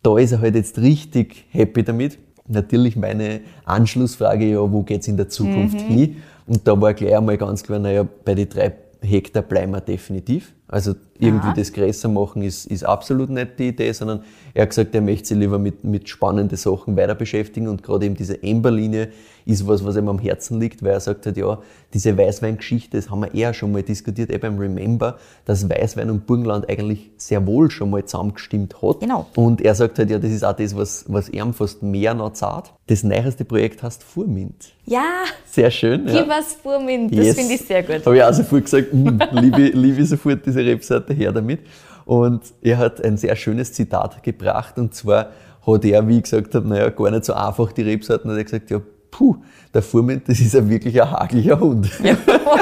da 0.03 0.19
ist 0.19 0.33
er 0.33 0.41
halt 0.41 0.57
jetzt 0.57 0.79
richtig 0.79 1.47
happy 1.51 1.85
damit. 1.85 2.19
Natürlich 2.49 2.97
meine 2.97 3.41
Anschlussfrage, 3.65 4.45
ja, 4.51 4.71
wo 4.73 4.83
geht's 4.83 5.09
in 5.09 5.17
der 5.17 5.29
Zukunft 5.29 5.77
Mhm. 5.77 5.95
hin? 5.95 6.17
Und 6.47 6.67
da 6.67 6.79
war 6.79 6.93
gleich 6.93 7.17
einmal 7.17 7.39
ganz 7.39 7.63
klar, 7.63 7.79
naja, 7.79 8.07
bei 8.25 8.35
den 8.35 8.49
drei 8.49 8.73
Hektar 9.01 9.43
bleiben 9.43 9.73
wir 9.73 9.81
definitiv. 9.81 10.53
Also 10.75 10.97
irgendwie 11.21 11.47
Aha. 11.47 11.55
das 11.57 11.73
größer 11.73 12.09
machen 12.09 12.43
ist, 12.43 12.67
ist 12.67 12.83
absolut 12.85 13.31
nicht 13.31 13.61
die 13.61 13.69
Idee, 13.69 13.93
sondern 13.93 14.25
er 14.55 14.63
hat 14.63 14.71
gesagt, 14.71 14.93
er 14.93 15.03
möchte 15.03 15.29
sich 15.29 15.39
lieber 15.39 15.61
mit, 15.61 15.85
mit 15.85 16.09
spannenden 16.09 16.59
Sachen 16.59 16.97
weiter 16.97 17.15
beschäftigen 17.15 17.69
und 17.69 17.85
gerade 17.85 18.07
eben 18.07 18.17
diese 18.17 18.43
Ember-Linie 18.43 19.11
ist 19.47 19.69
was, 19.69 19.85
was 19.85 19.97
ihm 19.97 20.09
am 20.09 20.19
Herzen 20.19 20.59
liegt, 20.59 20.83
weil 20.83 20.93
er 20.93 21.01
sagt 21.01 21.27
halt, 21.27 21.37
ja, 21.37 21.59
diese 21.93 22.17
Weißweingeschichte, 22.19 22.97
das 22.97 23.11
haben 23.11 23.21
wir 23.21 23.35
eher 23.35 23.55
schon 23.55 23.71
mal 23.73 23.83
diskutiert, 23.83 24.31
eh 24.33 24.39
beim 24.39 24.59
Remember, 24.59 25.19
dass 25.45 25.69
Weißwein 25.69 26.11
und 26.11 26.27
Burgenland 26.27 26.69
eigentlich 26.69 27.11
sehr 27.19 27.47
wohl 27.47 27.71
schon 27.71 27.91
mal 27.91 28.05
zusammengestimmt 28.05 28.83
hat. 28.83 29.01
Genau. 29.01 29.27
Und 29.37 29.61
er 29.61 29.75
sagt 29.75 29.99
halt, 29.99 30.11
ja, 30.11 30.19
das 30.19 30.31
ist 30.33 30.45
auch 30.45 30.57
das, 30.57 30.75
was, 30.77 31.05
was 31.09 31.29
ihm 31.29 31.53
fast 31.53 31.83
mehr 31.83 32.15
noch 32.15 32.33
zahlt. 32.33 32.73
Das 32.87 33.03
neueste 33.05 33.45
Projekt 33.45 33.83
heißt 33.83 34.03
Furmint. 34.03 34.73
Ja, 34.87 35.25
Sehr 35.47 35.71
schön. 35.71 36.05
gib 36.07 36.29
was 36.29 36.55
Furmint. 36.63 37.17
Das 37.17 37.27
Yes. 37.27 37.37
finde 37.37 37.55
ich 37.55 37.61
sehr 37.63 37.83
gut. 37.83 38.05
Habe 38.05 38.17
ich 38.17 38.23
auch 38.23 38.33
sofort 38.35 38.65
gesagt, 38.65 38.93
hm, 38.93 39.19
liebe, 39.33 39.63
liebe 39.75 40.05
sofort 40.05 40.45
diese 40.45 40.64
Rebseite 40.65 41.15
her 41.15 41.33
damit. 41.33 41.61
Und 42.05 42.43
er 42.61 42.79
hat 42.79 43.03
ein 43.03 43.17
sehr 43.17 43.35
schönes 43.37 43.73
Zitat 43.73 44.23
gebracht 44.23 44.79
und 44.79 44.95
zwar 44.95 45.31
hat 45.67 45.85
er, 45.85 46.07
wie 46.07 46.19
ich 46.19 46.25
gesagt 46.25 46.55
habe, 46.55 46.69
naja, 46.69 46.91
gar 46.91 47.11
nicht 47.11 47.25
so 47.25 47.33
einfach 47.33 47.73
die 47.73 47.83
Rebsorten, 47.83 48.31
hat 48.31 48.37
er 48.37 48.45
gesagt, 48.45 48.71
ja, 48.71 48.81
puh, 49.11 49.37
der 49.73 49.83
Furmint, 49.83 50.29
das 50.29 50.41
ist 50.41 50.55
ja 50.55 50.69
wirklich 50.69 51.01
ein 51.01 51.11
hageliger 51.11 51.59
Hund. 51.59 51.89
Ja, 52.03 52.17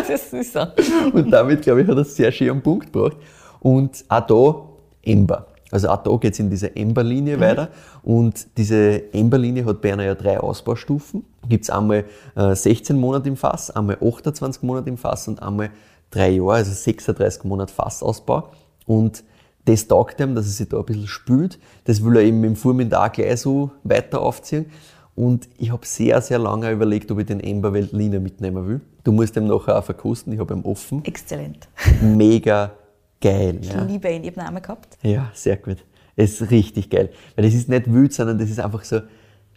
das 0.07 0.33
ist 0.33 0.53
so. 0.53 0.61
Und 1.13 1.31
damit, 1.31 1.63
glaube 1.63 1.83
ich, 1.83 1.89
hat 1.89 1.97
er 1.97 2.03
es 2.03 2.15
sehr 2.15 2.31
schön 2.31 2.51
am 2.51 2.63
Punkt 2.63 2.93
gebracht. 2.93 3.17
Und 3.61 4.05
auch 4.09 4.27
da 4.27 5.11
Ember. 5.11 5.47
Also 5.71 5.89
auch 5.89 6.03
da 6.03 6.15
geht 6.17 6.35
es 6.35 6.39
in 6.39 6.51
diese 6.51 6.77
Ember-Linie 6.77 7.41
weiter. 7.41 7.69
Und 8.03 8.47
diese 8.59 9.13
Ember-Linie 9.13 9.65
hat 9.65 9.81
bei 9.81 9.93
einer 9.93 10.05
ja 10.05 10.15
drei 10.15 10.39
Ausbaustufen. 10.39 11.25
Gibt 11.49 11.65
es 11.65 11.71
einmal 11.71 12.05
äh, 12.37 12.55
16 12.55 13.01
Monate 13.01 13.29
im 13.29 13.37
Fass, 13.37 13.71
einmal 13.71 13.97
28 13.97 14.63
Monate 14.63 14.91
im 14.91 14.99
Fass 14.99 15.27
und 15.29 15.43
einmal 15.43 15.71
drei 16.13 16.31
Jahre, 16.31 16.53
also 16.55 16.71
36 16.73 17.43
Monate 17.45 17.73
Fassausbau. 17.75 18.51
Und 18.87 19.25
das 19.65 19.89
taugt 19.89 20.21
ihm, 20.21 20.35
dass 20.37 20.47
er 20.47 20.53
sich 20.53 20.69
da 20.69 20.79
ein 20.79 20.85
bisschen 20.85 21.09
spült. 21.09 21.59
Das 21.85 22.05
will 22.05 22.17
er 22.17 22.23
eben 22.23 22.43
im 22.45 22.55
Furmint 22.57 22.95
auch 22.95 23.11
gleich 23.11 23.41
so 23.41 23.71
weiter 23.83 24.21
aufziehen. 24.23 24.67
Und 25.15 25.49
ich 25.59 25.71
habe 25.73 25.85
sehr, 25.85 26.21
sehr 26.23 26.39
lange 26.39 26.71
überlegt, 26.71 27.11
ob 27.11 27.19
ich 27.19 27.27
den 27.27 27.41
Ember 27.41 27.73
Veltliner 27.73 28.19
mitnehmen 28.21 28.67
will. 28.67 28.81
Du 29.05 29.13
musst 29.13 29.37
ihn 29.37 29.47
nachher 29.47 29.79
auch 29.79 29.85
verkosten, 29.85 30.33
ich 30.33 30.39
habe 30.39 30.55
ihn 30.55 30.63
offen 30.65 31.05
Exzellent. 31.05 31.69
mega 32.01 32.73
geil. 33.21 33.59
Ich 33.61 33.73
Ja. 33.73 33.83
liebe 33.85 34.09
ihn. 34.11 34.23
Ich 34.25 34.31
habe 34.31 34.41
einen 34.41 34.47
Namen 34.55 34.63
gehabt. 34.63 34.97
ja, 35.03 35.31
sehr 35.35 35.57
gut. 35.57 35.79
Es 36.17 36.41
ist 36.41 36.51
richtig 36.51 36.91
geil. 36.91 37.11
Weil 37.37 37.45
das 37.45 37.55
ist 37.55 37.69
nicht 37.69 37.93
wild, 37.93 38.13
sondern 38.13 38.39
das 38.39 38.51
ist 38.51 38.59
einfach 38.61 38.85
so 38.85 39.01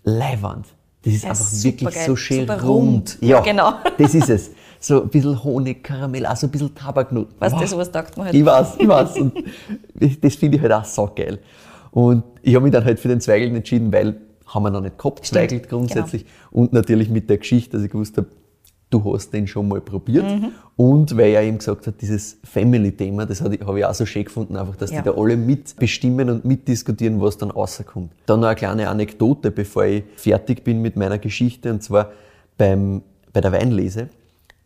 Leiwand. 0.04 0.68
Das 1.04 1.14
ist 1.14 1.24
Ja, 1.24 1.30
einfach 1.32 1.52
wirklich 1.64 1.96
geil. 1.96 2.06
so 2.06 2.16
schön 2.16 2.50
rund. 2.50 2.64
rund. 2.64 3.18
Ja, 3.22 3.40
Genau. 3.44 3.74
Das 3.98 4.14
ist 4.16 4.30
es. 4.30 4.52
So 4.88 5.02
ein 5.02 5.10
bisschen 5.10 5.44
Honig, 5.44 5.84
Karamell, 5.84 6.28
auch 6.28 6.36
so 6.36 6.46
ein 6.46 6.52
bisschen 6.52 6.76
Tabaknoten. 6.76 7.34
Weißt 7.40 7.60
du, 7.60 7.66
sowas 7.66 7.92
taugt 7.92 8.16
man 8.18 8.28
halt. 8.28 8.36
Ich 8.36 8.46
weiß, 8.46 8.76
ich 8.78 8.88
weiß. 8.88 9.18
Und 9.18 9.34
das 10.22 10.36
finde 10.36 10.58
ich 10.58 10.62
halt 10.62 10.74
auch 10.74 10.86
so 10.86 11.10
geil. 11.16 11.40
Und 11.90 12.24
ich 12.44 12.54
habe 12.54 12.66
mich 12.66 12.72
dann 12.72 12.86
halt 12.86 13.00
für 13.00 13.08
den 13.08 13.20
Zweigelt 13.20 13.56
entschieden, 13.56 13.92
weil 13.92 14.16
haben 14.46 14.62
wir 14.62 14.70
noch 14.70 14.82
nicht 14.82 15.00
gehabt, 15.00 15.26
Zweigelt 15.26 15.70
grundsätzlich. 15.70 16.26
Genau. 16.26 16.62
Und 16.62 16.74
natürlich 16.74 17.10
mit 17.10 17.32
der 17.32 17.40
Geschichte, 17.40 17.78
dass 17.78 17.84
ich 17.84 17.92
gewusst 17.92 18.16
habe, 18.18 18.28
du 18.92 19.12
hast 19.12 19.34
den 19.34 19.48
schon 19.48 19.68
mal 19.68 19.82
probiert. 19.82 20.26
Mhm. 20.26 20.52
Und 20.76 21.18
weil 21.18 21.32
er 21.32 21.42
eben 21.42 21.58
gesagt 21.58 21.88
hat, 21.88 22.00
dieses 22.00 22.38
Family-Thema, 22.44 23.26
das 23.26 23.42
habe 23.42 23.56
ich, 23.56 23.62
habe 23.62 23.80
ich 23.80 23.86
auch 23.86 23.96
so 23.96 24.06
schön 24.06 24.26
gefunden, 24.26 24.56
einfach, 24.56 24.76
dass 24.76 24.92
Ja. 24.92 25.02
die 25.02 25.06
da 25.06 25.16
alle 25.18 25.36
mitbestimmen 25.36 26.30
und 26.30 26.46
mitdiskutieren, 26.46 27.20
was 27.20 27.40
dann 27.40 27.50
rauskommt. 27.50 28.12
Dann 28.28 28.40
noch 28.40 28.50
eine 28.50 28.56
kleine 28.56 28.88
Anekdote, 28.88 29.50
bevor 29.50 29.86
ich 29.86 30.04
fertig 30.16 30.64
bin 30.64 30.84
mit 30.84 30.96
meiner 30.96 31.18
Geschichte, 31.18 31.72
und 31.72 31.82
zwar 31.82 32.12
beim, 32.56 33.02
bei 33.34 33.42
der 33.42 33.52
Weinlese, 33.52 34.10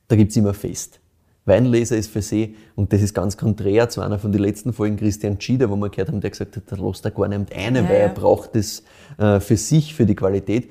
da 0.09 0.15
gibt's 0.17 0.35
immer 0.35 0.53
Fest. 0.53 0.99
Weinleser 1.45 1.97
ist 1.97 2.11
für 2.11 2.21
sie, 2.21 2.55
und 2.75 2.93
das 2.93 3.01
ist 3.01 3.13
ganz 3.13 3.37
konträr 3.37 3.89
zu 3.89 4.01
einer 4.01 4.19
von 4.19 4.31
den 4.31 4.41
letzten 4.41 4.73
Folgen, 4.73 4.97
Christian 4.97 5.39
Schieder, 5.39 5.69
wo 5.69 5.75
wir 5.77 5.89
gehört 5.89 6.09
haben, 6.09 6.21
der 6.21 6.29
gesagt 6.29 6.57
hat, 6.57 6.69
der 6.69 6.77
lässt 6.77 7.05
da 7.05 7.09
gar 7.09 7.27
nicht 7.27 7.55
eine, 7.55 7.79
Ja, 7.79 7.89
weil 7.89 7.95
er 7.95 8.07
ja. 8.07 8.13
braucht 8.13 8.55
das 8.55 8.83
äh, 9.17 9.39
für 9.39 9.57
sich, 9.57 9.95
für 9.95 10.05
die 10.05 10.15
Qualität. 10.15 10.69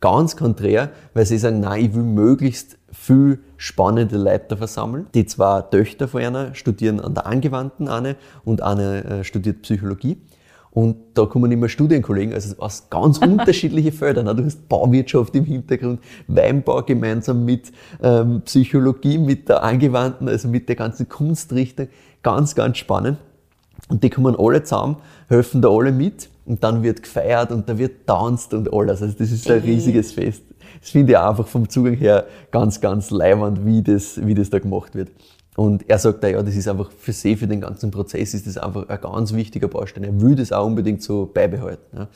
Ganz 0.00 0.36
konträr, 0.36 0.90
weil 1.14 1.26
sie 1.26 1.38
sagen, 1.38 1.60
nein, 1.60 1.84
ich 1.84 1.94
will 1.94 2.02
möglichst 2.02 2.78
viel 2.90 3.40
spannende 3.56 4.16
Leute 4.16 4.46
da 4.48 4.56
versammeln. 4.56 5.06
Die 5.14 5.26
zwei 5.26 5.62
Töchter 5.62 6.08
von 6.08 6.22
einer 6.22 6.54
studieren 6.54 7.00
an 7.00 7.14
der 7.14 7.26
Angewandten 7.26 7.88
eine 7.88 8.16
und 8.44 8.62
eine 8.62 9.04
äh, 9.04 9.24
studiert 9.24 9.62
Psychologie. 9.62 10.18
Und 10.72 10.96
da 11.14 11.26
kommen 11.26 11.50
immer 11.50 11.68
Studienkollegen, 11.68 12.32
also 12.32 12.54
aus 12.58 12.88
ganz 12.90 13.18
unterschiedlichen 13.22 13.92
Feldern. 13.92 14.36
Du 14.36 14.44
hast 14.44 14.68
Bauwirtschaft 14.68 15.34
im 15.34 15.44
Hintergrund, 15.44 16.00
Weinbau 16.28 16.82
gemeinsam 16.82 17.44
mit 17.44 17.72
ähm, 18.02 18.42
Psychologie, 18.44 19.18
mit 19.18 19.48
der 19.48 19.64
Angewandten, 19.64 20.28
also 20.28 20.48
mit 20.48 20.68
der 20.68 20.76
ganzen 20.76 21.08
Kunstrichtung. 21.08 21.88
Ganz, 22.22 22.54
ganz 22.54 22.78
spannend. 22.78 23.18
Und 23.88 24.04
die 24.04 24.10
kommen 24.10 24.36
alle 24.38 24.62
zusammen, 24.62 24.96
helfen 25.28 25.62
da 25.62 25.68
alle 25.68 25.90
mit 25.90 26.28
und 26.44 26.62
dann 26.62 26.82
wird 26.82 27.02
gefeiert 27.02 27.50
und 27.50 27.68
da 27.68 27.76
wird 27.76 28.06
tanzt 28.06 28.54
und 28.54 28.72
alles. 28.72 29.02
Also 29.02 29.14
das 29.18 29.32
ist 29.32 29.50
ein 29.50 29.60
riesiges 29.60 30.12
Fest. 30.12 30.42
Das 30.80 30.90
finde 30.90 31.12
ich 31.12 31.18
einfach 31.18 31.46
vom 31.46 31.68
Zugang 31.68 31.94
her 31.94 32.26
ganz, 32.50 32.80
ganz 32.80 33.10
leibend, 33.10 33.66
wie 33.66 33.82
das, 33.82 34.24
wie 34.24 34.34
das 34.34 34.50
da 34.50 34.58
gemacht 34.58 34.94
wird. 34.94 35.10
Und 35.56 35.88
er 35.88 35.98
sagt 35.98 36.22
ja, 36.24 36.42
das 36.42 36.54
ist 36.54 36.68
einfach 36.68 36.90
für 36.90 37.12
sie, 37.12 37.36
für 37.36 37.46
den 37.46 37.60
ganzen 37.60 37.90
Prozess, 37.90 38.34
ist 38.34 38.46
das 38.46 38.56
einfach 38.56 38.88
ein 38.88 39.00
ganz 39.00 39.32
wichtiger 39.32 39.68
Baustein. 39.68 40.04
Er 40.04 40.20
will 40.20 40.36
das 40.36 40.52
auch 40.52 40.66
unbedingt 40.66 41.02
so 41.02 41.26
beibehalten. 41.26 41.96
Ja. 41.96 42.08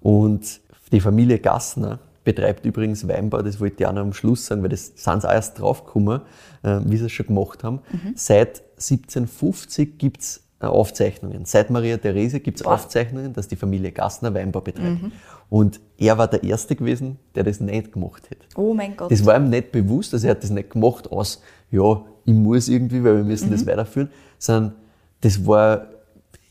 Und 0.00 0.60
die 0.92 1.00
Familie 1.00 1.38
Gassner 1.38 2.00
betreibt 2.24 2.66
übrigens 2.66 3.06
Weinbau, 3.06 3.40
das 3.40 3.60
wollte 3.60 3.76
ich 3.78 3.86
auch 3.86 3.92
noch 3.92 4.02
am 4.02 4.12
Schluss 4.12 4.46
sagen, 4.46 4.62
weil 4.62 4.68
das 4.68 4.92
sind 4.96 5.22
sie 5.22 5.28
auch 5.28 5.32
erst 5.32 5.60
draufgekommen, 5.60 6.22
äh, 6.64 6.80
wie 6.84 6.96
sie 6.96 7.06
es 7.06 7.12
schon 7.12 7.26
gemacht 7.26 7.62
haben. 7.62 7.80
Seit 8.16 8.62
1750 8.78 9.96
gibt's 9.96 10.42
äh, 10.60 10.66
Aufzeichnungen. 10.66 11.44
Seit 11.44 11.70
Maria 11.70 11.98
Therese 11.98 12.40
gibt 12.40 12.60
es 12.60 12.66
Aufzeichnungen, 12.66 13.32
dass 13.32 13.46
die 13.46 13.56
Familie 13.56 13.92
Gassner 13.92 14.34
Weinbau 14.34 14.60
betreibt. 14.60 15.02
Mhm. 15.02 15.12
Und 15.48 15.80
er 15.98 16.18
war 16.18 16.28
der 16.28 16.42
Erste 16.42 16.76
gewesen, 16.76 17.18
der 17.34 17.44
das 17.44 17.60
nicht 17.60 17.92
gemacht 17.92 18.30
hat. 18.30 18.38
Oh 18.56 18.74
mein 18.74 18.96
Gott. 18.96 19.10
Das 19.10 19.24
war 19.24 19.36
ihm 19.36 19.48
nicht 19.48 19.72
bewusst, 19.72 20.12
also 20.12 20.26
er 20.26 20.32
hat 20.32 20.42
das 20.42 20.50
nicht 20.50 20.70
gemacht 20.70 21.10
aus, 21.10 21.42
ja, 21.70 22.02
ich 22.24 22.34
muss 22.34 22.68
irgendwie, 22.68 23.02
weil 23.02 23.18
wir 23.18 23.24
müssen 23.24 23.48
mhm. 23.48 23.52
das 23.52 23.66
weiterführen, 23.66 24.10
sondern 24.38 24.74
das 25.20 25.46
war 25.46 25.86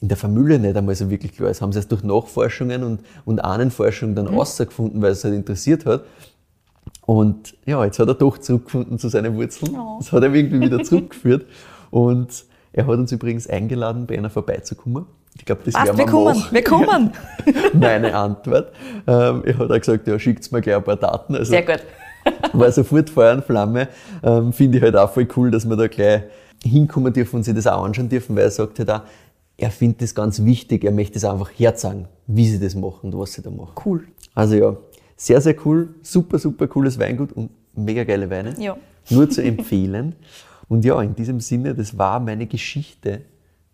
in 0.02 0.08
der 0.08 0.18
Familie 0.18 0.60
nicht 0.60 0.76
einmal 0.76 0.96
so 0.96 1.10
wirklich 1.10 1.34
klar. 1.34 1.50
Das 1.50 1.62
haben 1.62 1.72
sie 1.72 1.80
erst 1.80 1.92
durch 1.92 2.04
Nachforschungen 2.04 2.84
und, 2.84 3.00
und 3.26 3.40
Ahnenforschung 3.40 4.16
dann 4.16 4.26
mhm. 4.26 4.38
rausgefunden, 4.38 5.02
weil 5.02 5.12
es 5.12 5.24
halt 5.24 5.34
interessiert 5.34 5.86
hat. 5.86 6.04
Und 7.06 7.56
ja, 7.66 7.84
jetzt 7.86 8.00
hat 8.00 8.08
er 8.08 8.16
doch 8.16 8.38
zurückgefunden 8.38 8.98
zu 9.00 9.10
seinen 9.10 9.36
Wurzeln. 9.36 9.76
Oh. 9.76 9.98
Das 10.00 10.12
hat 10.12 10.24
er 10.24 10.34
irgendwie 10.34 10.60
wieder 10.60 10.84
zurückgeführt. 10.84 11.46
Und 11.92 12.46
er 12.74 12.88
hat 12.88 12.98
uns 12.98 13.12
übrigens 13.12 13.48
eingeladen, 13.48 14.06
bei 14.08 14.18
einer 14.18 14.30
vorbeizukommen. 14.30 15.06
Ich 15.38 15.46
glaube, 15.46 15.62
das 15.66 15.74
wäre 15.76 15.98
wir 15.98 16.06
kommen, 16.06 16.44
wir 16.50 16.64
kommen. 16.64 17.12
Meine 17.74 18.16
Antwort. 18.16 18.72
Ähm, 19.06 19.44
er 19.46 19.58
hat 19.58 19.72
auch 19.72 19.80
gesagt, 19.80 20.08
ja, 20.08 20.18
schickt 20.18 20.52
mir 20.52 20.62
gleich 20.62 20.76
ein 20.76 20.84
paar 20.84 20.96
Daten. 20.96 21.36
Also, 21.36 21.52
Sehr 21.52 21.64
gut. 21.64 21.84
war 22.54 22.72
sofort 22.72 23.10
Feuer 23.10 23.36
und 23.36 23.46
Flamme. 23.46 23.90
Ähm, 24.24 24.54
Finde 24.54 24.78
ich 24.78 24.84
halt 24.84 24.96
auch 24.96 25.12
voll 25.12 25.28
cool, 25.36 25.52
dass 25.52 25.68
wir 25.68 25.76
da 25.76 25.88
gleich 25.88 26.24
hinkommen 26.64 27.14
dürfen 27.14 27.38
und 27.38 27.44
sich 27.44 27.54
das 27.54 27.68
auch 27.68 27.84
anschauen 27.84 28.10
dürfen, 28.10 28.36
weil 28.36 28.44
er 28.44 28.52
sagt 28.52 28.80
halt 28.80 28.90
auch, 28.90 29.02
er 29.58 29.72
findet 29.72 30.02
das 30.02 30.16
ganz 30.16 30.44
wichtig, 30.44 30.84
er 30.84 30.92
möchte 30.92 31.18
es 31.18 31.24
einfach 31.24 31.50
herzeigen, 31.56 32.08
wie 32.28 32.48
sie 32.48 32.60
das 32.60 32.76
machen 32.76 33.12
und 33.14 33.20
was 33.20 33.34
sie 33.34 33.42
da 33.42 33.50
machen. 33.50 33.74
Cool. 33.86 34.06
Also 34.34 34.56
ja, 34.56 34.76
sehr, 35.16 35.40
sehr 35.40 35.56
cool, 35.66 35.96
super, 36.02 36.40
super 36.40 36.68
cooles 36.68 37.00
Weingut 37.00 37.32
und 37.34 37.52
mega 37.74 38.04
geile 38.04 38.30
Weine. 38.30 38.56
Ja. 38.60 38.76
Nur 39.10 39.30
zu 39.30 39.44
empfehlen. 39.44 40.16
Und 40.68 40.84
ja, 40.84 41.00
in 41.02 41.16
diesem 41.16 41.40
Sinne, 41.40 41.76
das 41.76 41.98
war 41.98 42.20
meine 42.20 42.48
Geschichte 42.48 43.22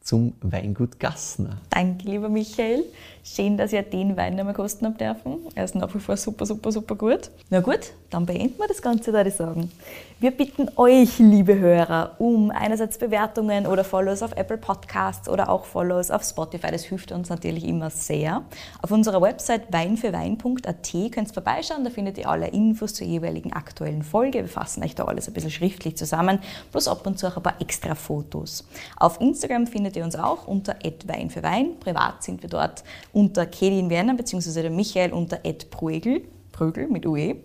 zum 0.02 0.34
Weingut 0.42 1.00
Gassner. 1.00 1.58
Danke, 1.70 2.10
lieber 2.10 2.30
Michael. 2.30 2.84
Schön, 3.24 3.56
dass 3.56 3.72
ihr 3.72 3.84
den 3.84 4.18
Wein 4.18 4.40
einmal 4.40 4.56
kosten 4.56 4.86
habt 4.88 5.00
dürfen. 5.00 5.38
Er 5.54 5.64
ist 5.64 5.76
nach 5.76 5.94
wie 5.94 6.00
vor 6.00 6.18
super, 6.18 6.48
super, 6.48 6.72
super 6.72 6.96
gut. 6.96 7.30
Na 7.52 7.60
gut, 7.60 7.92
dann 8.10 8.26
beenden 8.26 8.58
wir 8.58 8.68
das 8.68 8.82
Ganze, 8.82 9.14
würde 9.14 9.30
ich 9.30 9.36
sagen. 9.36 9.72
Wir 10.20 10.32
bitten 10.32 10.70
euch, 10.76 11.20
liebe 11.20 11.58
Hörer, 11.58 12.16
um 12.20 12.52
einerseits 12.52 12.98
Bewertungen 12.98 13.66
oder 13.66 13.84
Follows 13.84 14.22
auf 14.22 14.34
Apple 14.34 14.58
Podcasts 14.58 15.30
oder 15.30 15.50
auch 15.50 15.66
Follows 15.66 16.12
auf 16.12 16.24
Spotify. 16.24 16.72
Das 16.72 16.84
hilft 16.84 17.12
uns 17.12 17.30
natürlich 17.30 17.64
immer 17.66 17.90
sehr. 17.90 18.44
Auf 18.82 18.92
unserer 18.92 19.22
Website 19.22 19.72
weinfürwein.at 19.72 20.92
könnt 20.92 21.30
ihr 21.30 21.34
vorbeischauen. 21.34 21.84
Da 21.84 21.90
findet 21.90 22.18
ihr 22.18 22.28
alle 22.28 22.48
Infos 22.48 22.94
zur 22.94 23.06
jeweiligen 23.08 23.54
aktuellen 23.54 24.04
Folge. 24.04 24.40
Wir 24.40 24.48
fassen 24.48 24.84
euch 24.84 24.96
da 24.96 25.06
alles 25.06 25.28
ein 25.28 25.34
bisschen 25.34 25.52
schriftlich 25.52 25.96
zusammen, 25.96 26.40
plus 26.72 26.88
ab 26.88 27.06
und 27.06 27.18
zu 27.18 27.28
auch 27.28 27.38
ein 27.38 27.44
paar 27.44 27.60
extra 27.60 27.96
Fotos. 27.96 28.64
Auf 28.98 29.22
Instagram 29.22 29.68
findet 29.68 29.96
ihr 29.96 30.04
uns 30.04 30.16
auch 30.16 30.48
unter 30.48 30.76
weinfürwein. 31.06 31.80
Privat 31.80 32.24
sind 32.24 32.42
wir 32.42 32.50
dort 32.50 32.84
unter 33.14 33.46
Kedin 33.46 33.90
Werner 33.90 34.16
bzw. 34.16 34.62
der 34.62 34.72
Michael 34.72 35.14
unter 35.14 35.40
Ed 35.44 35.70
Prögel. 35.70 36.24
Prögel 36.52 36.88
mit 36.88 37.06
UE. 37.06 37.38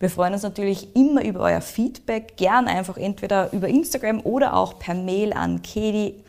Wir 0.00 0.10
freuen 0.10 0.32
uns 0.32 0.42
natürlich 0.42 0.96
immer 0.96 1.24
über 1.24 1.40
euer 1.40 1.60
Feedback, 1.60 2.36
gern 2.36 2.66
einfach 2.66 2.96
entweder 2.96 3.52
über 3.52 3.68
Instagram 3.68 4.20
oder 4.24 4.56
auch 4.56 4.78
per 4.78 4.94
Mail 4.94 5.32
an 5.32 5.62
kedi 5.62 6.24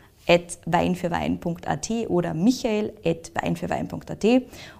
weinfürwein.at 0.66 1.90
oder 2.08 2.34
michael 2.34 2.92
weinfürwein.at. 3.04 4.24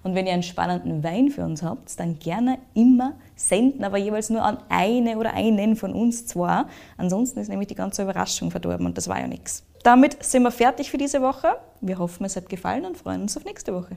Und 0.03 0.15
wenn 0.15 0.27
ihr 0.27 0.33
einen 0.33 0.43
spannenden 0.43 1.05
Wein 1.05 1.31
für 1.31 1.45
uns 1.45 1.63
habt, 1.63 1.99
dann 2.01 2.19
gerne 2.19 2.59
immer 2.75 3.15
senden, 3.37 3.85
aber 3.85 3.99
jeweils 3.99 4.31
nur 4.31 4.43
an 4.43 4.59
eine 4.69 5.19
oder 5.19 5.35
einen 5.35 5.77
von 5.77 5.93
uns 5.93 6.27
zwei. 6.27 6.65
Ansonsten 6.97 7.41
ist 7.41 7.49
nämlich 7.49 7.69
die 7.69 7.75
ganze 7.75 8.03
Überraschung 8.03 8.51
verdorben 8.51 8.87
und 8.87 8.97
das 8.97 9.09
war 9.09 9.21
ja 9.21 9.29
nichts. 9.29 9.63
Damit 9.87 10.21
sind 10.21 10.43
wir 10.43 10.51
fertig 10.51 10.91
für 10.91 10.99
diese 10.99 11.23
Woche. 11.23 11.61
Wir 11.81 11.99
hoffen, 11.99 12.25
es 12.25 12.35
hat 12.35 12.49
gefallen 12.49 12.85
und 12.85 12.99
freuen 12.99 13.23
uns 13.23 13.37
auf 13.37 13.45
nächste 13.45 13.73
Woche. 13.73 13.97